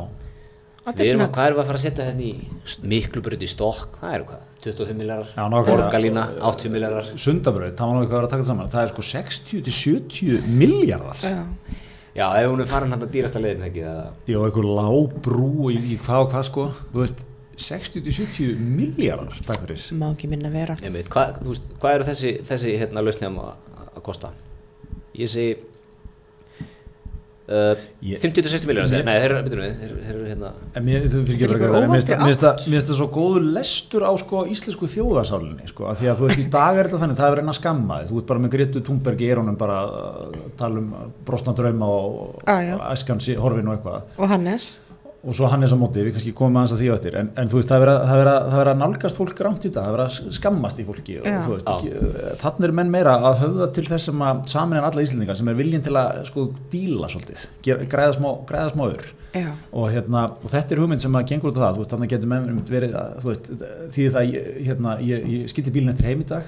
þetta 0.83 0.99
Við 0.99 1.05
er 1.05 1.11
erum 1.13 1.23
að, 1.25 1.31
hvað 1.35 1.47
erum 1.49 1.57
við 1.57 1.63
að 1.63 1.69
fara 1.69 1.79
að 1.79 1.83
setja 1.83 2.05
hérna 2.07 2.23
í? 2.23 2.33
Miklu 2.93 3.21
brönd 3.25 3.43
í 3.43 3.49
stokk, 3.51 3.97
það 3.99 4.13
eru 4.17 4.27
hvað, 4.29 4.43
25 4.63 4.99
millarar, 4.99 5.31
Já, 5.35 5.41
nákvæmlega. 5.51 5.77
borgarlína, 5.83 6.23
80 6.51 6.71
millarar, 6.73 7.09
Sundabraut, 7.19 7.75
það 7.79 7.91
var 7.91 7.99
eitthvað 7.99 8.13
að 8.13 8.15
vera 8.15 8.27
að 8.29 8.33
taka 8.33 8.43
þetta 8.43 8.51
saman. 8.53 8.71
Það 8.73 8.83
er 8.83 8.93
sko 8.93 9.05
60-70 9.09 10.47
miljardar 10.63 11.23
já, 11.23 11.41
já, 12.15 12.25
ef 12.39 12.49
hún 12.53 12.63
er 12.63 12.71
farin 12.71 12.95
hann 12.95 13.03
að 13.07 13.11
dýrasta 13.17 13.43
leiðin 13.43 13.67
ekki, 13.67 13.83
það, 13.89 14.09
Jó, 14.31 14.39
eitthvað 14.47 14.71
lábrú 14.79 15.49
og 15.67 15.69
ég 15.73 15.79
veit 15.83 15.89
ekki 15.91 15.99
hvað 16.07 16.23
og 16.25 16.31
hvað 16.33 16.47
sko. 16.49 16.65
Þú 16.93 17.03
veist, 17.03 17.23
60-70 17.57 18.55
miljardar 18.59 19.37
Takk 19.45 19.65
fyrir. 19.67 19.83
Má 19.99 20.09
ekki 20.13 20.29
minna 20.31 20.49
vera. 20.53 20.77
Einmitt, 20.81 21.09
hvað, 21.13 21.41
veist, 21.47 21.67
hvað 21.81 21.99
eru 21.99 22.07
þessi, 22.09 22.33
þessi 22.49 22.77
hérna 22.81 23.03
lausnum 23.05 23.37
að, 23.43 23.53
að 23.93 24.01
kosta? 24.07 24.31
Ég 25.13 25.29
segi, 25.29 25.57
uh, 27.47 27.75
Ég- 28.01 28.19
50-60 28.23 28.65
millarar, 28.67 28.89
Mér- 28.89 29.05
nei, 29.05 29.19
þeir 29.21 29.35
eru, 30.09 30.25
hérna, 30.25 30.51
En 30.75 30.83
mér, 30.87 31.01
finnst 31.05 32.41
það- 32.41 32.95
svo 32.97 33.07
góður 33.13 33.45
lestur 33.53 34.01
á 34.07 34.11
sko 34.17 34.45
íslensku 34.49 34.87
þjóðarsálinni 34.89 35.67
sko, 35.69 35.85
að 35.85 36.01
því 36.01 36.09
að 36.09 36.17
þú 36.17 36.27
veist 36.27 36.39
í 36.39 36.49
dag 36.49 36.77
er 36.77 36.87
þetta 36.89 37.01
þannig, 37.03 37.17
það 37.17 37.27
er 37.29 37.35
verið 37.35 37.49
að 37.53 37.59
skamma 37.61 37.99
þig, 38.01 38.09
þú 38.09 38.17
ert 38.17 38.27
bara 38.27 38.39
með 38.39 38.49
Gretu 38.57 38.81
Thunberg 38.81 39.19
í 39.21 39.29
erónum 39.35 39.57
bara 39.57 39.77
að 39.83 40.35
tala 40.57 40.79
um 40.79 40.93
brosna 41.25 41.53
drauma 41.53 41.85
og, 41.85 42.41
Ah, 42.47 42.61
já. 42.61 42.73
og 42.75 42.81
æskan 42.97 43.19
horfin 43.37 43.67
og 43.67 43.77
eitthvað. 43.77 44.01
Og 44.17 44.27
Hannes 44.29 44.75
og 45.23 45.31
svo 45.37 45.47
hann 45.47 45.63
er 45.63 45.69
svo 45.71 45.77
mótið, 45.79 46.03
við 46.09 46.15
kannski 46.17 46.33
komum 46.35 46.57
aðeins 46.59 46.73
að 46.75 46.81
því 46.83 46.87
á 46.91 46.95
eftir. 46.97 47.15
En, 47.15 47.29
en 47.39 47.47
þú 47.47 47.55
veist, 47.59 47.69
það 47.71 47.77
er 47.77 47.83
verið 47.85 48.31
að- 48.33 48.53
að- 48.57 48.69
að 48.73 48.79
nálgast 48.81 49.15
fólk 49.21 49.39
rámt 49.45 49.63
í 49.63 49.69
þetta, 49.69 49.83
það 49.83 49.87
er 49.87 49.95
verið 49.95 50.07
að 50.27 50.37
skammast 50.37 50.79
í 50.79 50.85
fólki 50.89 51.15
og 51.21 51.25
Já. 51.29 51.37
þú 51.45 51.53
veist, 51.53 51.69
ekki, 51.73 51.91
þannig 52.43 52.67
er 52.67 52.73
menn 52.79 52.91
meira 52.91 53.13
að 53.29 53.37
höfða 53.43 53.67
til 53.73 53.83
þess 53.87 54.09
sem 54.09 54.19
að 54.27 54.41
samin 54.51 54.77
en 54.81 54.83
alla 54.89 55.01
Íslendingar 55.05 55.37
sem 55.39 55.47
er 55.47 55.55
viljinn 55.55 55.83
til 55.85 55.93
að 55.95 56.25
sko 56.27 56.45
díla 56.73 57.07
svolítið, 57.07 57.45
gera- 57.63 57.85
græða 57.93 58.17
smá, 58.19 58.29
græða 58.51 58.73
smá 58.75 58.83
ör. 58.91 59.05
Og, 59.73 59.87
hérna, 59.89 60.25
og 60.43 60.51
þetta 60.51 60.71
er 60.75 60.77
hugmynd 60.83 61.01
sem 61.01 61.15
að 61.17 61.25
gengur 61.31 61.49
út 61.49 61.57
á 61.57 61.63
það, 61.65 61.73
þú 61.73 61.81
veist, 61.81 61.93
þannig 61.95 62.09
getur 62.11 62.27
menn 62.29 62.59
verið 62.69 62.93
að, 62.93 63.15
þú 63.23 63.31
veist, 63.31 63.47
því 63.95 64.09
það 64.13 64.33
ég, 64.33 64.49
hérna, 64.67 64.91
ég, 65.01 65.25
ég 65.25 65.47
skildi 65.49 65.71
bílinn 65.73 65.89
eftir 65.89 66.05
heim 66.11 66.21
í 66.21 66.27
dag. 66.29 66.43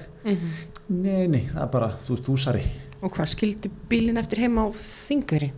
Nei, 0.88 1.26
nei, 1.26 1.40
það 1.50 1.62
er 1.64 1.70
bara, 1.72 1.88
þú 2.06 2.14
veist, 2.14 2.28
húsari 2.30 2.62
og 3.02 3.10
hvað 3.12 3.28
skildu 3.28 3.70
bílinn 3.90 4.16
eftir 4.20 4.38
heima 4.44 4.64
á 4.64 4.68
þingari 4.72 5.50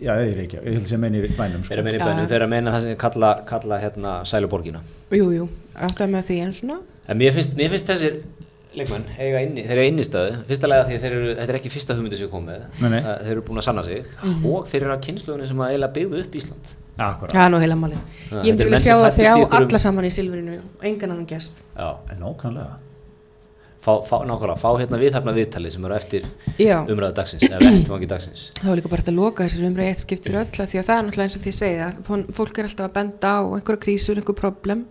já, 0.00 0.12
ég 0.22 0.32
er 0.34 0.40
ekki, 0.44 0.58
ég 0.64 0.76
held 0.78 0.86
sem 0.90 1.00
meini 1.02 1.20
í 1.22 1.30
bænum 1.36 1.62
þeir 1.62 1.70
sko. 1.70 1.78
að 1.80 1.84
meina 1.88 1.98
í 1.98 2.00
Já. 2.00 2.06
bænum, 2.08 2.26
þeir 2.30 2.36
eru 2.38 2.46
að 2.48 2.52
meina 2.54 2.74
það 2.74 2.82
sem 2.86 2.96
kalla, 3.04 3.30
kalla 3.48 3.78
hérna 3.82 4.14
sæluborgina. 4.28 4.80
jú, 5.10 5.30
jú, 5.34 5.48
áttaði 5.74 6.12
með 6.14 6.28
því 6.30 6.40
en 6.46 6.52
svona 6.60 6.78
En 7.08 7.16
mér 7.16 7.32
finnst, 7.32 7.54
mér 7.56 7.70
finnst 7.72 7.88
þessir 7.88 8.18
leikmenn 8.76 9.04
eiga 9.18 9.40
inni, 9.46 9.62
þeir 9.64 9.78
eru 9.78 9.86
innistöðu, 9.92 10.34
fyrsta 10.48 10.68
lega 10.68 10.84
því 10.88 10.98
að 10.98 11.04
þeir 11.06 11.14
eru, 11.18 11.30
þetta 11.38 11.52
er 11.54 11.58
ekki 11.60 11.70
fyrsta 11.72 11.94
hugmyndi 11.96 12.18
sem 12.18 12.26
við 12.28 12.32
komum 12.34 12.50
með, 12.50 12.66
Nei, 12.82 12.90
nei. 12.92 12.98
að 13.00 13.22
þeir 13.24 13.32
eru 13.32 13.44
búin 13.46 13.62
að 13.62 13.66
sanna 13.68 13.84
sig 13.86 14.04
og 14.44 14.68
þeir 14.68 14.82
eru 14.84 14.92
að 14.94 15.06
kynsluðunni 15.06 15.48
sem 15.48 15.62
að 15.64 15.72
eiginlega 15.72 15.94
byggðu 15.96 16.20
upp 16.24 16.36
Ísland. 16.42 16.74
Akkurat, 16.98 17.32
það 17.32 17.44
er 17.46 17.52
nú 17.54 17.58
heila 17.62 17.76
Já, 17.78 17.98
ég 18.42 18.48
myndi 18.50 18.66
vilja 18.66 18.80
sjá 18.82 18.94
það 18.98 19.08
í 19.08 19.16
þrjá 19.18 19.32
alla 19.60 19.78
saman 19.78 20.04
í 20.08 20.10
silfurinu 20.10 20.56
og 20.58 20.84
engan 20.90 21.12
annan 21.14 21.28
gest 21.30 21.62
Já. 21.78 21.88
en 22.10 22.18
nákvæmlega 22.18 22.72
fá, 23.84 23.92
fá, 24.06 24.16
nákvæmlega, 24.26 24.58
fá 24.58 24.68
hérna 24.78 24.98
viðhafna 25.00 25.34
viðtali 25.36 25.70
sem 25.72 25.84
eru 25.86 25.96
eftir 25.96 26.26
umræðu 26.58 27.14
dagsins 27.16 27.44
eða 27.46 27.60
vettvangi 27.62 28.08
dagsins. 28.10 28.44
Þá 28.58 28.70
er 28.72 28.80
líka 28.80 28.92
bara 28.92 29.04
að 29.06 29.18
loka 29.18 29.46
þessar 29.46 29.68
umræði 29.68 29.92
eitt 29.92 30.04
skipt 30.04 30.26
fyrir 30.26 30.40
öll 30.42 30.64
af 30.64 30.72
því 30.72 30.80
að 30.80 30.88
það 30.88 30.98
er 30.98 31.06
náttúrulega 31.06 31.28
eins 31.28 31.38
og 31.38 31.44
því 31.44 31.52
að 31.52 31.58
segja 31.58 31.90
fólk 32.38 32.58
er 32.58 32.68
alltaf 32.68 32.88
að 32.88 32.96
benda 32.98 33.32
á 33.38 33.40
einhverja 33.46 33.82
krísur, 33.84 34.20
einhver 34.20 34.38
problem. 34.38 34.84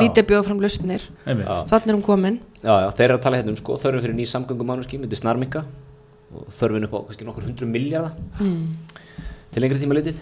Lítið 0.00 0.28
bjóða 0.30 0.46
fram 0.48 0.64
lausnir. 0.64 1.06
Þannig 1.26 1.92
er 1.92 1.94
hún 1.94 2.06
komin. 2.06 2.40
Já, 2.60 2.74
já, 2.84 2.88
þeir 2.96 3.06
eru 3.06 3.18
að 3.18 3.22
tala 3.26 3.40
hérna 3.40 3.54
um 3.54 3.60
sko, 3.60 3.76
þörfum 3.80 4.04
fyrir 4.04 4.16
ný 4.18 4.26
samgöngumannverki 4.28 5.00
myndi 5.00 5.16
snarminga 5.16 5.62
og 6.36 6.50
þörfin 6.58 6.86
upp 6.86 6.96
á 6.96 7.00
kannski 7.08 7.26
nokkur 7.28 7.46
hundru 7.46 7.68
miljardar 7.70 8.18
mm. 8.36 8.66
til 9.54 9.64
lengri 9.64 9.80
tíma 9.80 9.96
litið. 9.96 10.18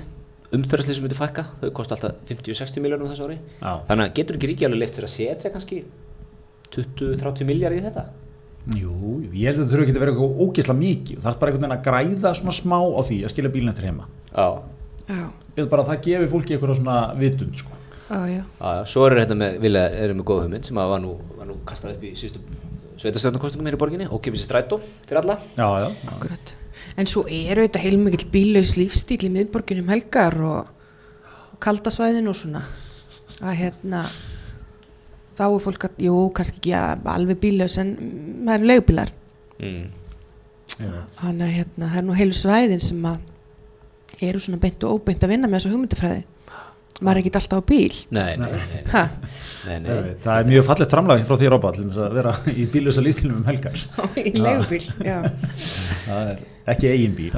Umþörðsli 0.55 0.95
sem 0.97 1.05
myndi 1.05 1.19
fækka, 1.19 1.45
þau 1.61 1.73
kosta 1.77 1.97
alltaf 1.97 2.21
50-60 2.31 2.85
miljardar 2.85 3.11
þessu 3.11 3.27
ári. 3.27 3.41
Já, 3.59 3.73
þannig 3.91 4.05
að 4.07 4.15
getur 4.21 4.39
ekki 4.39 4.53
ríki 4.53 4.69
alveg 4.69 4.85
leitt 4.85 4.95
fyrir 4.97 5.09
að 5.11 5.17
setja 5.17 5.53
kannski 5.53 5.83
20-30 6.75 7.49
miljardar 7.49 7.79
í 7.79 7.85
þetta? 7.87 8.05
Jú, 8.77 8.93
ég 9.33 9.49
held 9.49 9.63
að 9.63 9.63
það 9.63 9.71
þurfa 9.73 9.85
ekki 9.87 9.95
að 9.95 10.03
vera 10.03 10.13
eitthvað 10.13 10.41
ógeðslega 10.45 10.79
mikið, 10.83 11.21
það 11.25 11.31
er 11.31 11.37
bara 11.41 11.53
einhvern 11.53 11.65
veginn 11.65 11.77
að 11.79 11.85
græða 11.87 12.33
svona 12.37 12.55
smá 12.59 12.79
á 12.85 13.01
því 13.09 13.19
að 13.25 13.33
skilja 13.33 13.53
bílinn 13.55 13.73
eftir 13.73 13.89
heima. 13.89 14.09
Já, 14.29 14.47
já, 15.09 15.23
ég 15.25 15.61
held 15.63 15.71
bara 15.73 15.85
að 15.85 15.93
það 15.93 16.03
gefi 16.09 16.31
fólki 16.35 16.57
eitthvað 16.57 16.75
svona 16.77 16.99
vitund 17.17 17.63
sko. 17.63 17.79
já, 18.11 18.21
já, 18.29 18.43
já, 18.43 18.69
já, 18.77 18.83
svo 18.93 19.07
eru 19.09 19.23
þetta 19.23 19.39
með, 19.41 19.59
vilja, 19.65 19.85
eru 20.05 20.19
með 20.19 20.29
góða 20.29 20.45
hugmynd 20.45 20.69
sem 20.69 20.83
að 20.83 20.93
var 20.93 21.03
nú, 21.07 21.15
var 21.39 21.49
nú 21.49 21.59
kastað 21.69 21.97
upp 21.97 22.05
í 22.05 22.13
síðustu 22.19 22.45
sveitarstjórnarkostingum 22.99 23.69
hér 23.71 23.79
í 23.79 23.81
borginni, 23.81 24.09
ókipis 24.11 24.43
í 24.43 24.49
strætó 24.49 24.81
fyrir 25.07 25.23
alla. 25.23 25.39
Já, 25.57 25.69
já, 25.87 25.89
akkurat. 26.13 26.55
En 26.99 27.09
svo 27.09 27.25
eru 27.31 27.65
þetta 27.65 27.83
heilmikill 27.83 28.27
bílaus 28.33 28.75
lífstíl 28.77 29.23
í 29.25 29.33
miðborginum 29.33 29.89
helgar 29.93 30.37
og, 30.45 30.73
og 31.55 31.61
kaldasvæðin 31.63 32.29
og 32.29 32.37
svona. 32.37 32.65
Að 33.39 33.61
hérna 33.63 34.03
þá 35.39 35.45
er 35.47 35.63
fólk 35.65 35.87
að, 35.89 36.01
jú, 36.09 36.17
kannski 36.37 36.61
ekki 36.61 36.75
að- 36.79 37.07
alveg 37.15 37.41
bílaus 37.43 37.79
en 37.79 37.95
það 38.47 38.55
eru 38.57 38.71
leigubílar. 38.73 39.13
Mm. 39.59 39.87
einmitt. 40.79 41.15
þannig 41.19 41.47
að 41.47 41.55
hérna, 41.59 41.87
það 41.91 42.01
er 42.01 42.07
nú 42.07 42.17
heilu 42.19 42.37
svæðin 42.39 42.83
sem 42.83 43.07
að 43.11 44.27
eru 44.29 44.43
svona 44.43 44.61
beint 44.63 44.85
og 44.85 44.99
óbeint 44.99 45.25
að 45.25 45.33
vinna 45.33 45.49
með 45.49 45.61
þessu 45.61 45.73
hugmyndafræði. 45.75 46.25
Maður 46.99 47.19
er 47.19 47.21
ekki 47.23 47.31
alltaf 47.39 47.61
á 47.63 47.69
bíl. 47.69 47.97
Nei, 48.11 48.37
nei, 48.37 48.49
nei, 48.51 48.79
ha, 48.91 49.03
nei, 49.69 49.77
nei. 49.79 49.91
Einmitt. 49.95 50.23
það 50.25 50.41
er 50.41 50.49
mjög 50.51 50.65
fallegt 50.67 50.95
framlag 50.95 51.21
frá 51.29 51.37
því 51.39 51.51
Rópa 51.53 51.71
að 51.79 52.15
vera 52.17 52.33
í 52.51 52.67
bílusa 52.73 53.05
lífstílum 53.07 53.39
um 53.39 53.47
helgar. 53.47 53.85
Í 54.19 54.33
leigubíl 54.35 54.83
já. 55.07 55.21
það 56.09 56.33
er 56.33 56.41
ekki 56.75 56.91
eigin 56.91 57.15
bíl 57.17 57.31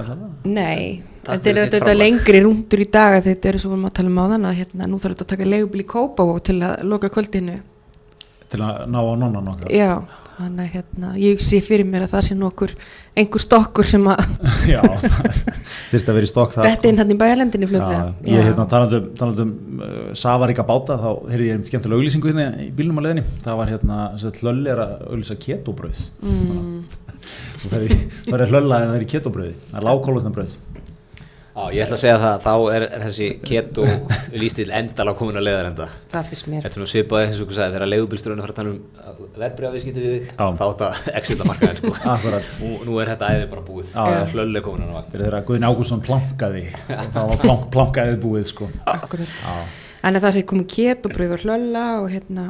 nei, 0.49 1.03
þetta 1.27 1.53
er 1.53 1.61
þetta 1.75 1.97
lengri 1.97 2.41
rúndur 2.45 2.83
í 2.83 2.89
dag 2.91 3.19
að 3.19 3.29
þetta 3.31 3.53
er 3.53 3.61
svo 3.63 3.77
að 3.77 3.93
tala 3.99 4.11
um 4.11 4.21
á 4.21 4.25
þann 4.33 4.49
að 4.49 4.59
hérna, 4.63 4.89
nú 4.89 5.01
þarf 5.03 5.15
þetta 5.17 5.27
að 5.27 5.33
taka 5.35 5.51
leigubíl 5.51 5.85
í 5.85 5.89
Kópavók 5.93 6.41
til 6.49 6.57
að 6.67 6.87
loka 6.89 7.13
kvöldinu 7.13 7.59
til 8.51 8.65
að 8.67 8.83
ná 8.91 8.99
á 9.01 9.13
nonnan 9.21 9.53
okkar. 9.55 9.71
Já, 9.75 9.93
þannig 10.41 10.65
að 10.65 10.75
hérna, 10.75 11.13
ég 11.21 11.43
sé 11.45 11.61
fyrir 11.65 11.89
mér 11.89 12.07
að 12.07 12.15
það 12.15 12.27
sé 12.27 12.37
nokkur 12.39 12.75
einhver 13.19 13.43
stokkur 13.43 13.89
sem 13.91 14.07
að 14.09 14.23
já, 14.73 14.81
það 15.91 15.97
að 16.01 16.17
vera 16.17 16.27
í 16.27 16.31
stokk 16.31 16.55
það 16.55 16.69
þetta 16.69 16.91
inn 16.91 17.01
hann 17.03 17.13
í 17.13 17.19
bæjarlendinni 17.21 17.69
fljóðlega 17.71 18.01
Já, 18.01 18.31
ég 18.31 18.49
hérna 18.49 18.67
talandum, 18.71 19.09
talandum 19.19 19.53
uh, 19.83 20.01
safaríka 20.19 20.65
báta, 20.67 20.97
þá 21.01 21.31
heyrði 21.33 21.49
ég 21.49 21.57
einmitt 21.57 21.71
skemmtilega 21.71 22.01
auglýsingu 22.01 22.31
hérna 22.31 22.47
í 22.65 22.71
bílnum 22.77 23.01
á 23.03 23.05
leðinni 23.07 23.27
það 23.45 23.61
var 23.61 23.73
hérna, 23.75 24.01
hlöll 24.41 24.61
er 24.73 24.85
að 24.87 24.95
auglýsa 25.11 25.39
ketobröð 25.47 26.05
mm. 26.23 26.77
þú 27.61 27.73
verður 27.75 28.55
hlölla 28.55 28.83
eða 28.85 28.93
það 28.93 29.01
er 29.01 29.09
ketobröði 29.15 29.57
það 29.67 29.81
er 29.83 29.89
lágkólutnabröð 29.91 30.59
Já, 31.61 31.75
ég 31.77 31.83
ætla 31.85 31.97
að 31.97 32.01
segja 32.01 32.19
það, 32.23 32.37
þá 32.45 32.53
er, 32.75 32.85
þessi 33.03 33.27
keto 33.45 33.85
lístil 34.41 34.71
endala 34.79 35.13
komin 35.19 35.37
að 35.41 35.45
leiðar 35.49 35.69
enda 35.71 35.89
það 36.13 36.29
finnst 36.31 36.47
mér 36.49 36.63
Þetta 36.65 36.79
er 36.79 36.83
nú 36.83 36.89
svipaði 36.89 37.27
eins 37.27 37.41
og 37.43 37.51
þú 37.51 37.57
sagði, 37.59 37.75
þegar 37.77 37.91
leigubílstjórinn 37.91 38.43
fara 38.45 38.55
að 38.55 38.61
tala 38.61 38.73
um 38.73 39.35
verbreyðavískipti 39.43 40.05
við 40.07 40.17
þig, 40.17 40.31
þá 40.41 40.65
að 40.71 41.11
exita 41.21 41.49
markaðin 41.51 41.81
sko. 41.83 41.93
Akkurat. 42.15 42.49
nú, 42.65 42.71
nú 42.89 42.97
er 43.03 43.13
þetta 43.13 43.31
æði 43.35 43.51
bara 43.53 43.67
búið, 43.69 43.93
Já, 43.93 44.01
já. 44.15 44.25
hlöll 44.33 44.57
er 44.57 44.65
komin 44.65 44.87
að 44.89 44.97
vakt 44.97 45.13
þegar 45.13 45.27
þeirra 45.27 45.43
Guðin 45.51 45.69
Ágússon 45.69 46.03
plankaði 46.07 46.65
þá 46.89 47.21
var 47.21 47.45
plank, 47.45 47.69
plankaðið 47.77 48.19
búið 48.25 48.49
sko. 48.55 48.71
akkurat 48.95 49.37
Já. 49.45 49.55
en 50.09 50.17
að 50.17 50.27
það 50.27 50.37
sé 50.39 50.47
komið 50.55 50.69
ketobröð 50.79 51.37
og 51.37 51.45
hlölla 51.45 51.87
og 52.01 52.11
hérna 52.15 52.49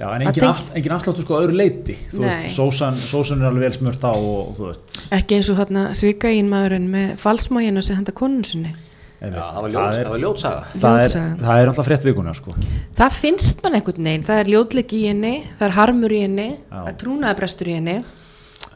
Já, 0.00 0.06
en 0.16 0.22
Það 0.22 0.26
engin, 0.30 0.42
tengt- 0.42 0.48
af, 0.48 0.60
engin 0.78 0.92
afsláttur 0.96 1.24
sko 1.26 1.34
að 1.36 1.42
öðru 1.44 1.56
leiti 1.60 1.94
þú 2.08 2.20
Nei. 2.24 2.28
veist, 2.30 2.54
sósan, 2.56 2.94
sósan 2.96 3.42
er 3.42 3.50
alveg 3.50 3.66
vel 3.66 3.72
smurt 3.76 4.00
á 4.08 4.12
og 4.16 4.54
þú 4.56 4.68
veist. 4.70 5.00
Ekki 5.12 5.36
eins 5.36 5.50
og 5.52 5.58
þarna 5.60 5.82
svika 5.98 6.30
ín 6.32 6.48
maðurinn 6.48 6.86
með 6.88 7.10
falsmáginu 7.20 7.82
sem 7.84 7.98
henda 8.00 8.12
konun 8.16 8.44
sinni. 8.48 8.72
Já, 9.20 9.28
það 9.28 9.60
var 9.60 9.70
ljót- 9.74 9.98
er, 9.98 10.04
það 10.06 10.14
var 10.14 10.22
ljótsaga. 10.22 10.62
það 10.80 11.00
er, 11.02 11.12
það 11.44 11.60
er 11.60 11.68
alltaf 11.68 11.86
frétt 11.90 12.04
vikuna 12.08 12.32
sko. 12.34 12.54
það 12.96 13.12
finnst 13.12 13.62
mann 13.62 13.74
einhvern 13.76 14.04
veginn, 14.08 14.24
það 14.24 14.40
er 14.40 14.50
ljótleiki 14.54 15.02
í 15.02 15.06
henni 15.10 15.34
það 15.58 15.66
er 15.68 15.76
harmur 15.76 16.10
í 16.16 16.20
henni, 16.24 16.48
það 16.72 16.88
er 16.88 16.96
trúnaðabrestur 17.04 17.68
í 17.68 17.74
henni. 17.76 17.98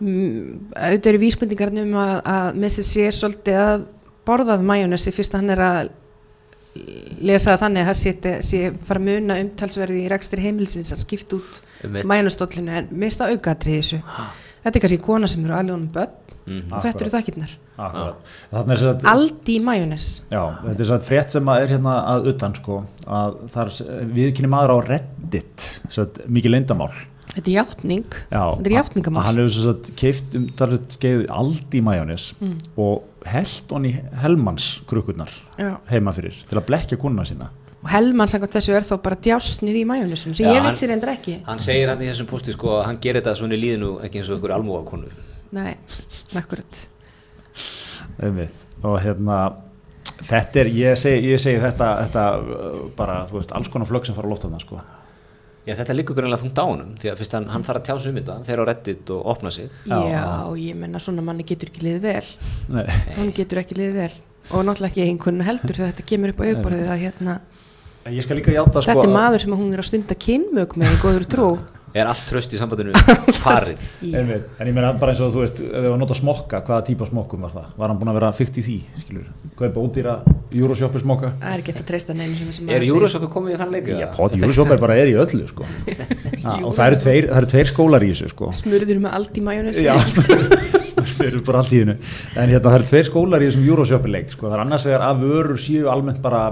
Mm, 0.01 0.69
auðvitað 0.77 1.07
eru 1.15 1.19
vísbendingarnir 1.23 1.87
um 1.87 1.95
að, 2.03 2.15
að 2.27 2.55
Messi 2.61 2.83
sé 2.85 3.09
svolítið 3.15 3.57
að 3.65 3.85
borðað 4.27 4.65
majónesi 4.67 5.13
fyrst 5.15 5.33
að 5.37 5.41
hann 5.41 5.51
er 5.55 5.63
að 5.65 5.89
lesa 7.25 7.53
það 7.53 7.61
þannig 7.65 7.85
að 7.85 7.91
það 7.91 7.99
sé, 8.01 8.33
sé 8.49 8.63
fara 8.89 9.05
muna 9.05 9.39
umtalsverði 9.43 10.01
í 10.05 10.09
rekstir 10.11 10.43
heimilsins 10.43 10.91
að 10.95 11.03
skipta 11.05 11.39
út 11.39 11.61
majónesdollinu 12.11 12.75
en 12.81 12.91
það 12.91 13.35
aukaðrið 13.35 13.79
þessu. 13.79 14.01
Þetta 14.65 14.79
er 14.79 14.85
kannski 14.85 15.03
kona 15.05 15.29
sem 15.31 15.45
eru 15.45 15.55
alveg 15.55 15.77
honum 15.77 15.91
börn. 15.95 16.21
Mhm. 16.45 16.73
og 16.77 16.83
þetta 16.85 17.01
eru 17.01 17.13
þakkirnar. 17.15 17.53
Er 17.81 19.07
Aldi 19.09 19.55
majónes. 19.65 20.09
Já, 20.29 20.43
þetta 20.61 20.85
er 20.85 20.89
svona 20.91 21.07
frétt 21.07 21.33
sem 21.33 21.49
að 21.49 21.63
er 21.63 21.73
hérna 21.73 21.95
að 22.13 22.29
utan 22.35 22.57
sko, 22.59 22.77
að 23.07 23.39
er 23.55 24.11
viðkynni 24.19 24.51
maður 24.53 24.75
á 24.77 24.79
Reddit 24.91 25.69
mikið 26.29 26.53
leyndamál 26.53 26.91
þetta 27.33 27.49
er 27.51 27.55
játning, 27.57 28.05
Já, 28.31 28.43
þetta 28.59 28.71
er 28.71 28.77
játningamál. 28.77 29.23
hann 29.27 29.37
hefur 29.41 29.55
svo 29.57 29.73
að 29.75 29.91
keift 29.99 30.37
um 30.39 30.47
talið 30.61 30.85
skeið 30.99 31.25
aldi 31.31 31.81
majónis 31.83 32.29
Mm. 32.41 32.57
og 32.77 33.03
held 33.27 33.71
honni 33.73 33.93
Helmans 34.23 34.81
krukkurnar 34.87 35.31
Já. 35.59 35.77
heima 35.91 36.13
fyrir 36.13 36.35
til 36.49 36.59
að 36.61 36.67
blekja 36.67 36.99
kuna 37.01 37.23
sína. 37.25 37.49
Og 37.85 37.91
Helman 37.91 38.27
samkvæmt 38.29 38.55
þessu 38.57 38.73
er 38.73 38.81
þá 38.81 38.95
bara 39.03 39.17
djásnið 39.17 39.77
í 39.77 39.85
majónesum 39.85 40.33
sem 40.35 40.47
Já, 40.47 40.55
ég 40.57 40.63
vissi 40.65 40.87
reyndar 40.89 41.11
ekki. 41.19 41.35
Hann 41.45 41.59
segir 41.61 41.89
hann 41.89 42.01
í 42.01 42.07
þessum 42.09 42.27
posti 42.27 42.53
sko 42.53 42.79
að 42.81 42.85
hann 42.87 42.97
gerir 42.97 43.21
þetta 43.21 43.35
svona 43.37 43.55
í 43.55 43.61
líðinu 43.61 43.91
ekki 44.05 44.19
eins 44.23 44.31
og 44.31 44.39
einhver 44.39 44.55
almúa 44.57 44.85
konu 44.89 45.09
nei, 45.53 45.75
akkurat. 46.35 46.87
Einmitt. 48.23 48.65
og 48.83 48.99
hérna 49.03 49.39
þetta 50.25 50.61
er, 50.65 50.67
ég 50.73 50.97
segi, 51.01 51.29
ég 51.33 51.41
segi 51.43 51.61
þetta, 51.63 51.89
þetta 52.07 52.25
uh, 52.39 52.89
bara, 52.97 53.21
þú 53.29 53.39
veist, 53.39 53.53
alls 53.53 53.69
konar 53.73 53.87
flögg 53.89 54.07
sem 54.07 54.15
fara 54.17 54.29
að 54.29 54.35
lofta 54.35 54.49
þarna 54.49 54.61
sko 54.65 54.81
Já, 55.65 55.73
þetta 55.79 55.95
liggur 55.97 56.17
greinlega 56.19 56.43
þungt 56.43 56.59
á 56.61 56.65
honum 56.69 56.91
því 57.01 57.09
að 57.13 57.19
fyrst 57.23 57.33
hann, 57.39 57.47
hann 57.49 57.63
fara 57.65 57.81
að 57.81 57.87
tjá 57.89 57.95
sig 58.05 58.13
um 58.13 58.19
þetta, 58.21 58.35
fer 58.45 58.61
á 58.61 58.65
reddit 58.69 59.11
og 59.15 59.27
opna 59.33 59.51
sig. 59.55 59.71
Já, 59.89 59.97
Já. 60.13 60.25
ég 60.61 60.77
menna 60.77 61.01
svona 61.01 61.23
manni 61.25 61.47
getur 61.49 61.71
ekki 61.73 61.87
liðið 61.87 62.05
vel. 62.05 62.29
Nei, 62.77 62.85
hann 63.17 63.33
getur 63.33 63.63
ekki 63.63 63.79
liðið 63.79 63.95
vel. 64.03 64.13
Og 64.53 64.65
náttúrulega 64.69 64.91
ekki 64.93 65.07
einhvern 65.09 65.41
heldur 65.47 65.73
þegar 65.79 65.95
þetta 65.95 66.05
kemur 66.11 66.35
upp 66.35 66.41
á 66.41 66.45
yfirborðið 66.51 66.91
að 66.93 67.05
hérna, 67.07 67.39
en 68.05 68.13
ég 68.13 68.23
skal 68.27 68.37
líka 68.37 68.53
játa 68.53 68.83
sko 68.85 68.91
þetta 68.93 69.07
er 69.07 69.09
að- 69.09 69.17
maður 69.17 69.41
sem 69.41 69.53
hún 69.57 69.73
er 69.73 69.81
að 69.81 69.87
stunda 69.89 70.15
kynmög 70.15 70.75
með 70.77 70.91
í 70.93 70.99
góður 71.01 71.25
trú 71.33 71.47
Er 71.95 72.09
allt 72.11 72.25
tröst 72.27 72.51
í 72.51 72.59
sambandinu 72.59 72.91
farið 73.45 73.79
Einmitt. 74.03 74.49
En 74.59 74.67
ég 74.67 74.75
meina 74.75 74.89
bara 74.99 75.13
eins 75.15 75.21
og 75.23 75.31
þú 75.31 75.43
veist, 75.45 75.61
ef 75.63 75.69
við 75.71 75.85
varum 75.85 75.95
að 75.95 76.01
nota 76.03 76.17
smokka, 76.19 76.59
hvaða 76.67 76.87
típa 76.89 77.07
smokkum 77.07 77.45
var 77.47 77.53
það? 77.55 77.69
Var 77.79 77.93
hann 77.93 78.01
búinn 78.01 78.11
að 78.11 78.19
vera 78.19 78.31
fyrt 78.35 78.59
í 78.59 78.65
því, 78.67 78.75
skilur? 79.05 79.29
Kaupa 79.61 79.85
útýra 79.85 80.15
Euroshoppi 80.55 81.03
smokka? 81.05 81.31
það 81.39 81.53
er 81.55 81.63
ekki 81.63 81.75
að 81.77 81.85
treysta 81.93 82.17
neinu 82.19 82.35
sem 82.35 82.51
þessi 82.51 82.67
Er. 82.75 82.87
Júrosokkur 82.89 83.31
komið 83.37 83.55
í 83.55 83.61
þann 83.63 83.73
leik? 83.77 83.93
eða? 83.95 84.11
Pot 84.19 84.35
Euroshoppi 84.41 84.81
bara 84.83 84.97
er 85.05 85.13
í 85.13 85.15
öllu, 85.23 85.47
sko. 85.53 85.69
ja, 85.87 86.57
og 86.67 86.75
það 86.75 86.85
eru, 86.89 87.01
tveir, 87.07 87.29
það 87.31 87.41
eru 87.45 87.51
tveir 87.55 87.71
skólar 87.71 88.03
í 88.07 88.11
þessu, 88.11 88.33
sko. 88.35 88.51
smurður 88.59 89.01
með 89.07 89.17
allt 89.21 89.39
í 89.39 89.45
majónesi 89.47 89.87
Já, 89.87 89.95
eru 91.29 91.41
bara 91.47 91.63
allt 91.63 91.73
í 91.79 91.83
hennu. 91.85 91.95
En 92.35 92.51
hérna, 92.51 92.67
það 92.67 92.79
eru 92.81 92.91
tveir 92.91 93.07
skólar 93.09 93.43
í 93.45 93.49
þessum 93.53 93.67
Euroshoppi 93.71 94.11
leik, 94.11 94.35
sko. 94.35 94.49
Það 94.51 94.59
er 94.59 94.65
annars 94.67 94.87
vegar 94.91 95.07
að 95.13 95.23
vörur 95.29 95.61
séu 95.63 95.87
almennt 95.95 96.19
bara, 96.25 96.43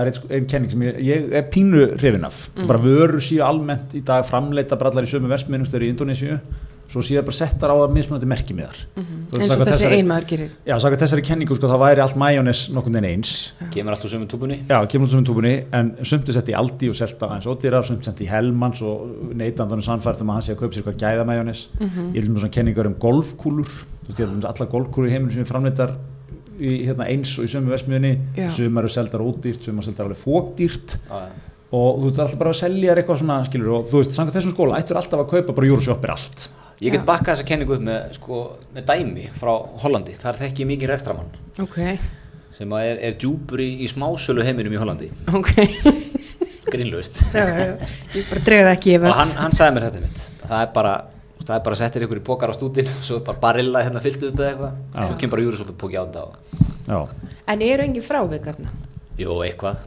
það 0.00 0.08
er 0.08 0.12
einn, 0.12 0.32
einn 0.40 0.48
kenning 0.54 0.72
sem 0.74 0.82
ég, 0.88 0.98
ég 1.10 1.30
er 1.40 1.46
pínu 1.52 1.84
hrifin 2.00 2.24
af. 2.26 2.42
Bara 2.66 2.80
vörur 2.82 3.20
séu 3.22 3.44
almennt 3.46 3.94
í 3.94 4.02
dag 4.04 4.24
framleita 4.28 4.76
brallar 4.80 5.04
í 5.06 5.12
sömu 5.12 5.28
versmiðnumstöður 5.30 5.84
í 5.86 5.92
Indonésiu, 5.94 6.40
svo 6.90 6.98
séu 7.06 7.20
það 7.20 7.26
bara 7.28 7.36
settar 7.38 7.70
á 7.70 7.76
að 7.78 7.92
mismunandi 7.94 8.26
merkimiðar. 8.26 8.78
Þú 8.96 9.04
veist, 9.04 9.30
eins 9.30 9.34
og 9.36 9.50
samkvæmt 9.52 9.68
þessi 9.68 9.84
þessari- 9.84 9.98
einmaður 10.00 10.24
gerir 10.32 10.48
Já, 10.66 10.74
saka 10.82 10.96
þessari 10.98 11.22
kenningu 11.28 11.54
sko, 11.54 11.68
það 11.70 11.82
væri 11.84 12.02
allt 12.02 12.16
majónes 12.18 12.62
nokkurn 12.74 12.96
veginn 12.98 13.10
eins. 13.12 13.34
Kemur 13.70 13.94
allt 13.94 14.04
úr 14.08 14.10
sömu 14.10 14.26
túbunni? 14.26 14.56
Já, 14.66 14.78
kemur 14.90 15.06
út 15.06 15.12
sem 15.14 15.24
túbunni, 15.28 15.52
en 15.72 15.92
sumt 16.02 16.26
er 16.28 16.32
sett 16.40 16.50
í 16.50 16.56
Aldi 16.58 16.90
og 16.90 16.96
selta 16.98 17.28
aðeins 17.30 17.46
ódýra, 17.46 17.84
sumt 17.86 18.02
sett 18.04 18.18
í 18.18 18.26
Helmans 18.26 18.82
og 18.82 19.30
neytandunum 19.38 19.86
sannfært 19.86 20.20
um 20.24 20.32
að 20.34 20.40
hann 20.40 20.42
sé 20.48 20.56
að 20.56 20.62
kaupa 20.64 20.74
sér 20.74 20.82
eitthvað 20.82 20.98
gæða 21.04 21.26
majónes. 21.30 21.68
Ég 21.78 22.24
vil 22.24 22.30
með 22.34 22.42
svona 22.42 22.56
kenningar 22.58 22.86
um 22.90 22.94
golfkúlur, 22.98 23.70
þú 23.70 24.08
veist, 24.10 24.18
ég 24.18 24.26
vil 24.26 24.40
með 24.40 24.50
alla 24.50 24.66
golfkúlur 24.74 25.06
í 25.08 25.14
heiminum 25.14 25.30
sem 25.30 25.44
við 25.44 25.52
framleitar 25.54 25.94
í, 26.60 26.74
hérna, 26.86 27.08
eins 27.10 27.32
og 27.40 27.46
í 27.46 27.50
sömu 27.50 27.72
versmiðunni, 27.74 28.12
Já. 28.38 28.48
sumar 28.54 28.86
eru 28.86 28.92
seldar 28.94 29.24
ódýrt, 29.24 29.64
sumar 29.66 29.86
seldar 29.86 30.08
alveg 30.08 30.20
fókdýrt 30.20 30.96
Já, 31.08 31.20
og 31.70 32.00
þú 32.00 32.08
ert 32.10 32.22
alltaf 32.24 32.38
bara 32.40 32.54
að 32.54 32.60
selja 32.60 32.96
eitthvað 32.96 33.20
svona, 33.22 33.38
skilur, 33.46 33.74
og 33.78 33.90
þú 33.90 34.00
veist, 34.00 34.16
samkvæmt 34.16 34.38
þessum 34.38 34.54
skóla, 34.56 34.80
ættur 34.80 35.00
alltaf 35.00 35.22
að 35.22 35.28
kaupa 35.34 35.54
bara 35.56 35.70
Euroshopper 35.70 36.14
allt. 36.14 36.48
Ég 36.80 36.94
get 36.94 37.02
Já. 37.02 37.06
bakkað 37.12 37.34
þessa 37.34 37.48
kenningu 37.50 37.76
upp 37.76 37.84
með, 37.84 38.14
sko, 38.16 38.40
með 38.74 38.86
dæmi 38.88 39.26
frá 39.36 39.52
Hollandi. 39.82 40.16
Þar 40.20 40.40
þekki 40.40 40.64
ég 40.64 40.70
mikið 40.70 40.92
rekstramann 40.94 41.34
ok, 41.60 41.78
sem 42.56 42.72
er, 42.80 43.00
er 43.10 43.16
djúpur 43.20 43.60
í, 43.60 43.68
í 43.84 43.88
smásölu 43.90 44.44
heiminum 44.46 44.74
í 44.74 44.80
Hollandi. 44.80 45.10
ok 45.40 45.52
Grínlaust. 46.70 47.20
Já, 47.34 47.44
já, 47.44 47.66
já. 47.66 47.88
ég 48.14 48.28
bara 48.30 48.42
það 48.46 48.72
ekki 48.74 48.92
og 48.94 49.00
yfir 49.00 49.16
hann, 49.18 49.32
hann 49.40 49.56
sagði 49.56 49.76
mér 49.76 49.86
þetta 49.88 50.02
mitt. 50.04 50.26
Það 50.44 50.60
er 50.60 50.72
bara 50.74 50.94
það 51.44 51.54
er 51.56 51.64
bara 51.66 51.76
að 51.76 51.82
setja 51.82 52.04
ykkur 52.06 52.20
í 52.20 52.26
pókar 52.26 52.52
á 52.52 52.54
stúdin 52.56 52.90
svo 53.00 53.20
er 53.20 53.24
bara 53.26 53.42
barilla 53.42 53.84
hérna 53.86 54.02
fyllt 54.04 54.26
upp 54.28 54.40
eða 54.40 54.50
eitthvað. 54.50 54.76
Svo 55.06 55.16
kemur 55.20 55.34
bara 55.36 55.46
júrisópi 55.46 55.78
póki 55.80 55.98
á 55.98 56.04
þetta 56.04 56.26
og... 56.26 56.68
Já, 56.90 57.00
En 57.50 57.62
eru 57.66 57.82
engin 57.82 58.06
frávik 58.06 58.46
þarna? 58.46 58.70
jú, 59.20 59.40
eitthvað. 59.44 59.80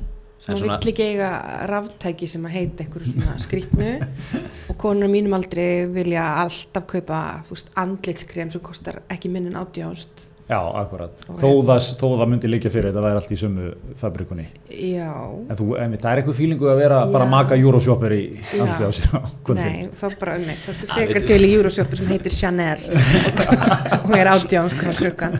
Að 0.43 0.59
vill 0.65 0.91
ekki 0.91 1.05
eiga 1.13 1.29
ráftæki 1.71 2.27
sem 2.27 2.43
að 2.43 2.55
heita 2.57 2.83
einhverju 2.83 3.13
svona 3.13 3.37
skrýtnu 3.39 3.91
og 4.73 4.75
konur 4.81 5.07
á 5.07 5.13
mínum 5.13 5.37
aldrei 5.37 5.85
vilja 5.87 6.25
alltaf 6.41 6.83
kaupa 6.91 7.19
andlitskrem 7.79 8.51
sem 8.51 8.63
kostar 8.63 8.99
ekki 9.13 9.31
minnin 9.31 9.55
átjást 9.55 10.25
já, 10.53 10.59
akkurat. 10.83 11.23
Þó 11.27 11.43
hérna- 11.43 11.65
það, 11.67 11.87
þó 11.99 12.05
það 12.21 12.29
myndi 12.33 12.51
liggja 12.51 12.71
fyrir 12.73 12.87
þetta 12.91 13.03
væri 13.05 13.19
allt 13.19 13.33
í 13.33 13.37
sömu 13.41 13.67
fabrikunni 14.01 14.45
Já, 14.69 15.09
En 15.49 15.59
þú, 15.59 15.67
en 15.81 15.97
það 15.97 16.09
er 16.13 16.21
eitthvað 16.21 16.37
fílingu 16.39 16.69
að 16.71 16.81
vera 16.83 16.99
bara 17.13 17.27
Já. 17.27 17.31
maka 17.33 17.57
Euroshopper 17.59 18.15
í 18.15 18.23
Já. 18.39 18.61
alltaf 18.63 18.87
á 18.87 18.91
sér 18.99 19.17
á 19.17 19.21
kvöldin. 19.43 19.77
Nei, 19.77 19.91
þá 19.99 20.05
bara 20.21 20.37
um 20.39 20.49
eitt 20.53 20.63
þá 20.65 20.71
ertu 20.73 20.87
Já, 20.89 20.93
frekar 20.95 21.27
til 21.33 21.41
í 21.43 21.51
Euroshopper 21.57 22.01
sem 22.01 22.11
heitir 22.13 22.35
Chanel. 22.37 22.81
Og 24.07 24.17
er 24.17 24.31
átjáns 24.33 24.77
konar 24.79 24.97
klukkan. 24.99 25.39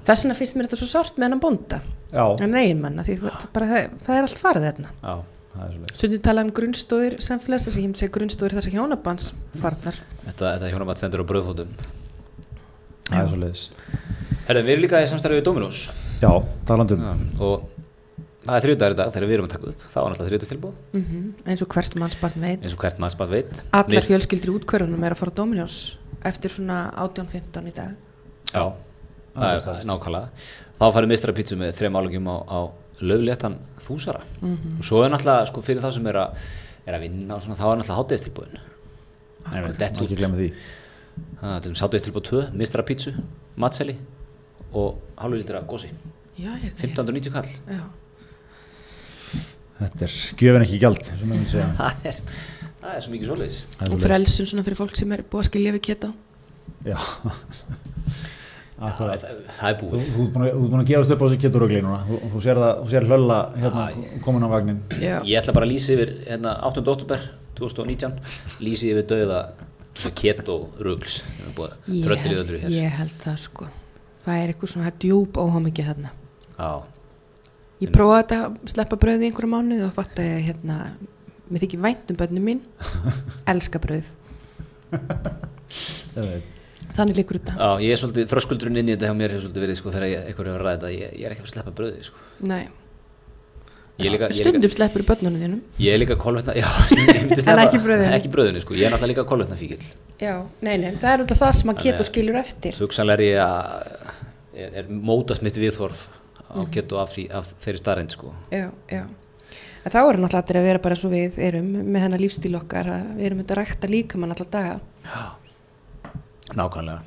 Þess 0.00 0.24
vegna 0.24 0.38
finnst 0.38 0.56
mér 0.58 0.66
þetta 0.70 0.80
svo 0.80 0.88
sárt 0.90 1.18
með 1.20 1.28
hennan 1.28 1.42
bónda. 1.42 1.80
Já, 2.10 2.24
en 2.42 2.56
reynmanna, 2.56 3.04
því 3.06 3.18
það, 3.20 3.44
bara, 3.54 3.68
það, 3.70 3.92
það 4.06 4.16
er 4.18 4.26
allt 4.26 4.40
farið 4.40 4.64
þarna. 4.66 4.92
Já, 5.04 5.14
það 5.54 5.66
er 5.68 5.94
Svo 6.00 6.08
við 6.10 6.22
tala 6.26 6.42
um 6.46 6.50
grunnstóðir 6.56 7.16
samfélags 7.22 7.66
þess 7.68 7.76
að 7.76 7.82
ég 7.82 7.88
myndi 7.90 8.00
segja 8.02 8.14
grunnstóðir 8.16 8.54
þess 8.56 8.70
að 8.70 8.76
hjónabans 8.78 9.30
farnar 9.60 9.96
þetta, 10.26 10.52
þetta 10.56 10.70
hjónamat 10.72 11.00
stendur 11.02 11.22
á 11.22 11.30
bröðfótum 11.30 11.72
Það 13.10 13.20
er 13.20 13.30
svolítið 13.32 13.62
Herðu, 14.50 14.64
við 14.66 14.72
erum 14.74 14.82
líka 14.82 14.98
í 14.98 15.06
samstarfið 15.06 15.38
við 15.38 15.44
Dominós 15.46 15.80
Já, 16.18 16.30
talandum 16.66 17.04
og 17.38 17.68
það 18.42 18.56
er 18.56 18.64
þrjóðdagur 18.64 18.94
í 18.94 18.98
dag 18.98 19.10
þegar 19.14 19.26
við 19.28 19.34
erum 19.36 19.46
að 19.46 19.52
taka 19.52 19.68
upp. 19.70 19.80
Það 19.92 20.02
var 20.02 20.10
náttúrulega 20.10 20.30
þrjóðdagstilbúð 20.30 20.72
mm 20.98 21.04
eins 21.46 21.62
og 21.62 21.68
hvert 21.74 21.94
mannsbarn 22.02 22.42
veit. 22.42 22.64
Eins 22.64 22.74
og 22.74 22.80
hvert 22.82 22.98
maður 22.98 23.14
spart 23.14 23.30
veit. 23.30 23.52
Allar 23.70 24.02
í 24.10 24.50
útkvörunum 24.56 25.04
er 25.06 25.14
að 25.14 25.20
fara 25.20 25.30
á 25.30 25.38
Dominos 25.38 25.76
eftir 26.26 26.50
svona 26.50 26.78
18-15 26.98 27.70
í 27.70 27.74
dag. 27.78 27.94
Já, 28.50 28.64
það 29.36 29.54
er 29.54 29.62
það, 29.68 29.86
nákvæmlega. 29.86 30.28
Þá 30.80 30.86
farið 30.96 31.12
mistra 31.14 31.32
pítsu 31.36 31.54
með 31.60 31.74
þrejum 31.78 31.98
álugjum 32.00 32.26
á, 32.26 32.36
á 32.50 32.58
lögléttan 33.00 33.56
þúsara. 33.86 34.22
Og 34.42 34.84
svo 34.84 35.04
er 35.04 35.10
náttúrulega, 35.14 35.46
sko, 35.52 35.62
fyrir 35.62 35.84
þá 35.84 35.90
sem 35.94 36.06
er 36.10 36.16
að, 36.24 36.30
er 36.86 36.98
að 36.98 37.04
vinna 37.06 37.36
og 37.36 37.44
svona, 37.44 37.56
þá 37.60 37.66
er 37.70 37.76
náttúrulega 37.80 38.00
hátæðistilbúðin 38.02 38.58
Nei, 43.94 44.02
og 44.72 45.00
halvu 45.20 45.40
lítra 45.40 45.62
gósi 45.66 45.90
Já, 46.40 46.54
ég 46.56 46.70
er 46.70 46.74
því 46.78 46.88
1590 46.94 47.32
kall. 47.34 47.50
Já, 47.68 47.82
Þetta 49.80 50.04
er 50.06 50.14
gjöfin 50.40 50.64
ekki 50.64 50.78
gjald 50.80 51.04
sem 51.04 51.20
ég 51.20 51.28
myndi 51.28 51.50
segja. 51.52 51.68
Það 51.80 52.06
er, 52.10 52.18
það 52.80 52.94
er 52.96 53.04
svo 53.04 53.12
mikið 53.12 53.30
Það 53.76 53.84
er 53.86 53.94
og 53.94 54.02
frelsun 54.04 54.48
svona 54.48 54.64
fyrir 54.66 54.78
fólk 54.80 54.96
sem 54.96 55.12
er 55.16 55.22
búið 55.24 55.42
að 55.44 55.48
skilja 55.50 55.72
við 55.76 55.82
keto 55.88 56.10
Já. 56.86 56.96
Akkurat. 58.80 59.20
það, 59.20 59.40
það 59.58 59.70
er 59.70 59.74
búið. 59.80 59.90
Þú 59.92 60.22
ert 60.24 60.30
búin 60.34 60.44
að- 60.46 60.54
þú 60.54 60.60
ert 60.64 60.70
búin 60.72 60.80
að 60.80 60.86
gefast 60.88 61.10
upp 61.12 61.20
á 61.20 61.24
þessi 61.26 61.40
keturögli 61.42 61.80
núna. 61.84 61.98
Þú, 62.08 62.20
þú 62.32 62.40
sér 62.46 62.60
það, 62.62 62.72
þú 62.80 62.92
sér 62.94 63.08
hlölla 63.10 63.38
hérna 63.60 63.84
komin 64.24 64.46
á 64.46 64.48
vagnin 64.54 64.78
Já, 64.96 65.16
Ég 65.28 65.36
ætla 65.42 65.52
bara 65.56 65.66
að 65.68 65.72
lýsa 65.74 65.92
yfir 65.96 66.14
hérna, 66.30 66.54
8. 66.70 66.84
oktober 66.88 67.26
2019 67.60 68.16
lýsi 68.64 68.94
yfir 68.94 69.04
döða 69.12 69.40
hér. 72.64 72.72
ég 72.78 72.96
held 72.96 73.16
það 73.20 73.36
sko 73.44 73.68
Það 74.24 74.40
er 74.42 74.52
eitthvað 74.52 74.72
svona 74.74 74.92
djúb 75.00 75.38
óhámikið 75.40 75.88
þarna. 75.92 76.10
Já, 76.58 76.70
Ég 77.80 77.88
prófaði 77.94 78.20
þetta 78.26 78.38
að 78.44 78.72
sleppa 78.74 78.96
brauð 79.00 79.22
í 79.24 79.28
einhverju 79.30 79.48
mánuð 79.54 79.84
og 79.86 79.94
fatt 79.96 80.18
að 80.20 80.34
hérna 80.44 80.74
mér 81.48 81.62
þykir 81.62 81.80
vænt 81.86 82.10
um 82.12 82.18
bönni 82.20 82.42
mín. 82.44 82.60
Elska 83.50 83.80
veit. 83.80 84.10
Þannig 86.96 87.16
líkur 87.20 87.38
þetta. 87.38 87.54
Já, 87.56 87.68
ég 87.86 87.94
er 87.94 88.00
svolítið, 88.02 88.26
þröskuldurinn 88.32 88.80
inn 88.82 88.90
í 88.90 88.92
þetta 88.96 89.08
hjá 89.08 89.14
mér 89.16 89.30
hefur 89.32 89.44
svolítið 89.46 89.62
verið 89.64 89.76
sko 89.78 89.88
þegar 89.94 90.06
ég, 90.10 90.20
einhver 90.28 90.46
hefur 90.50 90.64
ræðið 90.66 90.82
þetta, 90.82 90.90
ég, 90.96 91.00
ég 91.20 91.24
er 91.28 91.32
ekki 91.34 91.44
að 91.44 91.48
að 91.48 91.52
sleppa 91.54 91.72
bröðið 91.78 92.02
sko. 92.08 92.16
Nei, 92.50 92.62
er 94.00 94.12
líka, 94.16 94.26
er 94.30 94.34
stundum 94.40 94.72
sleppur 94.74 95.04
bönnunum 95.06 95.40
þínum. 95.44 95.60
Ég 95.84 95.90
er 95.94 96.00
líka 96.02 96.16
kolvetna, 96.20 96.52
já, 96.60 96.66
sleppa, 96.90 97.54
ekki 97.64 97.80
brauðinu. 97.86 98.10
Ekki 98.18 98.30
bröðinu 98.34 98.60
sko, 98.64 98.72
ég 98.76 98.82
er 98.88 98.92
náttúrulega 98.94 99.12
líka 99.14 99.24
kolvetna 99.30 99.56
fíkil. 99.60 99.80
Já, 100.20 100.34
nei, 100.66 100.74
nei, 100.82 100.90
það 101.00 101.10
er 101.14 101.18
út 101.24 101.34
af 101.36 101.40
það 101.44 101.52
sem 101.60 101.72
að 101.72 101.78
keto 101.84 102.02
að- 102.02 102.10
skilur 102.10 102.36
eftir. 102.42 102.74
Hugsanlega 102.82 103.16
er 103.20 103.24
ég 103.28 103.36
að, 103.46 103.56
er, 104.54 104.74
er 104.82 104.90
mótast 104.90 105.42
mitt 105.46 105.58
viðþorf 105.58 106.06
á 106.50 106.60
Mhm. 106.60 106.70
keto 106.74 106.98
af, 106.98 107.12
því, 107.14 107.28
af 107.30 107.52
þeirri 107.62 107.78
starrend 107.78 108.10
sko. 108.10 108.34
Já, 108.50 108.70
já 108.90 109.06
En 109.80 109.90
þá 109.92 109.96
er 109.96 110.18
náttúrulega 110.20 110.42
allir 110.44 110.60
að 110.60 110.66
vera 110.68 110.78
bara 110.78 110.94
og 110.94 111.12
við 111.14 111.38
erum 111.38 111.68
með 111.72 112.02
hennar 112.04 112.20
lífstíl 112.20 112.56
okkar 112.58 112.86
að 112.86 113.14
við 113.16 113.24
erum 113.30 113.38
þetta 113.40 113.54
að 113.54 113.60
rækta 113.60 113.88
líkamann 113.88 114.34
alltaf 114.34 114.50
daga 114.50 114.80
Nákvæmlega. 116.50 117.00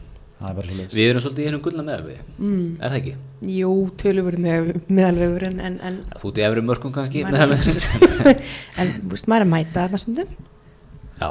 Það 0.44 0.58
er 0.60 0.70
Við 0.92 1.06
erum 1.08 1.22
svolítið 1.24 1.44
í 1.44 1.46
hennum 1.48 1.62
gullna 1.64 1.84
meðalvegi, 1.88 2.24
mm. 2.36 2.64
er 2.84 2.92
það 2.92 2.98
ekki? 2.98 3.14
Jú, 3.54 3.70
tölur 4.02 4.36
með, 4.44 4.72
meðalvegur 4.90 5.46
en, 5.48 5.60
en, 5.64 5.78
en, 5.88 6.00
Þú 6.20 6.32
ert 6.32 6.42
í 6.42 6.46
efri 6.48 6.64
mörgum 6.68 6.96
kannski 6.96 7.22
meðalvegi. 7.24 7.76
en 8.82 8.92
þú 8.98 9.14
veist, 9.14 9.30
maður 9.32 9.46
er 9.46 9.46
að 9.46 9.54
mæta 9.54 9.86
þarna 9.86 10.02
stundum 10.04 10.34
Já, 11.22 11.30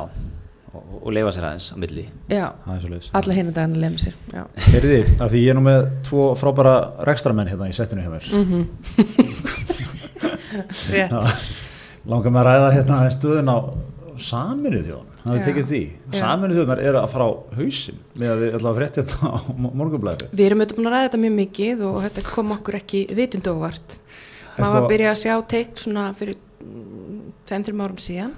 og, 0.73 0.83
og 1.03 1.13
leifa 1.15 1.33
sér 1.37 1.47
aðeins 1.49 1.69
á 1.73 1.77
milli. 1.83 2.05
Já, 2.33 2.47
er 2.73 2.99
alla 3.21 3.37
hinna 3.37 3.55
dagana 3.57 3.81
leið 3.83 3.95
með 3.95 4.03
sér 4.07 4.15
Já, 4.33 4.43
Heyrði, 4.73 5.01
af 5.19 5.33
því 5.33 5.43
ég 5.43 5.53
er 5.53 5.59
nú 5.59 5.65
með 5.67 5.81
tvo 6.09 6.27
frábæra 6.41 6.75
rekstramenn 7.09 7.51
hérna 7.53 7.69
í 7.71 7.77
settinu 7.77 8.05
hjá 8.05 8.13
mér. 8.13 8.25
Mhm. 8.41 8.61
rétt. 10.93 11.17
Langar 12.09 12.35
með 12.35 12.43
að 12.43 12.49
ræða 12.49 12.71
hérna 12.77 13.01
stöðun 13.15 13.53
á 13.53 13.59
saminuð 14.23 14.87
þjóðan 14.89 15.11
Það 15.23 15.37
er 15.37 15.45
tekið 15.47 15.69
því. 15.71 15.81
Saminuð 16.19 16.57
þjóðanar 16.59 16.81
eru 16.83 16.99
að 17.01 17.13
fara 17.13 17.27
á 17.31 17.33
hausinn 17.57 18.01
með 18.19 18.33
að 18.33 18.41
við 18.43 18.57
ætla 18.59 18.73
að 18.73 18.79
frétta 18.81 19.05
hérna 19.05 19.31
á 19.33 19.39
morgunblæði 19.81 20.31
Við 20.33 20.47
erum 20.49 20.63
auðvitað 20.63 20.79
búin 20.79 20.89
að 20.89 20.97
ræða 20.97 21.07
þetta 21.07 21.21
mjög 21.23 21.35
mikið 21.39 21.85
og 21.89 21.99
þetta 22.07 22.25
kom 22.29 22.55
okkur 22.57 22.79
ekki 22.81 23.03
vitundu 23.17 23.55
óvart. 23.55 23.99
Maður 24.59 24.75
var 24.75 24.83
að 24.83 24.89
byrja 24.93 25.13
að 25.13 25.21
sjá 25.23 25.35
teikt 25.53 25.85
svona 25.85 26.09
fyrir 26.19 26.41
tveim, 27.49 27.65
þreim 27.69 27.85
árum 27.87 28.03
síðan 28.03 28.35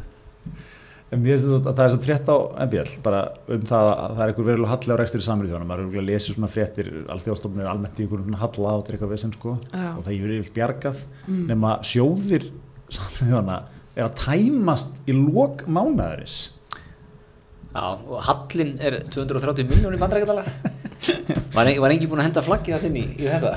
En 1.15 1.23
mér 1.23 1.37
finnst 1.37 1.47
þetta 1.53 1.71
að 1.71 1.79
það 1.79 1.85
er 1.85 1.93
svo 1.93 2.01
frétt 2.03 2.31
á 2.33 2.37
MBL 2.65 2.95
bara 3.05 3.21
um 3.55 3.67
það 3.71 3.91
að 3.91 4.15
það 4.17 4.23
er 4.25 4.33
einhver 4.33 4.49
verulega 4.49 4.73
halli 4.73 4.95
á 4.95 5.01
rekstur 5.01 5.23
í 5.23 5.27
saminuð 5.29 5.53
þjóðanum, 5.53 5.71
maður 5.71 5.85
er 5.85 6.01
að 6.01 6.09
lesa 6.09 6.35
svona 6.35 6.51
fréttir 6.51 6.91
alþjóðstofnir 7.15 7.71
almennt 7.71 8.01
í 8.01 8.07
einhverjum 8.07 8.39
halla 8.41 8.73
á 8.73 8.77
þetta 8.81 8.91
er 8.91 8.97
eitthvað 8.97 9.15
vesen 9.15 9.35
sko 9.37 9.55
Já. 9.69 9.85
og 9.93 10.01
það 10.03 10.11
er 10.17 10.35
yfir 10.39 10.57
bjargað 10.59 11.05
nema 11.53 11.77
sjóðir 11.87 12.49
saminuð 12.97 13.29
þjóðana 13.29 13.61
er 13.95 14.09
að 14.09 14.19
tæmast 14.25 14.99
í 15.07 15.17
lok 15.19 15.65
mánaðaris 15.71 16.37
Já, 17.75 17.87
og 17.95 18.21
hallin 18.23 18.77
er 18.79 19.01
230 19.11 19.67
miljónir 19.67 19.99
bandrækjadala. 19.99 20.45
var, 21.57 21.71
var 21.83 21.95
engin 21.95 22.11
búin 22.11 22.23
að 22.23 22.29
henda 22.29 22.45
flaggið 22.47 22.77
það 22.77 22.85
inn 22.91 22.99
í, 23.01 23.07
í 23.19 23.27
þetta? 23.27 23.57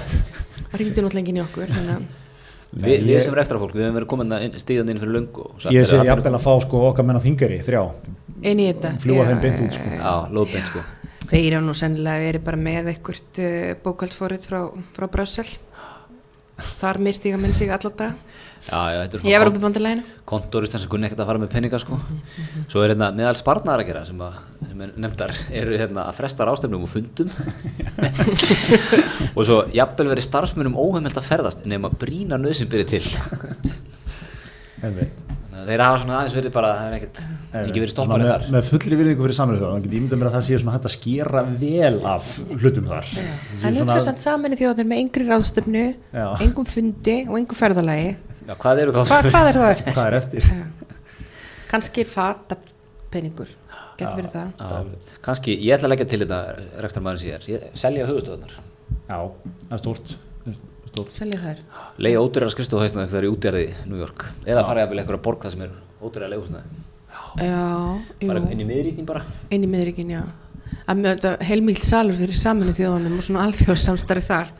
það 0.72 0.80
ringdi 0.82 1.04
náttúrulega 1.04 1.22
enginn 1.24 1.38
í 1.38 1.44
okkur 1.44 1.74
þannig 1.76 1.94
að 1.98 2.27
Vi, 2.74 2.82
Nei, 2.82 2.98
við 3.00 3.14
ég- 3.16 3.24
sem 3.24 3.34
er 3.34 3.40
ekstra 3.44 3.60
fólk, 3.62 3.74
við 3.74 3.86
höfum 3.88 3.96
verið 4.02 4.10
komin 4.12 4.34
að 4.36 4.58
stíðan 4.60 4.90
inn 4.92 5.00
fyrir 5.00 5.14
löngu. 5.16 5.46
og 5.46 5.62
sagt 5.62 5.74
Ég 5.74 5.82
er 5.82 5.86
sé 5.88 5.98
að 6.02 6.10
jafnvel 6.10 6.34
að 6.36 6.44
fá 6.44 6.54
sko 6.62 6.82
okkar 6.90 7.06
menn 7.08 7.16
á 7.18 7.24
þingari, 7.24 7.60
þrjá, 7.64 7.82
inn 8.44 8.60
í 8.60 8.66
þetta 8.74 8.92
fljúa 9.00 9.26
þeim 9.30 9.42
beint 9.42 9.62
út 9.64 9.74
sko. 9.78 9.94
Já, 9.96 10.14
lóðbeint 10.36 10.68
sko. 10.68 10.84
Þeir 11.28 11.54
eru 11.54 11.62
nú 11.66 11.74
sennilega 11.76 12.24
verið 12.28 12.44
bara 12.44 12.58
með 12.58 12.92
eitthvað 12.94 13.40
uh, 13.40 13.74
bókaldfórið 13.84 14.46
frá, 14.48 14.60
frá 14.96 15.08
Brössel 15.12 15.48
þar 16.82 17.00
misti 17.00 17.30
ég 17.32 17.38
að 17.38 17.42
minn 17.42 17.54
sig 17.54 17.70
alla 17.70 17.92
dag 18.66 18.74
Já, 18.74 18.82
já, 18.94 19.00
þetta 19.06 19.18
er 19.18 19.28
ég 19.32 19.38
var 19.38 19.48
svona 19.48 19.52
upp 19.52 19.58
í 19.58 19.64
bandalæginu 19.66 20.04
kontorist 20.28 20.74
sem 20.76 20.90
kunni 20.92 21.08
ekkert 21.08 21.22
að 21.24 21.30
fara 21.30 21.40
með 21.40 21.52
peninga 21.54 21.80
sko. 21.80 22.00
Svo 22.68 22.82
er 22.84 22.92
hérna 22.92 23.08
meðal 23.16 23.36
sparnar 23.40 23.80
að 23.84 23.88
gera 23.88 24.02
sem, 24.10 24.20
að, 24.20 24.40
sem 24.68 24.82
er 24.84 24.90
nefndar 25.00 25.32
eru 25.62 25.78
hérna 25.80 26.04
að 26.10 26.18
fresta 26.20 26.48
rástefnum 26.50 26.84
og 26.84 26.92
fundum. 26.92 27.30
Og 29.38 29.46
svo 29.48 29.62
jafnvel 29.76 30.10
verið 30.12 30.28
starfsmönum 30.28 30.76
óheimilt 30.80 31.18
að 31.22 31.30
ferðast 31.30 31.64
nema 31.70 31.94
brína 31.94 32.40
nöðsinn 32.42 32.68
byrja 32.72 32.98
til. 32.98 33.06
Að 34.84 35.08
Þeir 35.68 35.82
hafa 35.82 35.98
svona 36.04 36.18
aðeins 36.20 36.36
verið 36.38 36.52
bara, 36.54 36.68
það 36.78 36.88
er 36.88 36.96
ekkert, 37.00 37.20
ekki 37.58 37.82
verið 37.82 37.90
Svona 37.92 38.04
stopparið 38.06 38.28
með, 38.28 38.34
þar. 38.36 38.52
með 38.54 38.68
fulli 38.70 38.98
virðingu 39.00 39.24
fyrir 39.26 39.36
saminuð 39.38 39.58
þjóðan, 39.64 39.74
þannig 39.74 39.88
að 39.90 39.96
ég 39.98 40.04
myndi 40.04 40.20
mér 40.22 40.30
að 40.30 40.36
það 40.38 40.44
sé 40.48 40.60
svona 40.62 40.76
hægt 40.76 40.88
að 40.88 40.94
skera 40.94 41.42
vel 41.64 41.98
af 42.12 42.28
hlutum 42.62 42.86
þar. 42.92 43.10
Það 43.10 43.66
en 43.72 43.80
svona- 43.80 43.98
samt 44.06 44.22
saminni 44.24 44.60
þjóðir 44.60 44.88
með 44.92 45.02
yngri 45.02 45.26
ráðstöfnu 45.32 45.84
engum 46.46 46.70
fundi 46.70 47.16
og 47.26 47.40
engum 47.42 47.58
ferðalagi 47.58 48.12
Já, 48.48 48.54
hvað 48.64 48.82
eru 48.86 48.96
þá? 48.96 49.02
Hva, 49.10 49.20
hvað 49.28 49.50
er 49.52 49.58
það 49.60 49.72
eftir? 49.76 49.94
Hvað 49.98 50.08
er 50.12 50.18
eftir? 50.22 50.52
kannski 51.68 52.06
fata 52.08 52.56
peningur 53.12 53.50
getur 53.98 54.16
verið 54.22 54.32
það. 54.32 54.50
Já, 54.62 55.18
kannski, 55.26 55.56
ég 55.66 55.76
ætla 55.76 55.90
að 55.90 55.94
leggja 55.96 56.08
til 56.14 56.20
þetta 56.24 56.40
rekstarmæður 56.86 57.22
sér, 57.24 57.46
ég 57.52 57.66
selja 57.82 58.06
höfustöðunar 58.08 58.54
Já, 59.08 59.18
það 59.68 59.76
er 59.78 59.82
stórt. 59.82 60.14
Stórt. 60.88 61.12
selja 61.14 61.40
þær. 61.42 61.62
Leiða 62.02 62.22
ódýrar 62.24 62.52
skristuhausna 62.54 63.04
þegar 63.04 63.12
það 63.14 63.20
er 63.20 63.28
í 63.28 63.32
útjarði 63.34 63.64
New 63.92 64.00
York. 64.00 64.24
Eða 64.48 64.64
fara 64.68 64.84
jafnvel 64.86 65.02
eitthvað 65.02 65.20
að 65.20 65.26
borg 65.28 65.44
það 65.44 65.56
sem 65.56 65.66
er 65.68 65.74
ódýrar 66.08 66.32
leigusnaði 66.34 66.84
já, 67.38 67.62
bara 68.30 68.42
inn 68.54 68.62
í 68.64 68.68
miðríkin 68.68 69.06
bara. 69.10 69.24
Inn 69.54 69.66
í 69.66 69.70
miðrikin, 69.70 70.14
já. 70.16 70.24
Að 70.88 71.26
heilmíl 71.48 71.76
salur 71.80 72.16
fyrir 72.18 72.38
saminu 72.38 72.74
þjóðanum 72.78 73.18
og 73.20 73.26
svona 73.26 73.44
alþjóðsamstarfi 73.48 74.26
þar 74.28 74.54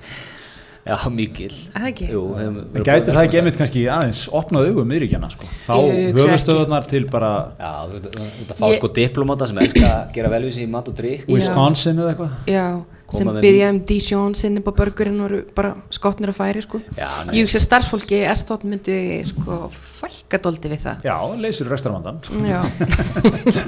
Já, 0.88 0.98
mikil 1.12 1.52
Það 1.74 1.88
ekki? 1.92 2.06
Jú, 2.14 2.24
hefum 2.38 2.60
En 2.80 2.86
gæti 2.88 3.12
það 3.14 3.22
ekki 3.26 3.40
einmitt 3.42 3.58
kannski 3.60 3.86
aðeins 3.92 4.22
opnað 4.40 4.70
augum 4.72 4.88
miðríkjana 4.92 5.30
sko. 5.34 5.50
Þá 5.66 5.74
höfustöðunar 6.18 6.88
til 6.88 7.04
bara 7.12 7.32
Já, 7.60 7.72
þú 7.88 7.98
veit 7.98 8.54
að 8.54 8.62
fá 8.62 8.68
sko 8.78 8.92
diplomata 8.96 9.50
sem 9.50 9.60
elska 9.66 9.88
að 9.90 10.14
gera 10.16 10.32
velvísi 10.32 10.64
í 10.64 10.70
mat 10.72 10.88
og 10.88 10.96
drikk. 10.98 11.28
Wisconsin 11.32 12.00
eða 12.00 12.14
eitthvað. 12.14 12.38
Já, 12.52 12.68
sem 13.14 13.30
með 13.30 13.40
byrja 13.46 13.70
um 13.72 13.80
Dijon 13.88 14.36
sinni 14.38 14.64
på 14.66 14.74
burgerinn 14.76 15.22
og 15.22 15.30
eru 15.30 15.42
bara 15.56 15.74
skotnir 15.96 16.34
að 16.34 16.40
færi 16.42 16.64
sko. 16.66 16.82
Já. 16.98 17.08
Ég 17.32 17.46
hugsa 17.46 17.62
að 17.62 17.66
starfsfólki 17.68 18.24
Estótt 18.28 18.66
myndi 18.68 18.98
sko 19.30 19.60
fælka 19.72 20.42
doldi 20.44 20.74
við 20.74 20.84
það 20.88 21.08
Já, 21.08 21.16
leysir 21.40 21.72
rekstrarvandan. 21.72 22.20
Já, 22.44 22.60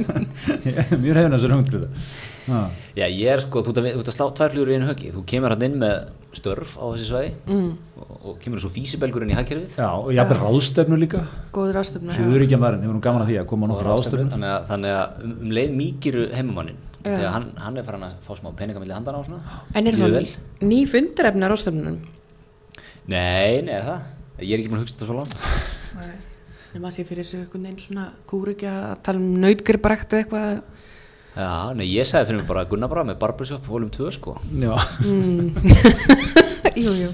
Mjög 1.04 1.22
hefðin 1.22 1.38
þessar 1.38 1.56
hungrið. 1.56 1.88
Já, 2.98 3.06
ég 3.06 3.30
er 3.30 3.42
sko, 3.44 3.62
þú 3.64 3.74
ert 3.74 3.80
að, 3.82 3.88
þú 3.94 4.02
ert 4.02 4.10
að 4.10 4.16
slá 4.16 4.26
tvær 4.38 4.54
flugur 4.54 4.72
í 4.72 4.78
einu 4.78 4.88
höggi 4.90 5.12
Þú 5.14 5.24
kemur 5.30 5.54
hann 5.54 5.66
inn 5.68 5.78
með 5.82 5.96
störf 6.36 6.76
á 6.82 6.86
þessi 6.94 7.08
svæði 7.10 7.30
mm. 7.46 7.70
og, 8.02 8.12
og 8.18 8.36
kemur 8.44 8.62
svo 8.64 8.72
físibelgurinn 8.74 9.34
í 9.34 9.38
hagkerfið 9.38 9.78
Já, 9.80 9.90
og 9.94 10.12
jafnvel 10.16 10.40
ráðstefnu 10.44 11.00
líka. 11.02 11.24
góður 11.56 11.82
ástöfna 11.84 12.16
Suðuríkjamaðurinn 12.18 12.86
hefur 12.86 12.98
nú 12.98 13.04
gaman 13.06 13.26
að 13.26 13.32
því 13.32 13.40
að 13.42 13.50
koma 13.50 13.70
á 13.70 13.76
þannig 13.80 14.50
að, 14.50 14.68
þannig 14.72 14.96
að 14.98 15.26
um, 15.26 15.36
um 15.36 15.56
leið 15.58 15.76
mýkiru 15.80 16.28
heimamannin 16.36 16.82
þegar 17.04 17.32
hann, 17.36 17.48
hann 17.64 17.76
er 17.80 17.84
farin 17.88 18.06
að 18.08 18.14
fá 18.26 18.32
smá 18.40 18.50
peninga 18.60 18.80
milli 18.84 18.96
handana 18.96 19.22
og 19.22 19.26
svona. 19.30 19.42
En 19.76 19.84
er 19.90 19.96
það 20.00 20.10
vel? 20.18 20.26
ný 20.68 20.80
fundarefni 20.90 21.44
á 21.46 21.50
ráðstöfnunum? 21.52 21.98
Nei, 23.10 23.52
nei, 23.66 23.74
er 23.78 23.84
það? 23.88 24.00
Ég 24.44 24.52
er 24.56 24.60
ekki 24.64 24.72
búin 24.72 24.80
að 24.82 24.86
hugsa 24.86 24.96
þetta 24.98 25.10
svo 25.10 25.16
langt. 25.20 25.36
Nei. 26.00 26.12
En 26.70 26.80
maður 26.84 26.96
sé 27.00 27.04
fyrir 27.10 27.26
sig 27.26 27.40
einhvern 27.42 27.64
veginn 27.66 27.82
svona 27.82 28.06
kúriki 28.30 28.68
að 28.70 28.92
tala 29.08 29.20
um 29.22 29.28
nautgriprækt 29.42 30.10
eða 30.14 30.22
eitthvað. 30.24 30.48
Já, 31.40 31.52
nei, 31.78 31.86
ég 31.88 32.06
sagði 32.10 32.28
fyrir 32.30 32.40
mig 32.42 32.50
bara 32.50 32.66
Gunnar 32.70 32.90
bara 32.92 33.06
með 33.08 33.20
Barbershop 33.22 33.64
volum 33.70 33.90
2 33.94 34.12
sko. 34.18 34.32
Já, 34.60 34.74
Jú, 36.80 36.92
jú. 36.94 37.10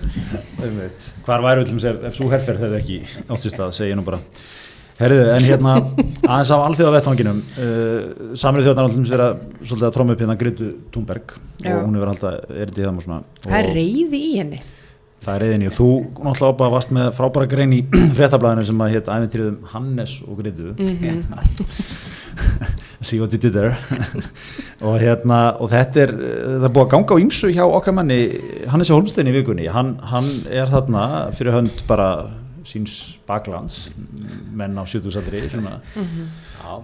Einmitt. 0.64 1.00
Hvar 1.26 1.42
væru 1.46 1.64
öllum 1.64 1.80
ef, 1.80 2.00
ef 2.10 2.14
svo 2.18 2.28
herferð 2.32 2.62
hefði 2.66 2.78
ekki 2.82 2.98
átt 3.30 3.42
sér 3.44 3.54
stað, 3.54 3.74
segi 3.78 3.92
ég 3.94 4.00
nú 4.00 4.06
bara. 4.08 4.20
Herriðu, 4.96 5.26
en 5.36 5.44
hérna, 5.44 5.72
aðeins 6.24 6.52
af 6.56 6.62
alþjóða 6.70 6.94
vettvanginum, 6.96 7.40
uh, 7.60 8.36
samrið 8.40 8.70
þjóðnar 8.70 8.86
allum 8.88 9.08
sér 9.10 9.24
að 9.26 9.34
að 9.76 9.92
tróma 9.98 10.16
upp 10.16 10.22
hérna 10.24 10.38
Gritu 10.40 10.70
Thunberg 10.94 11.34
Já. 11.60 11.74
og 11.76 11.82
hún 11.90 11.98
hefur 12.00 12.12
alltaf 12.14 12.34
erið 12.56 12.80
í 12.80 12.86
það 12.86 12.94
og 12.94 13.04
svona. 13.04 13.20
Það 13.44 13.58
er 13.60 13.68
og- 13.68 13.76
reyði 13.76 14.22
í 14.22 14.32
henni. 14.40 14.62
Það 15.26 15.36
er 15.36 15.42
reyðinni 15.46 15.68
og 15.72 15.76
þú 15.76 15.90
náttúrulega 16.22 16.54
opað 16.54 16.74
varst 16.76 16.92
með 16.96 17.08
frábæra 17.18 17.48
grein 17.50 17.74
í 17.74 17.82
fréttablaðinu 18.18 18.66
sem 18.68 18.82
að 18.86 18.94
hétt 18.94 19.08
æfintýrðum 19.10 19.58
Hannes 19.74 20.16
og 20.28 20.40
Gritu 20.40 20.76
See 23.06 23.20
what 23.20 23.32
you 23.34 23.38
did 23.40 23.54
there. 23.54 23.76
Og 24.86 24.96
hérna 25.02 25.40
og 25.62 25.70
þetta 25.72 26.02
er 26.06 26.12
það 26.16 26.64
er 26.68 26.72
búið 26.74 26.86
að 26.86 26.92
ganga 26.96 27.16
á 27.16 27.22
ýmsu 27.22 27.52
hjá 27.54 27.64
okkar 27.68 27.94
manni 27.96 28.18
Hannes 28.72 28.90
Holmstein 28.94 29.30
í 29.30 29.36
vikunni. 29.36 29.68
Hann, 29.72 29.96
hann 30.10 30.26
er 30.50 30.72
þarna 30.72 31.04
fyrir 31.38 31.54
hönd 31.58 31.84
bara 31.90 32.08
síns 32.66 32.96
baklands 33.28 33.90
menn 34.56 34.78
á 34.78 34.84
70 34.84 35.20
aldri 35.22 35.42
svona 35.52 35.76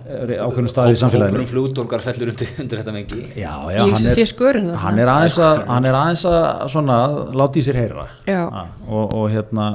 er 0.06 0.34
ákveðnum 0.44 0.70
staði 0.70 0.96
í 0.96 1.00
samfélaginu. 1.02 1.40
Hópurum 1.42 1.50
flugdólgar 1.50 2.04
fellur 2.06 2.32
undir, 2.34 2.52
undir 2.62 2.82
þetta 2.82 2.94
mengi 2.96 3.22
Já, 3.34 3.54
já, 3.74 3.82
hann 3.82 4.10
er, 4.12 4.34
þarna. 4.38 4.76
hann 4.84 5.02
er 5.02 5.12
aðeins 5.16 5.40
að 5.42 5.62
hann 5.72 5.90
er 5.90 5.98
aðeins 6.02 6.26
að 6.30 6.48
svona 6.76 6.98
láta 7.42 7.62
í 7.62 7.66
sér 7.66 7.80
heyra. 7.82 8.06
Já. 8.30 8.42
Ah, 8.46 8.76
og, 8.88 9.16
og 9.18 9.26
hérna 9.34 9.68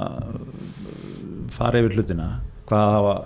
fara 1.57 1.83
yfir 1.83 1.99
hlutina. 1.99 2.29
Hvað 2.67 2.95
hafa 2.97 3.17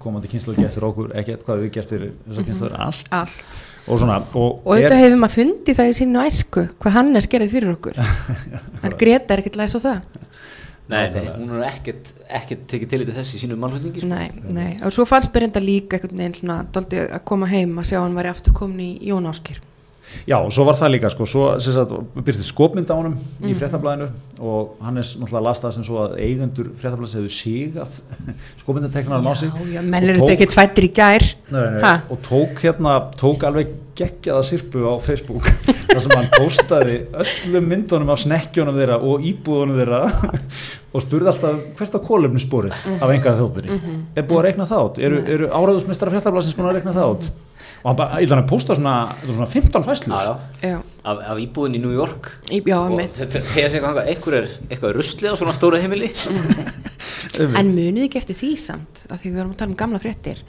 komandi 0.00 0.30
kynslu 0.30 0.54
gert 0.56 0.72
fyrir 0.72 0.88
okkur? 0.88 1.10
Ekkert, 1.20 1.42
hvað 1.44 1.64
við 1.64 1.72
gert 1.74 1.92
fyrir 1.92 2.14
þessar 2.28 2.46
kynslu 2.46 2.70
allt. 2.86 3.10
Allt. 3.18 3.60
Og 3.88 4.00
svona 4.00 4.20
og, 4.20 4.62
Og 4.64 4.74
auðvitað 4.74 5.02
hefur 5.02 5.20
maður 5.20 5.36
fundið 5.40 5.80
það 5.80 5.90
í 5.90 5.98
sínu 5.98 6.22
æsku 6.24 6.64
hvað 6.76 6.96
hann 6.96 7.16
er 7.16 7.24
skerið 7.24 7.54
fyrir 7.56 7.74
okkur. 7.76 8.00
En 8.84 8.96
Greta 9.00 9.34
er 9.34 9.42
ekkert 9.42 9.60
læs 9.60 9.76
á 9.76 9.80
það 9.80 10.26
Nei, 10.88 11.04
nei, 11.12 11.24
hún 11.36 11.50
er 11.58 11.66
ekkert, 11.68 12.12
ekkert 12.40 12.62
tekið 12.70 12.92
til 12.92 13.02
í 13.04 13.08
þessi 13.12 13.36
í 13.36 13.42
sínu 13.42 13.58
málflutningi 13.60 14.00
sko. 14.00 14.08
Nei, 14.08 14.28
nei, 14.56 14.70
og 14.80 14.94
svo 14.94 15.04
fannst 15.08 15.34
mér 15.34 15.50
enda 15.50 15.60
líka 15.60 15.98
einhvern 15.98 16.16
veginn 16.16 16.36
svona 16.38 16.62
daldi 16.72 17.02
að 17.04 17.24
koma 17.28 17.48
heim 17.50 17.76
að 17.76 17.90
sjá 17.90 17.98
hann 18.00 18.16
væri 18.16 18.30
aftur 18.32 18.56
komin 18.56 18.86
í 18.86 19.10
Jón 19.10 19.28
Áskir 19.28 19.60
já, 20.26 20.38
og 20.38 20.50
svo 20.54 20.64
var 20.68 20.78
það 20.78 20.92
líka 20.94 21.10
sko, 21.12 21.26
svo 21.28 21.44
sem 21.62 21.74
sagt, 21.76 21.92
byrtið 22.16 22.46
skopmynd 22.48 22.90
á 22.92 22.96
honum 22.96 23.16
í 23.44 23.54
fréttablaðinu 23.56 24.08
og 24.40 24.78
hann 24.84 25.00
er 25.00 25.06
náttúrulega 25.06 25.44
lastað 25.48 25.74
sem 25.76 25.86
svo 25.86 26.00
að 26.04 26.16
eigendur 26.24 26.70
fréttablaðs 26.78 27.16
hefðu 27.18 27.32
sigað 27.34 27.98
skopmyndateknarum 28.62 29.28
á 29.28 29.34
sig. 29.38 29.52
Já, 29.52 29.74
já, 29.78 29.82
menn 29.84 30.08
eru 30.08 30.22
þetta 30.22 30.36
ekkert 30.36 30.56
fættir 30.56 30.88
í 30.88 30.92
gær. 30.98 31.28
Nei, 31.52 31.60
nei, 31.76 31.92
og 32.08 32.22
tók 32.24 32.64
hérna 32.64 32.96
tók 33.18 33.46
alveg 33.48 33.74
geggjaða 33.98 34.46
sirpu 34.46 34.86
á 34.86 34.94
Facebook 35.02 35.48
þar 35.88 36.02
sem 36.04 36.14
hann 36.14 36.30
postaði 36.36 36.96
öllum 37.24 37.68
myndunum 37.72 38.12
af 38.14 38.22
snekkjónum 38.22 38.78
þeirra 38.78 39.00
og 39.08 39.26
íbúðunum 39.30 39.80
þeirra 39.80 40.00
og 40.94 41.04
spurði 41.04 41.32
alltaf 41.32 41.60
hvert 41.80 41.98
á 41.98 42.00
kólefni 42.08 42.44
sporið 42.44 42.80
af 42.98 43.12
engaða 43.12 43.42
þjóðbyrni 43.42 43.80
er 44.14 44.28
búið 44.28 44.40
að 44.40 44.48
rekna 44.50 44.68
það 44.68 44.86
át, 44.86 45.02
eru, 45.08 45.20
eru 45.36 45.52
áraðusmestara 45.52 46.14
fréttablasins 46.14 46.58
búin 46.58 46.70
að 46.70 46.80
rekna 46.80 46.96
það 46.96 47.12
át 47.12 47.30
og 47.78 47.86
hann 47.92 47.98
bara, 47.98 48.18
ég 48.18 48.30
þannig 48.30 48.44
að 48.44 48.50
posta 48.50 48.74
svona, 48.74 48.94
þetta 49.20 49.34
svona 49.36 49.50
15 49.52 49.84
fæslur 49.86 50.14
Já, 50.14 50.30
já, 50.62 50.70
Já, 50.72 50.78
af, 51.06 51.20
af 51.30 51.38
íbúðin 51.38 51.76
í 51.78 51.82
New 51.84 51.92
York. 51.94 52.32
Í, 52.50 52.58
já, 52.66 52.74
og 52.80 52.96
þetta 52.98 53.42
tegja 53.46 53.68
sig 53.70 53.78
eitthvað, 53.78 54.00
eitthvað 54.10 54.38
er 54.40 54.48
eitthvað 54.66 54.96
ruslið 54.96 55.30
á 55.30 55.34
svona 55.38 55.54
stóra 55.54 55.82
heimili. 55.82 56.10
En 57.38 57.70
munið 57.70 58.08
ekki 58.08 58.18
eftir 58.18 58.34
því 58.38 58.50
samt 58.58 59.04
að 59.06 59.20
því 59.20 59.30
við 59.30 59.38
varum 59.38 59.52
að 59.52 59.58
tala 59.60 59.70
um 59.70 59.78
gamla 59.78 59.98
fréttir 60.02 60.40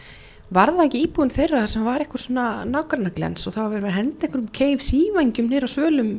Var 0.49 0.71
það 0.73 0.83
ekki 0.87 1.03
íbúin 1.05 1.29
þeirra 1.33 1.63
sem 1.69 1.85
var 1.85 2.01
eitthvað 2.01 2.23
svona 2.23 2.45
nákvæmnaglens 2.65 3.45
og 3.45 3.53
það 3.53 3.65
var 3.65 3.73
verið 3.75 3.89
að 3.89 3.97
henda 3.99 4.27
einhverjum 4.27 4.51
KFC-vængjum 4.59 5.49
nýra 5.51 5.69
svölum 5.69 6.13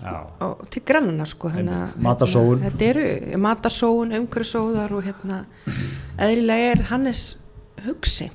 Já. 0.00 0.16
á, 0.40 0.46
til 0.72 0.82
grannana 0.88 1.26
sko 1.28 1.50
þannig 1.52 1.76
að, 1.76 1.82
Einmitt. 1.90 2.04
Matarsóun. 2.06 2.62
þetta 2.64 2.86
eru 2.86 3.40
matarsóun, 3.44 4.14
umhverfisóðar 4.16 4.94
og 4.96 5.04
hérna 5.04 5.40
eðlilega 6.16 6.70
er 6.72 6.84
Hannes 6.88 7.24
hugsi 7.84 8.30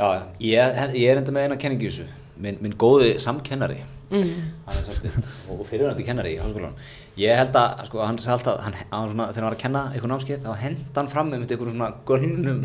Já, 0.00 0.06
ég, 0.42 0.80
ég 0.98 1.06
er 1.12 1.20
enda 1.20 1.34
með 1.34 1.46
eina 1.46 1.58
þessu 1.60 2.08
minn, 2.40 2.58
minn 2.64 2.74
góði 2.74 3.12
samkennari 3.22 3.78
mm. 4.10 4.34
hann 4.66 4.80
er 4.80 4.86
svolítið, 4.88 5.30
og 5.52 5.62
fyrirvændi 5.68 6.06
kennari 6.06 6.34
í 6.34 6.42
háskólan 6.42 6.74
ég 7.20 7.38
held 7.38 7.58
að, 7.60 7.84
sko, 7.86 8.02
hann 8.02 8.18
sagði 8.18 8.36
alltaf 8.38 8.62
hann, 8.66 8.78
hann 8.90 9.10
svona, 9.12 9.30
þegar 9.30 9.42
hann 9.42 9.50
var 9.50 9.58
að 9.58 9.64
kenna 9.64 9.86
eitthvað 9.90 10.14
námskeið 10.14 10.46
þá 10.46 10.52
henda 10.64 11.02
hann 11.02 11.12
fram 11.14 11.30
með 11.30 11.44
einhverjum 11.44 11.74
svona 11.76 11.92
gönnum 12.08 12.64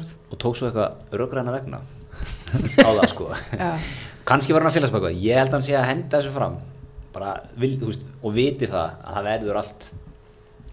orð. 0.00 0.12
Og 0.30 0.40
tók 0.42 0.58
svo 0.58 0.68
eitthvað 0.70 1.16
röggræna 1.20 1.54
vegna. 1.54 1.82
Á 2.86 2.90
það 2.90 3.06
sko. 3.12 3.30
Kannski 4.28 4.54
var 4.54 4.64
hann 4.64 4.70
að 4.72 4.76
félast 4.78 4.94
með 4.94 5.00
eitthvað 5.00 5.24
ég 5.24 5.40
held 5.40 5.50
að 5.50 5.56
hann 5.56 5.66
sé 5.66 5.76
að 5.78 5.88
henda 5.90 6.18
þessu 6.18 6.34
fram. 6.34 6.58
Bara, 7.14 7.34
vil, 7.58 7.72
veist, 7.82 8.06
og 8.22 8.34
viti 8.36 8.68
það 8.70 8.98
að 9.02 9.16
það 9.16 9.28
verður 9.30 9.60
allt 9.62 9.90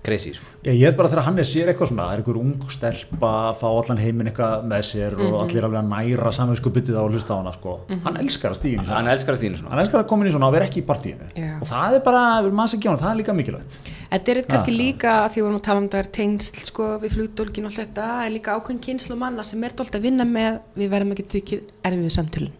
crazy 0.07 0.33
sko. 0.37 0.47
Já, 0.63 0.71
ég 0.71 0.85
held 0.87 0.97
bara 0.99 1.11
þegar 1.11 1.27
Hannes 1.27 1.51
sér 1.51 1.71
eitthvað 1.71 1.91
svona, 1.91 2.07
það 2.07 2.15
er 2.15 2.21
einhver 2.23 2.39
ung 2.41 2.71
stelpa 2.73 3.31
að 3.49 3.59
fá 3.59 3.67
allan 3.69 4.01
heiminn 4.01 4.31
eitthvað 4.31 4.65
með 4.71 4.85
sér 4.87 5.17
og 5.19 5.37
allir 5.43 5.67
alveg 5.67 5.81
að 5.81 5.91
næra 5.91 6.33
samvinsku 6.37 6.73
byttið 6.77 6.99
á 6.99 7.01
að 7.03 7.17
hlusta 7.17 7.35
á 7.35 7.39
hana 7.41 7.53
sko. 7.55 7.75
hann 8.05 8.19
elskar 8.23 8.55
að 8.55 8.59
stíðin 8.61 8.91
hann 8.91 9.11
elskar 9.13 9.37
að 9.37 9.45
svona 9.59 9.73
hann 9.73 9.83
elskar 9.83 10.03
að 10.03 10.09
koma 10.11 10.23
inn 10.25 10.31
í 10.31 10.35
svona 10.35 10.49
og 10.49 10.55
vera 10.55 10.67
ekki 10.69 10.83
í 10.83 10.87
partíinu 10.87 11.29
Já. 11.35 11.53
og 11.59 11.67
það 11.69 11.97
er 11.97 12.03
bara, 12.07 12.23
við 12.41 12.49
erum 12.51 12.61
aðeins 12.63 12.77
á 12.77 12.89
hann, 12.89 13.01
það 13.03 13.11
er 13.11 13.19
líka 13.21 13.37
mikilvægt 13.37 13.79
Þetta 14.07 14.31
er 14.31 14.39
kannski 14.47 14.71
Já. 14.73 14.79
líka 14.79 15.15
að 15.25 15.31
því 15.33 15.41
við 15.41 15.45
vorum 15.47 15.59
að 15.59 15.65
tala 15.67 15.81
um 15.83 15.89
það 15.91 16.03
er 16.03 16.11
tengsl 16.17 16.61
sko 16.63 16.85
við 17.01 17.17
flugdólgin 17.17 17.67
og 17.67 17.73
allt 17.73 17.81
þetta 17.81 18.05
er 18.23 18.31
líka 18.31 18.55
ákveðin 18.55 18.83
kynslu 18.85 19.17
manna 19.19 19.43
sem 19.47 19.65
er 19.67 19.75
dólt 19.75 19.97
að 19.97 20.07
vinna 20.07 20.27
með 20.27 20.61
við 20.79 20.93
verðum 20.93 21.13
ekki 21.17 21.27
þykir 21.33 21.65
erfið 21.89 22.15
samtölun 22.15 22.55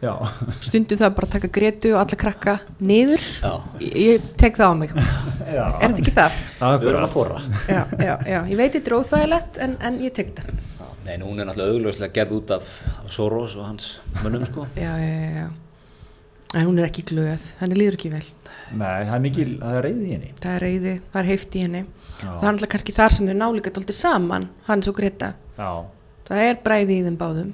Já, 0.00 0.14
stundu 0.64 0.96
það 0.96 1.14
bara 1.18 1.28
að 1.28 1.34
taka 1.34 1.50
gretu 1.52 1.90
og 1.92 1.98
alla 2.00 2.16
krakka 2.22 2.54
niður. 2.80 3.24
Já. 3.44 3.52
ég, 3.84 3.96
ég 4.00 4.28
tek 4.40 4.56
það 4.56 4.72
á 4.72 4.74
mig. 4.80 4.94
Er 5.50 5.56
já. 5.56 5.64
þetta 5.80 6.02
ekki 6.02 6.14
það? 6.14 6.40
við 6.60 6.84
verðum 6.86 7.04
að 7.04 7.12
fóra 7.14 7.38
Já, 7.66 7.80
já, 7.98 8.12
já, 8.28 8.38
ég 8.52 8.58
veit 8.60 8.74
þetta 8.76 8.90
er 8.90 8.94
óþægilegt 9.00 9.60
en, 9.64 9.72
en 9.88 9.96
ég 10.04 10.12
tek 10.14 10.30
það 10.36 10.50
Nei, 11.00 11.14
en 11.16 11.24
hún 11.24 11.40
er 11.42 11.48
náttúrulega 11.48 11.74
augljóslega 11.74 12.14
gerð 12.20 12.36
út 12.36 12.52
af, 12.54 12.74
af 13.00 13.08
Soros 13.10 13.56
og 13.58 13.64
hans 13.66 13.88
mönnum 14.20 14.44
sko. 14.46 14.66
Já, 14.78 14.92
já, 15.00 15.10
já, 15.10 15.30
já. 15.40 15.48
En 16.60 16.68
hún 16.68 16.78
er 16.78 16.86
ekki 16.90 17.06
glöð, 17.08 17.48
henni 17.62 17.78
líður 17.80 17.96
ekki 17.96 18.12
vel. 18.12 18.22
Nei, 18.76 19.00
það 19.08 19.14
er 19.16 19.24
mikil, 19.24 19.48
það 19.62 19.78
er 19.80 19.86
reyði 19.88 20.04
í 20.04 20.12
henni. 20.14 20.30
Það 20.44 20.54
er 20.54 20.64
reyði, 20.66 20.94
það 21.10 21.20
er 21.22 21.30
heift 21.32 21.56
í 21.56 21.64
henni. 21.64 21.82
Já. 22.20 22.28
það 22.36 22.44
er 22.44 22.52
alltaf 22.52 22.70
kannski 22.74 22.94
þar 22.94 23.14
sem 23.16 23.28
þau 23.30 23.36
nálíka 23.40 23.72
dólti 23.74 23.96
saman 23.96 24.44
hans 24.66 24.88
og 24.90 24.96
Greta 24.98 25.32
Já, 25.56 25.70
það 26.28 26.46
er 26.46 26.58
bræði 26.64 26.98
í 26.98 27.04
þeim 27.06 27.16
báðum 27.20 27.52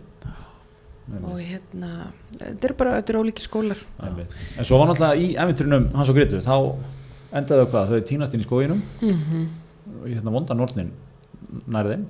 og 1.23 1.37
hérna 1.39 1.91
þetta 2.39 2.65
eru 2.69 2.75
bara, 2.75 2.95
þetta 3.01 3.13
eru 3.15 3.21
ólíki 3.25 3.45
skólar. 3.45 3.79
En 4.59 4.65
svo 4.67 4.79
var 4.81 4.89
náttúrulega 4.91 5.21
í 5.23 5.29
eventurinum 5.39 5.89
hans 5.95 6.09
og 6.11 6.17
Gretu 6.19 6.41
þá 6.43 6.57
endaðu 7.33 7.67
hvað, 7.71 7.93
þau 7.93 8.01
týnast 8.11 8.35
inn 8.35 8.41
í 8.43 8.47
skóginum 8.49 8.83
Mhm. 9.03 9.47
og 10.03 10.09
í 10.09 10.15
hérna 10.17 10.33
vonda 10.35 10.55
nornin 10.55 10.91
nærðin 11.69 12.07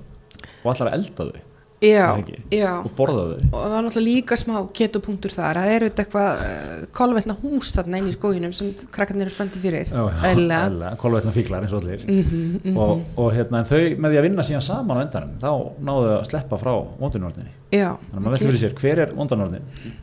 og 0.64 0.72
allar 0.72 0.92
að 0.92 0.94
elda 1.00 1.24
þau 1.28 1.40
já, 1.82 2.06
já. 2.52 2.70
Og 2.80 2.92
borða 2.96 3.24
þau? 3.30 3.48
Og 3.50 3.56
það 3.56 3.76
er 3.76 3.86
náttúrulega 3.86 4.06
líka 4.06 4.38
smá 4.40 4.56
ketupunktur 4.78 5.34
þar. 5.34 5.60
Það 5.60 5.74
eru 5.74 5.90
eitthvað 5.90 6.44
uh, 6.46 6.86
kolvetna 6.96 7.36
hús 7.42 7.72
þarna 7.76 8.00
inn 8.00 8.10
í 8.10 8.14
skóginum 8.16 8.54
sem 8.56 8.72
krakkarnir 8.94 9.26
eru 9.26 9.34
spöndi 9.34 9.62
fyrir. 9.62 9.92
Mhm, 9.92 10.96
kolvetna 11.02 11.34
fíklar 11.34 11.66
eins 11.66 11.76
og 11.76 11.84
allir. 11.84 12.06
Og, 12.72 13.04
og 13.16 13.30
hérna, 13.36 13.62
en 13.62 13.68
þau 13.68 13.82
með 14.00 14.14
því 14.14 14.20
að 14.20 14.26
vinna 14.28 14.46
síðan 14.46 14.64
saman 14.64 15.00
á 15.00 15.04
endanum 15.04 15.36
þá 15.40 15.50
náðu 15.86 16.08
þau 16.08 16.16
að 16.16 16.26
sleppa 16.30 16.58
frá 16.60 16.72
vondanorninni 17.00 17.52
já, 17.74 17.88
þannig 17.94 18.18
að 18.18 18.26
maður 18.26 18.36
veldur 18.36 18.50
fyrir 18.50 18.62
sér 18.62 18.76
hver 18.80 19.02
er 19.04 19.14
vondanornin 19.16 19.96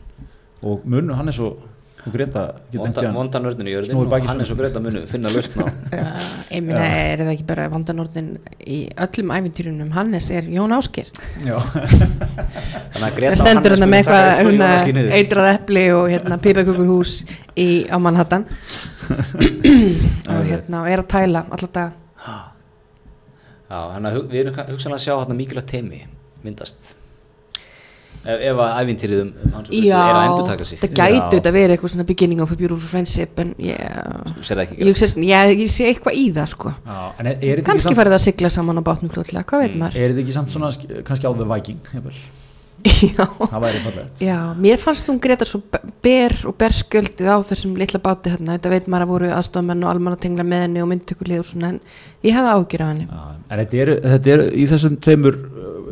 og 0.64 0.84
munu 0.88 1.16
hann 1.18 1.30
er 1.30 1.36
svo 1.36 1.50
og 2.04 2.12
Greta 2.12 2.40
geta 2.70 2.78
Vonda, 2.82 3.00
einhvern 3.00 3.14
vonda 3.16 3.40
nördin 3.40 3.68
í 3.70 3.72
jörðin 3.74 3.96
og 3.96 4.14
hann 4.28 4.42
er 4.44 4.48
svo 4.48 4.56
breyta 4.58 4.80
munu 4.84 5.02
finna 5.08 5.30
lausna 5.32 5.66
Já, 5.94 6.02
ég 6.52 6.64
meina, 6.66 6.82
er 6.84 7.22
það 7.22 7.30
ekki 7.34 7.46
bara 7.48 7.68
vandanordin 7.72 8.28
í 8.60 8.80
öllum 9.06 9.32
æfintýrunum 9.38 9.92
Hannes? 9.96 10.28
Er 10.34 10.48
Jón 10.52 10.74
Áskir 10.76 11.08
Já, 11.46 11.56
þannig 11.64 13.08
að 13.08 13.16
Greta 13.18 13.32
það 13.32 13.36
og 13.36 13.40
stendur 13.40 13.74
Hannes 13.74 13.76
hérna 13.76 13.88
með 13.88 14.02
eitthvað 14.02 14.30
hérna, 14.40 15.06
eitrað 15.18 15.50
epli 15.54 15.84
og 15.96 16.08
hérna 16.12 16.40
pipakukurhús 16.44 17.14
í, 17.56 17.68
á 17.88 17.96
Manhattan. 18.02 18.44
Og 20.34 20.46
hérna 20.48 20.80
og 20.80 20.88
er 20.88 21.02
að 21.02 21.08
tæla 21.12 21.44
alltaf 21.52 21.72
dag 21.74 22.00
Já, 23.74 23.78
hu- 24.14 24.26
við 24.30 24.40
erum 24.44 24.60
hugsanlega 24.70 25.00
að 25.00 25.04
sjá 25.04 25.14
hérna 25.16 25.36
mikilvægt 25.38 25.70
teimi 25.72 26.00
myndast 26.44 26.94
ef, 28.24 28.44
ef 28.50 28.60
að 28.64 28.72
ævintýrið 28.82 29.20
um, 29.24 29.32
hans 29.54 29.68
og 29.68 29.74
Já, 29.78 29.96
er 30.00 30.18
að 30.18 30.26
endur 30.28 30.48
taka 30.50 30.64
sig. 30.68 30.78
það 30.82 30.94
gæti 31.00 31.18
Já. 31.18 31.24
þetta 31.34 31.52
verið 31.58 31.74
eitthvað 31.76 31.92
svona 31.94 32.06
beginning 32.10 32.40
of 32.44 32.52
a 32.54 32.56
beautiful 32.60 32.88
friendship 32.90 33.42
en 33.44 33.54
ég, 33.58 33.82
það 34.40 34.62
ekki 34.64 34.78
ég, 34.80 34.88
hugsa, 34.92 35.10
já, 35.28 35.40
ég 35.52 35.68
sé 35.74 35.88
eitthvað 35.92 36.20
í 36.20 36.24
það 36.38 36.48
sko. 36.54 36.72
Já, 36.86 37.00
en 37.20 37.26
er, 37.26 37.34
er 37.34 37.40
þetta 37.40 37.58
ekki 37.60 37.68
kannski 37.70 37.90
samt, 37.90 38.00
farið 38.02 38.16
að 38.18 38.24
sigla 38.28 38.52
saman 38.56 38.80
á 38.80 38.82
bátnum 38.88 39.12
fljótlega, 39.14 39.44
hvað 39.52 39.66
veit 39.66 39.76
maður? 39.84 40.00
Er 40.00 40.14
þetta 40.14 40.24
ekki 40.26 40.38
samt 40.38 40.54
svona 40.56 40.72
sk- 40.74 41.02
kannski 41.04 41.28
á 41.28 41.32
The 41.36 41.50
Viking 41.52 41.80
það 42.84 43.60
væri 43.62 43.78
fallegt. 43.84 44.20
Já, 44.20 44.36
mér 44.60 44.80
fannst 44.82 45.06
hún 45.08 45.20
Greta 45.22 45.46
svo 45.48 45.60
be- 45.72 45.80
ber 46.04 46.34
og 46.50 46.56
berskjöldið 46.60 47.28
á 47.32 47.36
þessum 47.46 47.76
litla 47.80 48.00
báti 48.02 48.32
hérna, 48.34 48.56
þetta 48.58 48.72
veit 48.74 48.88
maður 48.92 49.06
að 49.06 49.12
voru 49.14 49.30
aðstofamenn 49.38 49.84
og 49.86 49.92
almanna 49.92 50.18
tengla 50.20 50.44
með 50.44 50.64
henni 50.66 50.82
og 50.82 50.90
myndtökulið 50.90 51.40
og 51.40 51.48
svona 51.48 51.70
en 51.72 51.78
ég 52.26 52.34
hefði 52.36 52.52
ágjur 52.58 52.84
af 52.84 52.90
henni. 52.92 53.06
Já, 53.08 53.22
en 53.54 53.62
þetta 53.62 53.80
eru, 53.84 53.94
þetta 54.04 54.32
eru 54.34 54.48
í 54.50 54.66
þessum 54.74 54.98
tveimur 55.06 55.38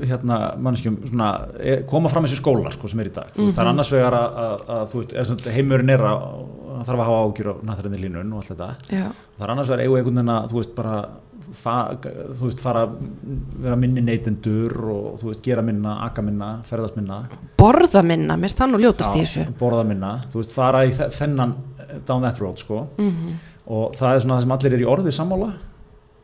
hérna, 0.09 0.39
mannskjum 0.63 0.97
svona, 1.09 1.29
e, 1.61 1.77
koma 1.89 2.09
fram 2.13 2.25
þessi 2.27 2.41
skólar 2.41 2.73
sko, 2.75 2.89
sem 2.91 3.01
er 3.05 3.11
í 3.11 3.15
dag, 3.15 3.31
þú 3.35 3.47
veist, 3.47 3.55
það 3.57 3.65
er 3.65 3.71
annars 3.73 3.93
vegar 3.95 4.17
að, 4.19 4.65
að, 4.77 4.97
að 5.23 5.55
heimurinn 5.57 5.91
er 5.95 6.07
að 6.11 6.27
að 6.73 6.87
þarf 6.89 7.01
að 7.03 7.09
hafa 7.09 7.19
ágjur 7.27 7.49
á 7.53 7.55
náttúrulega 7.69 8.03
línun 8.03 8.33
og 8.33 8.41
allt 8.41 8.49
þetta. 8.53 8.69
Já, 8.91 9.05
það 9.37 9.45
er 9.47 9.51
annars 9.53 9.69
vegar 9.71 9.83
eigu 9.85 9.97
einhvern 9.99 10.17
veginn 10.19 10.33
að 10.33 10.47
þú 10.51 10.57
veist 10.59 10.73
bara 10.79 10.95
fa, 11.53 11.75
þú 12.39 12.49
veist 12.49 12.63
fara 12.63 12.83
vera 13.63 13.77
minni 13.79 14.03
neytendur 14.07 14.75
og 14.95 15.21
þú 15.21 15.29
veist 15.31 15.43
gera 15.47 15.63
minna, 15.67 15.99
akka 16.07 16.25
minna, 16.25 16.49
ferðast 16.67 16.97
minna. 16.99 17.21
Borða 17.61 18.03
minna, 18.07 18.37
mest 18.41 18.59
það 18.59 18.73
nú 18.73 18.81
ljótast 18.83 19.15
í 19.19 19.23
þessu. 19.27 19.45
borða 19.61 19.85
minna, 19.87 20.15
þú 20.33 20.41
veist 20.41 20.55
fara 20.57 20.85
í 20.89 20.95
þe- 20.97 21.11
þennan 21.19 21.55
eh, 21.79 21.99
down 22.09 22.23
that 22.27 22.41
road 22.43 22.59
sko. 22.59 22.87
Mhm. 22.99 23.35
og 23.73 23.93
það 23.95 24.15
er 24.17 24.21
svona 24.25 24.37
það 24.37 24.43
sem 24.43 24.53
allir 24.57 24.73
er 24.75 24.81
í 24.83 24.87
orði 24.91 25.13
sammála 25.15 25.53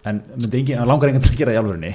en 0.08 0.20
engin, 0.48 0.78
það 0.78 0.90
langar 0.90 1.10
enginn 1.12 1.24
til 1.26 1.32
að 1.34 1.38
gera 1.42 1.54
í 1.54 1.60
alvörinni 1.60 1.92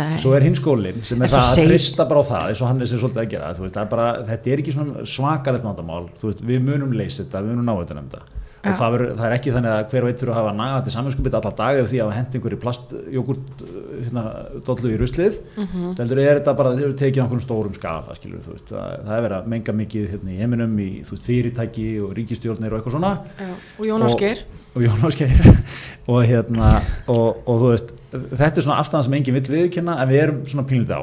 Nei. 0.00 0.16
svo 0.22 0.34
er 0.36 0.46
hinn 0.46 0.56
skólinn 0.58 1.00
sem 1.06 1.22
er 1.22 1.32
það 1.32 1.44
að 1.44 1.54
seg- 1.58 1.70
trista 1.70 2.06
bara 2.10 2.20
á 2.20 2.30
það 2.30 2.48
eins 2.52 2.62
og 2.64 2.68
hann 2.72 2.80
er 2.84 2.90
sér 2.90 3.02
svolítið 3.04 3.22
að 3.24 3.30
gera 3.36 3.52
veist, 3.60 3.76
er 3.76 3.90
bara, 3.94 4.08
þetta 4.28 4.52
er 4.54 4.62
ekki 4.64 4.74
svona 4.76 5.06
svakalegt 5.16 5.66
vandamál 5.68 6.04
veist, 6.22 6.44
við 6.46 6.62
munum 6.66 6.92
leysa 6.96 7.22
þetta, 7.24 7.42
við 7.46 7.54
munum 7.56 7.68
ná 7.70 7.74
þetta 7.82 7.98
nefnda. 8.00 8.22
Og 8.60 8.74
það, 8.76 8.90
ver, 8.92 9.02
það 9.16 9.24
er 9.26 9.34
ekki 9.36 9.52
þannig 9.54 9.70
að 9.72 9.84
hver 9.90 10.04
og 10.04 10.08
eitt 10.10 10.20
þurfa 10.20 10.32
að 10.34 10.38
hafa 10.40 10.52
nagandi 10.60 10.92
saminskupið 10.94 11.36
alla 11.38 11.52
daga 11.60 11.80
ef 11.80 11.86
því 11.90 12.00
að 12.04 12.10
hendi 12.16 12.36
einhverju 12.38 12.58
plastjógurt 12.60 13.62
hérna, 14.04 14.24
dollu 14.66 14.90
í 14.92 14.98
ruslið. 15.00 15.38
Mm 15.56 15.62
Mhm. 15.62 15.68
-hmm. 15.80 15.94
heldur 15.98 16.18
er 16.20 16.40
þetta 16.40 16.56
bara, 16.56 16.72
þeir 16.76 16.84
eru 16.84 16.96
tekið 17.00 17.20
á 17.20 17.22
einhverjum 17.24 17.44
stórum 17.46 17.74
skala 17.74 18.14
skilur, 18.18 18.40
veist, 18.50 18.68
það, 18.68 19.04
það 19.06 19.14
er 19.16 19.22
verið 19.26 19.36
að 19.40 19.46
menga 19.46 19.72
mikið 19.72 20.04
hérna, 20.12 20.30
í 20.30 20.38
heiminum 20.38 20.78
í 20.78 20.90
veist, 21.08 21.24
fyrirtæki 21.24 21.86
og 22.04 22.12
ríkistjórnir 22.18 22.72
og 22.72 22.78
eitthvað 22.80 22.96
svona. 22.98 23.12
Já. 23.40 23.50
og 23.78 23.84
Jón 23.86 24.02
Ásgeir. 24.04 24.38
Og 24.76 24.82
Ásgeir. 24.82 25.56
Og 26.10 26.24
hérna 26.26 26.82
og, 27.08 27.36
og 27.46 27.60
þú 27.60 27.68
veist, 27.70 27.88
þetta 28.12 28.56
er 28.56 28.62
svona 28.62 28.78
afstæðan 28.80 29.04
sem 29.04 29.14
enginn 29.14 29.34
vill 29.34 29.50
viðkynna 29.56 30.00
en 30.02 30.08
við 30.08 30.22
erum 30.22 30.46
svona 30.46 30.66
pínlítið 30.66 30.96
á. 30.98 31.02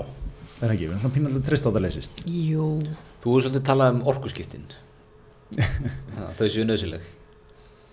Er 0.62 0.68
það 0.68 0.74
ekki, 0.74 0.86
við 0.86 0.90
erum 0.90 1.00
svona 1.00 1.16
pínlítið 1.16 1.46
trist 1.48 1.64
á 1.66 1.70
þetta 1.70 1.82
leysist. 1.86 2.24
Jú, 2.28 2.84
Þú 3.24 3.38
er 3.38 3.42
svolítið 3.42 3.62
að 3.62 3.64
tala 3.66 3.90
um 3.92 4.02
orkuskiptin. 4.08 4.66
Þau 6.38 6.48
séu 6.50 6.66
nöðsileg 6.68 7.00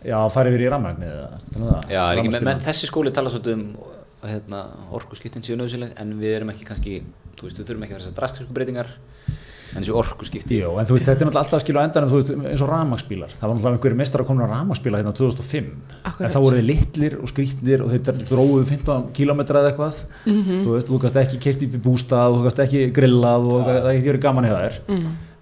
já, 0.05 0.19
farið 0.35 0.57
við 0.57 0.67
í 0.67 0.71
um 0.75 0.87
það? 0.87 1.91
Já, 1.91 2.03
er 2.05 2.21
ekki, 2.21 2.33
menn, 2.37 2.49
menn 2.51 2.65
þessi 2.65 2.91
skóli 2.91 3.13
tala 3.15 3.33
svolítið 3.33 3.57
um 3.59 3.67
hérna, 4.25 4.61
orkuskiptin 4.97 5.45
séu 5.45 5.57
nöðsileg 5.61 5.97
en 6.01 6.15
við 6.21 6.39
erum 6.39 6.53
ekki 6.55 6.69
kannski, 6.69 7.01
þú 7.39 7.49
veist, 7.49 7.59
við 7.59 7.67
þurfum 7.69 7.85
ekki 7.87 7.95
að 7.95 7.99
vera 7.99 8.07
þessar 8.07 8.21
drastisku 8.21 8.57
breytingar 8.57 8.95
en 9.75 9.83
þessi 9.83 9.95
orkuskipti 9.99 10.61
Jú, 10.61 10.71
en 10.79 10.87
þú 10.87 10.97
veist, 10.97 11.07
þetta 11.09 11.25
er 11.25 11.29
náttúrulega 11.29 11.43
alltaf 11.43 11.59
að 11.59 11.65
skilja 11.65 11.83
á 11.83 11.87
endanum, 11.89 12.11
þú 12.13 12.21
veist, 12.21 12.33
eins 12.53 12.63
og 12.63 12.71
rafmagsbílar. 12.71 13.33
Það 13.35 13.45
var 13.45 13.57
náttúrulega 13.57 13.79
einhverju 13.79 13.99
mestar 14.01 14.23
að 14.23 14.29
koma 14.31 14.47
á 14.47 14.53
rafmagsbíla 14.53 15.01
hérna 15.01 15.15
2005. 15.19 15.71
Akkurat. 15.99 16.23
En 16.29 16.35
þá 16.35 16.39
voru 16.45 16.61
þið 16.61 16.69
litlir 16.69 17.17
og 17.19 17.33
skrítnir 17.33 17.85
og 17.85 17.91
þeir 17.91 18.23
dróðu 18.31 18.63
15 18.71 19.09
kilometra 19.19 19.65
eða 19.65 19.73
eitthvað. 19.73 20.01
Þú 20.29 20.77
veist, 20.77 20.91
þú 20.93 21.01
kannst 21.03 21.21
ekki 21.25 21.43
keirt 21.49 21.67
upp 21.67 21.75
í 21.75 21.83
bústað, 21.89 22.39
þú 22.39 22.47
kannst 22.47 22.65
ekki 22.69 22.85
grillað 22.95 23.51
og 23.51 23.67
það 23.67 23.91
er 23.91 24.85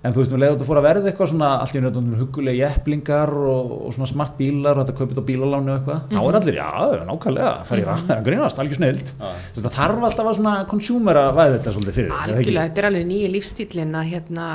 En 0.02 0.10
þú 0.10 0.18
veist, 0.18 0.32
nú 0.34 0.38
leiður 0.40 0.56
þetta 0.56 0.66
fór 0.66 0.78
að 0.80 0.86
verða 0.88 1.10
eitthvað 1.12 1.28
svona 1.30 1.48
allt 1.62 1.76
í 1.78 1.82
nöðunum 1.84 2.18
hugulegi 2.18 2.62
epplingar 2.66 3.30
og, 3.30 3.74
og 3.86 3.92
svona 3.94 4.08
smart 4.10 4.34
bílar 4.34 4.80
og 4.80 4.82
þetta 4.82 4.96
kaupið 4.98 5.20
á 5.22 5.24
bílalánu 5.28 5.70
og 5.70 5.76
eitthvað. 5.76 6.00
Þá 6.10 6.20
er 6.22 6.38
allir, 6.40 6.58
já, 6.58 6.70
nákvæmlega, 7.06 7.52
fær 7.68 7.82
í 7.82 7.84
raf, 7.86 8.02
það 8.08 8.24
grínast, 8.26 8.62
algjör 8.64 8.80
snild. 8.80 9.12
Það 9.60 9.68
þarf 9.78 10.06
alltaf 10.08 10.30
að 10.32 10.38
svona 10.40 10.54
consumera 10.72 11.22
væði 11.36 11.54
þetta 11.58 11.74
svolítið 11.76 11.98
fyrir. 12.00 12.10
er 12.10 12.18
það 12.18 12.40
algjörlega, 12.40 12.66
þetta 12.66 12.82
er 12.82 12.88
alveg 12.90 13.06
nýja 13.12 13.30
lífstílin 13.36 13.94
að 14.00 14.10
hérna 14.10 14.48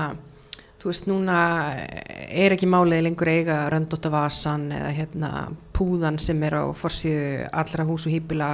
þú 0.82 0.92
veist, 0.92 1.08
núna 1.10 1.38
er 2.28 2.56
ekki 2.56 2.70
málið 2.70 3.06
lengur 3.08 3.32
að 3.32 3.40
eiga 3.42 3.58
röndóta 3.74 4.12
vasan 4.14 4.68
eða 4.76 4.92
hérna 5.00 5.32
púðan 5.76 6.20
sem 6.22 6.44
er 6.48 6.60
á 6.60 6.64
forsíðu 6.78 7.48
allra 7.52 7.88
hús 7.88 8.06
og 8.08 8.14
hýpila 8.14 8.52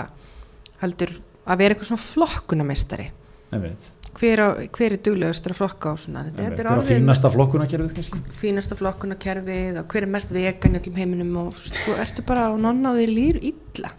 heldur 0.83 1.13
að 1.43 1.59
vera 1.59 1.75
eitthvað 1.75 1.91
svona 1.91 2.05
flokkunarmeistari 2.05 3.09
Einmitt. 3.53 3.89
Hver, 4.19 4.39
á, 4.45 4.47
hver 4.75 4.93
er 4.95 5.01
duglegastur 5.05 5.53
að 5.55 5.59
flokka 5.61 5.93
á 5.93 5.95
svona 5.97 6.21
þetta, 6.27 6.59
er 6.61 6.67
á 6.69 6.73
orðið 6.75 6.91
fínasta 6.99 7.31
flokkunarkerfið 7.33 8.11
fínasta 8.39 8.77
flokkunarkerfið 8.77 9.79
og 9.81 9.87
hver 9.93 10.05
er 10.07 10.11
mest 10.13 10.29
vegan 10.35 10.75
í 10.77 10.79
öllum 10.81 10.99
heiminum 11.01 11.31
og 11.47 11.57
þú 11.57 11.95
ertu 12.03 12.21
bara 12.27 12.47
á 12.49 12.53
nonnaði 12.61 13.05
lír 13.09 13.39
illa 13.41 13.89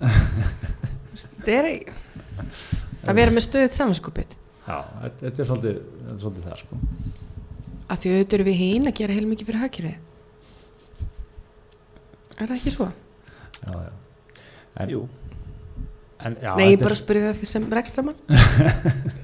þetta 1.19 1.51
er 1.59 1.71
að 3.05 3.19
vera 3.21 3.35
með 3.35 3.47
stöðut 3.49 3.75
samanskupið 3.81 4.31
Já, 4.65 4.79
þetta 5.21 5.43
er 5.43 5.49
svolítið, 5.51 5.75
þetta 5.85 6.15
er 6.15 6.21
svolítið 6.23 6.45
það 6.49 6.61
sko. 6.63 6.75
að 7.93 7.99
því 8.05 8.13
auðvitað 8.15 8.37
eru 8.39 8.47
við 8.49 8.59
hinn 8.63 8.89
að 8.89 8.97
gera 9.03 9.17
heilmikið 9.19 9.51
fyrir 9.51 9.63
hagkerfið 9.67 9.99
er 12.35 12.49
það 12.49 12.57
ekki 12.57 12.73
svo? 12.75 12.87
Já, 13.65 13.75
já. 13.85 13.93
En, 14.83 14.89
Jú. 14.91 15.03
En, 16.25 16.35
já, 16.41 16.51
Nei, 16.57 16.71
ég 16.73 16.81
bara 16.81 16.95
er- 16.97 16.99
spurði 17.03 17.27
það 17.29 17.37
fyrir 17.43 17.51
sem 17.53 17.67
rekstramann 17.77 18.19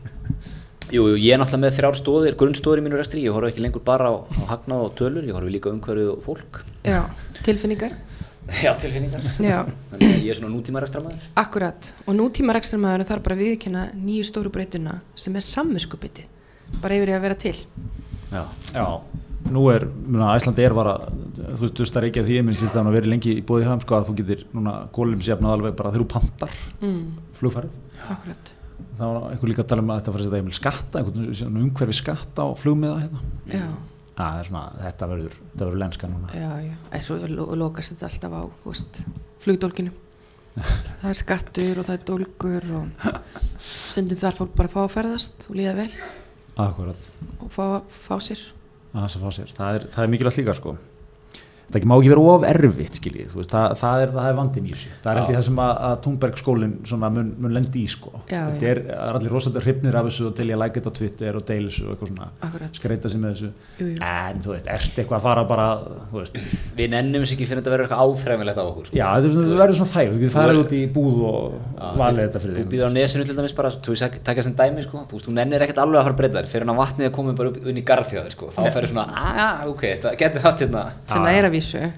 Jú, 0.91 1.05
jú, 1.13 1.17
ég 1.23 1.35
er 1.37 1.39
náttúrulega 1.39 1.63
með 1.65 1.77
þrjár 1.79 1.99
stóðir, 2.01 2.35
grunnstóðir 2.41 2.81
í 2.81 2.85
mínu 2.87 2.99
restri, 2.99 3.23
ég 3.23 3.35
horf 3.37 3.47
ekki 3.53 3.63
lengur 3.63 3.83
bara 3.87 4.09
á, 4.11 4.15
á 4.27 4.43
hagnað 4.51 4.87
og 4.89 4.95
tölur, 4.99 5.27
ég 5.29 5.37
horf 5.37 5.47
líka 5.53 5.71
á 5.71 5.75
umhverfið 5.77 6.09
og 6.17 6.25
fólk. 6.25 6.63
Já, 6.83 7.05
tilfinningar 7.47 7.95
Já, 8.65 8.73
tilfinningar. 8.83 9.23
Já, 9.39 9.61
Þannig 9.93 10.11
að 10.17 10.25
ég 10.27 10.33
er 10.33 10.39
svona 10.41 10.51
nútíma 10.57 10.81
rekstramæður. 10.83 11.29
akkurat 11.39 11.93
og 12.11 12.17
nútíma 12.19 12.57
rekstramæður 12.57 13.05
þarf 13.13 13.23
bara 13.29 13.37
að 13.39 13.43
viðkynna 13.45 13.83
nýju 13.95 14.27
stóru 14.27 14.51
breytuna 14.51 14.97
sem 15.15 15.37
er 15.39 15.45
samviskupiti 15.47 16.25
bara 16.83 16.97
yfir 16.99 17.13
í 17.13 17.15
að 17.15 17.27
vera 17.29 17.39
til 17.39 17.55
Já. 18.33 18.43
Já, 18.75 18.87
nú 19.55 19.63
er, 19.71 19.87
muna, 19.87 20.33
Æslandi 20.39 20.63
er 20.67 20.75
var 20.75 20.91
að, 20.97 21.07
þú 21.59 21.69
veist, 21.69 21.79
þú 21.95 21.99
er 22.01 22.09
ekki 22.11 22.23
að 22.25 22.29
því, 22.33 22.41
minn 22.47 22.59
síðan 22.59 22.91
að 22.91 22.97
vera 22.99 23.11
lengi 23.15 23.37
í 23.39 23.45
bóði 23.47 23.67
hjá 23.67 23.73
þeim, 23.77 23.85
sko, 23.87 23.97
að 24.01 24.11
þú 24.11 24.15
getur 24.21 24.45
núna 24.59 24.75
kólumisjafnað 24.95 25.55
alveg 25.57 25.77
bara 25.79 25.91
þegar 25.95 26.05
þú 26.05 26.09
pantar 26.15 26.59
mm, 26.81 27.01
flugfærið. 27.39 27.79
Akkurat, 28.15 28.53
Það 28.99 29.15
var 29.15 29.31
einhver 29.31 29.51
líka 29.53 29.65
að 29.65 29.71
tala 29.73 29.85
um 29.85 29.93
að 29.93 30.01
þetta 30.01 30.15
fyrir 30.15 30.23
að 30.23 30.29
setja 30.29 30.41
einhver 30.43 30.59
skatta, 30.59 31.01
einhvern 31.01 31.63
umhverfi 31.65 31.97
skatta 32.01 32.47
á 32.47 32.49
flugmiða 32.61 33.01
hérna. 33.05 33.25
er 34.41 34.51
svona, 34.51 34.63
þetta 34.85 35.11
verður, 35.11 35.41
þetta 35.41 35.67
verður 35.67 35.83
lenska 35.85 36.11
núna. 36.13 36.37
já, 36.37 36.51
já 36.67 36.77
en 36.93 37.05
svo 37.07 37.19
lo 37.31 37.49
lokast 37.57 37.95
þetta 37.95 38.09
alltaf 38.11 38.37
á 38.37 38.43
veist, 38.67 39.03
flugdólkinu 39.41 39.93
það 41.01 41.11
er 41.13 41.21
skattur 41.23 41.81
og 41.81 41.89
það 41.89 41.97
er 41.97 42.07
dólkur 42.11 42.71
og 42.81 43.11
stundum 43.65 44.21
þarf 44.21 44.43
fólk 44.43 44.57
bara 44.59 44.73
fá 44.73 44.81
að 44.85 44.95
ferðast 44.99 45.49
og 45.49 45.61
líða 45.61 45.77
vel 45.81 45.93
Akkurat, 46.61 47.13
og 47.41 47.53
fá, 47.55 47.65
fá 47.89 48.17
sér 48.21 48.43
að 48.91 49.21
fá 49.23 49.31
sér. 49.35 49.53
Það 49.55 49.77
er, 49.77 49.85
það 49.95 50.05
er 50.05 50.11
mikilvægt 50.11 50.41
líka, 50.41 50.55
sko. 50.59 50.73
Það 51.71 51.85
má 51.87 51.95
ekki 52.01 52.11
vera 52.11 52.23
of 52.35 52.45
erfitt, 52.51 52.97
skiljið, 52.99 53.27
þú 53.31 53.39
veist, 53.41 53.51
það, 53.55 53.75
það, 53.79 54.01
er, 54.05 54.11
það 54.17 54.29
er 54.31 54.37
vandin 54.41 54.65
í 54.67 54.73
þessu. 54.75 54.89
Það 55.05 55.11
er 55.13 55.19
alltaf 55.21 55.37
það 55.37 55.45
sem 55.47 55.61
að, 55.63 55.73
að 55.87 55.95
Thunberg 56.07 56.39
skólinn 56.41 56.73
svona 56.91 57.11
mun, 57.15 57.29
mun 57.39 57.55
lendi 57.55 57.83
í, 57.85 57.91
sko. 57.93 58.11
Já, 58.31 58.41
þetta 58.51 58.67
er, 58.73 58.81
það 58.91 59.05
er 59.11 59.19
allir 59.21 59.35
rosalega 59.37 59.63
hrifnir 59.67 59.99
af 60.01 60.09
þessu 60.09 60.27
og 60.27 60.35
til 60.41 60.49
ég 60.51 60.59
like 60.59 60.81
þetta 60.81 60.91
á 60.91 60.95
Twitter 60.99 61.39
og 61.39 61.45
deil 61.47 61.69
þessu 61.69 61.85
og 61.87 61.93
eitthvað 61.95 62.11
svona, 62.11 62.29
Akkurat, 62.49 62.81
skreita 62.81 63.13
sig 63.13 63.23
með 63.23 63.37
þessu. 63.37 63.51
jú, 63.79 63.87
jú 63.87 64.01
En, 64.11 64.43
þú 64.43 64.55
veist, 64.57 64.67
ert 64.75 64.99
eitthvað 64.99 65.19
að 65.21 65.25
fara 65.29 65.45
bara, 65.51 65.69
þú 66.11 66.25
Við 66.81 66.91
nennum 66.91 67.23
sér 67.29 67.37
ekki 67.39 67.47
fyrir 67.51 67.61
þetta 67.63 67.71
að 67.71 67.77
vera 67.77 67.87
eitthvað 67.87 68.03
áþræmilegt 68.11 68.59
á 68.59 68.65
okkur. 68.67 68.87
sko. 68.91 68.97
já, 68.99 69.07
þetta 69.21 69.31
þetta 69.39 69.61
verður 69.63 69.79
svona 69.81 69.93
þæg, 69.95 70.11
þú 70.11 70.19
getur 70.21 70.31
Þú 70.31 70.39
farið 70.41 70.57
er- 70.57 70.61
út 70.65 70.75
í 70.75 70.83
búð 70.99 71.17
og 71.31 71.55
valið 72.01 72.19
þú- 72.19 72.27
þetta 72.27 72.43
fyrir 72.45 72.55
Þú 72.55 72.61
þig. 72.61 72.71
býður 72.75 72.91
á 72.91 72.93
nesinu 72.99 73.25
til 73.31 73.37
dæmis 73.39 73.55
bara, 73.61 73.71
þú 73.71 73.97
takja 74.27 74.43
sem 74.43 74.55
dæmi, 74.59 74.83
sko, 74.89 75.05
þú 75.11 75.23
þú 75.25 75.35
nennir 75.39 75.63
ekkert 75.65 75.81
alveg 75.85 76.01
að 76.01 76.05
fara 76.09 76.15
að 76.15 76.21
breyta 76.21 76.39
þér, 76.41 76.51
fyrir 76.51 76.67
hann 76.67 76.75
að 76.75 76.81
vatnið 76.83 77.07
er 77.07 77.15
komið 77.15 77.37
bara 77.41 77.49
upp 77.51 77.59
unni 77.67 77.81
í 77.81 77.87
garðfjáður, 77.91 78.35
sko, 78.35 78.51
þá 78.57 78.61
ferur 78.75 78.91
svona, 78.91 79.07
aaa, 79.15 79.67
ok, 79.71 79.83
þetta 80.01 80.15
getur 80.21 80.41
haft 80.47 80.59
hérna, 80.65 80.85
sem 81.11 81.23
það 81.25 81.39
er 81.41 81.45
að 81.51 81.55
vísu 81.61 81.85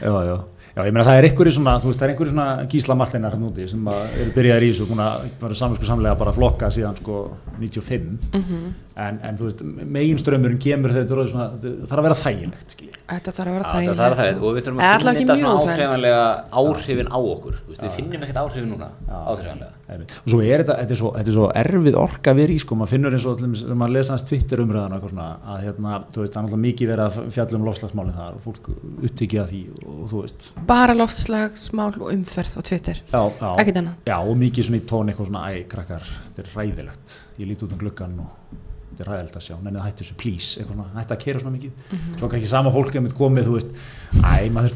Já, 0.00 0.14
já. 0.24 0.38
Já, 0.70 0.84
ég 0.86 0.92
meina 0.94 1.02
það 1.02 1.16
er 1.18 1.26
einhverju 1.26 1.52
svona, 1.56 1.72
þú 1.82 1.88
veist, 1.90 1.98
það 1.98 2.06
er 2.06 2.10
einhverju 2.12 2.30
svona 2.30 2.66
gíslamallinar 2.70 3.32
hérna 3.34 3.48
úti 3.50 3.64
sem 3.68 3.88
að 3.90 4.12
eru 4.22 4.30
byrjaðir 4.36 4.64
í 4.64 4.68
þessu, 4.70 4.84
að 5.02 5.24
vera 5.42 5.56
saminsku 5.58 5.88
samlega 5.88 6.18
bara 6.20 6.30
að 6.30 6.38
flokka 6.38 6.68
síðan 6.70 6.94
sko 7.00 7.16
95 7.58 8.36
en, 8.38 9.18
en 9.18 9.40
þú 9.40 9.48
veist, 9.48 9.64
meginströmmurinn 9.96 10.60
kemur 10.62 10.94
þegar 10.94 11.02
þetta 11.02 11.16
er 11.16 11.22
orðið 11.24 11.32
svona, 11.34 11.48
það 11.64 11.74
þarf 11.90 11.98
að 11.98 12.06
vera 12.06 12.18
þægilegt, 12.20 12.76
skilji. 12.76 12.94
Þetta 13.10 13.34
þarf 13.40 13.50
að 13.50 13.58
vera 13.58 13.74
þægilegt. 13.74 13.98
það 13.98 14.06
er 14.06 14.16
það 14.20 14.46
og 14.46 14.54
við 14.54 14.62
þurfum 14.68 14.80
að 14.80 14.94
finna 14.94 15.16
þetta 15.18 15.36
svona 15.42 15.58
þægilegt. 15.58 15.74
áhrifanlega 15.74 16.24
áhrifin 16.62 17.10
á 17.10 17.18
okkur 17.18 17.58
Þú 17.60 17.74
veist, 17.74 17.82
við 17.82 17.96
finnum 17.98 18.24
ekkert 18.28 18.40
áhrifin 18.44 18.70
núna 18.76 18.92
áhrifanlega. 19.10 19.72
Og 19.98 20.32
svo 20.32 20.40
er 20.44 20.62
þetta, 20.62 20.76
þetta 20.80 20.94
er 20.94 21.00
svo, 21.00 21.10
þetta 21.16 21.32
er 21.32 21.36
svo 21.36 21.48
erfið 21.60 21.98
orka 22.00 22.34
vera 22.38 22.54
í 22.54 22.58
sko, 22.62 22.78
maður 22.78 22.92
finnur 22.94 23.16
eins 23.16 23.26
og 23.26 23.40
þegar 23.40 23.78
maður 23.80 23.94
lesa 23.96 24.14
hans 24.14 24.26
Twitter 24.28 24.62
eitthvað 24.64 25.12
svona, 25.14 25.28
að 25.50 25.58
hérna, 25.66 25.90
þú 26.12 26.22
veist, 26.22 26.32
það 26.34 26.40
er 26.40 26.46
náttúrulega 26.46 26.64
mikið 26.66 26.92
verið 26.92 27.04
að 27.06 27.14
fjalla 27.36 27.58
um 27.60 27.66
lofslagsmálinn 27.68 28.18
þar 28.20 28.32
og 28.38 28.42
fólk 28.46 28.64
upptikið 29.10 29.42
að 29.42 29.50
því 29.54 29.62
og 29.90 30.02
þú 30.12 30.22
veist. 30.24 30.40
Bara 30.70 30.96
loftslagsmál 30.96 31.92
og 31.98 32.08
umferð 32.14 32.52
á 32.56 32.60
Twitter. 32.70 32.96
Ekkert 33.10 33.80
annað. 33.82 33.94
já, 34.06 34.16
og 34.20 34.34
mikið 34.40 34.68
svona 34.68 34.80
í 34.80 34.88
tón 34.90 35.10
eitthvað 35.10 35.30
svona, 35.30 35.44
æ, 35.50 35.52
krakkar, 35.70 36.04
þetta 36.30 36.40
er 36.44 36.48
ræðilegt 36.56 37.08
ég 37.40 37.46
líti 37.48 37.64
út 37.66 37.74
um 37.74 37.80
gluggan 37.80 38.18
og 38.24 38.30
þetta 38.90 39.04
er 39.04 39.10
ræðilegt 39.14 39.38
að 39.38 39.44
sjá, 39.46 39.56
nennið 39.64 39.84
hætti 39.86 40.02
þessu, 40.04 40.16
please. 40.20 40.50
Eitthvað 40.60 40.76
svona, 40.76 40.92
hætti 40.98 41.14
að 41.14 41.22
kera 41.24 41.40
svona 41.40 41.54
mikið. 41.56 41.72
Svo 42.20 42.26
kannski 42.28 42.50
sama 42.50 42.72
fólk 42.74 42.92
er 42.98 43.04
mitt 43.04 43.16
komið, 43.16 43.48
þú 43.48 43.54
veist 43.56 43.70
æ, 44.20 44.50
maður 44.52 44.68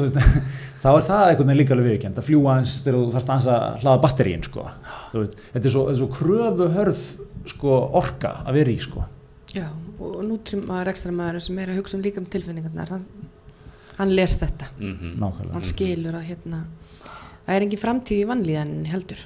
þurfti 0.00 0.24
að 0.24 0.40
þá 0.80 0.88
er 0.90 1.06
það 1.08 1.24
einhvern 1.28 1.50
veginn 1.50 1.60
líka 1.60 1.74
alveg 1.76 1.90
viðkjönd, 1.90 2.18
að 2.20 2.28
fljúa 2.28 2.52
aðeins 2.54 2.74
þegar 2.84 2.98
þú 3.00 3.14
þarfst 3.14 3.32
að 3.54 3.80
hlaða 3.82 4.02
batterín, 4.04 4.44
sko 4.46 4.66
þú 5.12 5.22
veist, 5.24 5.40
þetta 5.54 5.66
er 5.70 5.74
svo, 5.74 5.86
er 5.92 5.98
svo 6.00 6.08
kröfuhörð 6.16 7.02
sko, 7.50 7.74
orka 8.00 8.34
að 8.46 8.60
vera 8.60 8.72
í, 8.74 8.78
sko 8.84 9.04
Já, 9.50 9.66
og 9.98 10.20
nútríma 10.22 10.84
rekstra 10.86 11.10
maður 11.10 11.42
sem 11.42 11.58
er 11.58 11.72
að 11.72 11.80
hugsa 11.80 11.96
um 11.98 12.04
líka 12.04 12.20
um 12.22 12.26
tilfinningarnar, 12.30 12.92
hann, 12.94 13.06
hann 13.98 14.12
les 14.14 14.36
þetta. 14.38 14.68
Mhm. 14.78 15.16
nákvæmlega 15.18 15.56
Hann 15.56 15.66
skilur 15.66 16.14
að 16.20 16.28
hérna, 16.28 16.60
það 17.48 17.56
er 17.56 17.64
engin 17.66 17.82
framtíð 17.82 18.20
í 18.22 18.28
vannlíðan 18.30 18.74
heldur. 18.92 19.24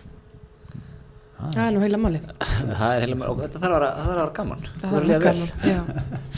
Það 1.44 1.60
er 1.66 1.74
nú 1.76 1.82
heila 1.82 1.98
málið. 2.00 2.24
Það 2.80 2.94
er 2.94 3.02
heila 3.04 3.28
og 3.28 3.40
þetta 3.42 3.60
þarf 3.60 3.74
að 3.74 3.76
vera, 3.76 3.88
það 3.92 4.06
þarf 4.08 4.14
að 4.14 4.20
vera 4.22 4.34
gaman 4.38 4.62
Það 4.64 4.94
þarf 4.94 4.94
er 4.94 5.04
að 5.04 5.08
vel. 5.10 5.24
gaman. 5.28 5.50
Já. 5.68 5.80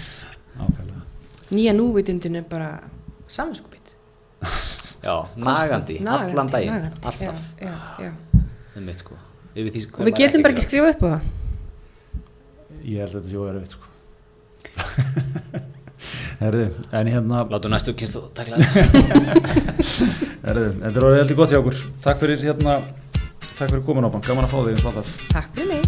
nákvæmlega 0.58 1.54
Nýja 1.54 1.74
núvitundin 1.78 2.38
er 2.40 2.46
bara 2.50 2.70
saminskupið. 3.30 3.75
Já, 5.06 5.14
nagandi, 5.38 6.00
allan 6.02 6.50
daginn, 6.50 6.74
nagandi, 6.74 6.98
alltaf. 7.06 7.38
Já, 7.60 7.70
já, 7.70 7.76
já. 8.08 8.12
um 8.76 8.82
mitt 8.88 8.98
sko 9.04 9.14
því 9.56 9.80
Og 9.96 10.04
við 10.04 10.14
getum 10.18 10.42
bara 10.44 10.52
ekki 10.52 10.66
skrifað 10.66 10.92
upp 10.96 11.02
á 11.06 11.08
það. 11.12 11.20
ég 12.86 12.96
held 13.00 13.08
að 13.08 13.14
þetta 13.16 13.30
sé 13.30 13.36
óverið, 13.40 13.68
sko. 13.76 13.86
Herðu, 16.42 16.66
en 16.92 17.06
hérna 17.08 17.36
Látum 17.48 17.72
næstu 17.72 17.96
það. 17.96 18.44
Herðu, 20.46 20.68
þetta 20.82 20.92
er 20.92 21.06
orðið 21.08 21.20
heldur 21.22 21.38
gott 21.40 21.52
hjá 21.54 21.60
okkur. 21.62 21.76
Takk 22.04 22.18
fyrir 22.20 22.38
hérna 22.44 22.72
Takk 23.56 23.68
fyrir 23.70 23.84
komin 23.86 24.04
á 24.04 24.12
bann, 24.12 24.26
gaman 24.26 24.44
að 24.44 24.52
fá 24.52 24.58
þig 24.60 24.72
eins 24.74 24.84
og 24.84 24.90
alltaf. 24.92 25.08
Takk 25.32 25.48
fyrir 25.56 25.68
mig. 25.72 25.84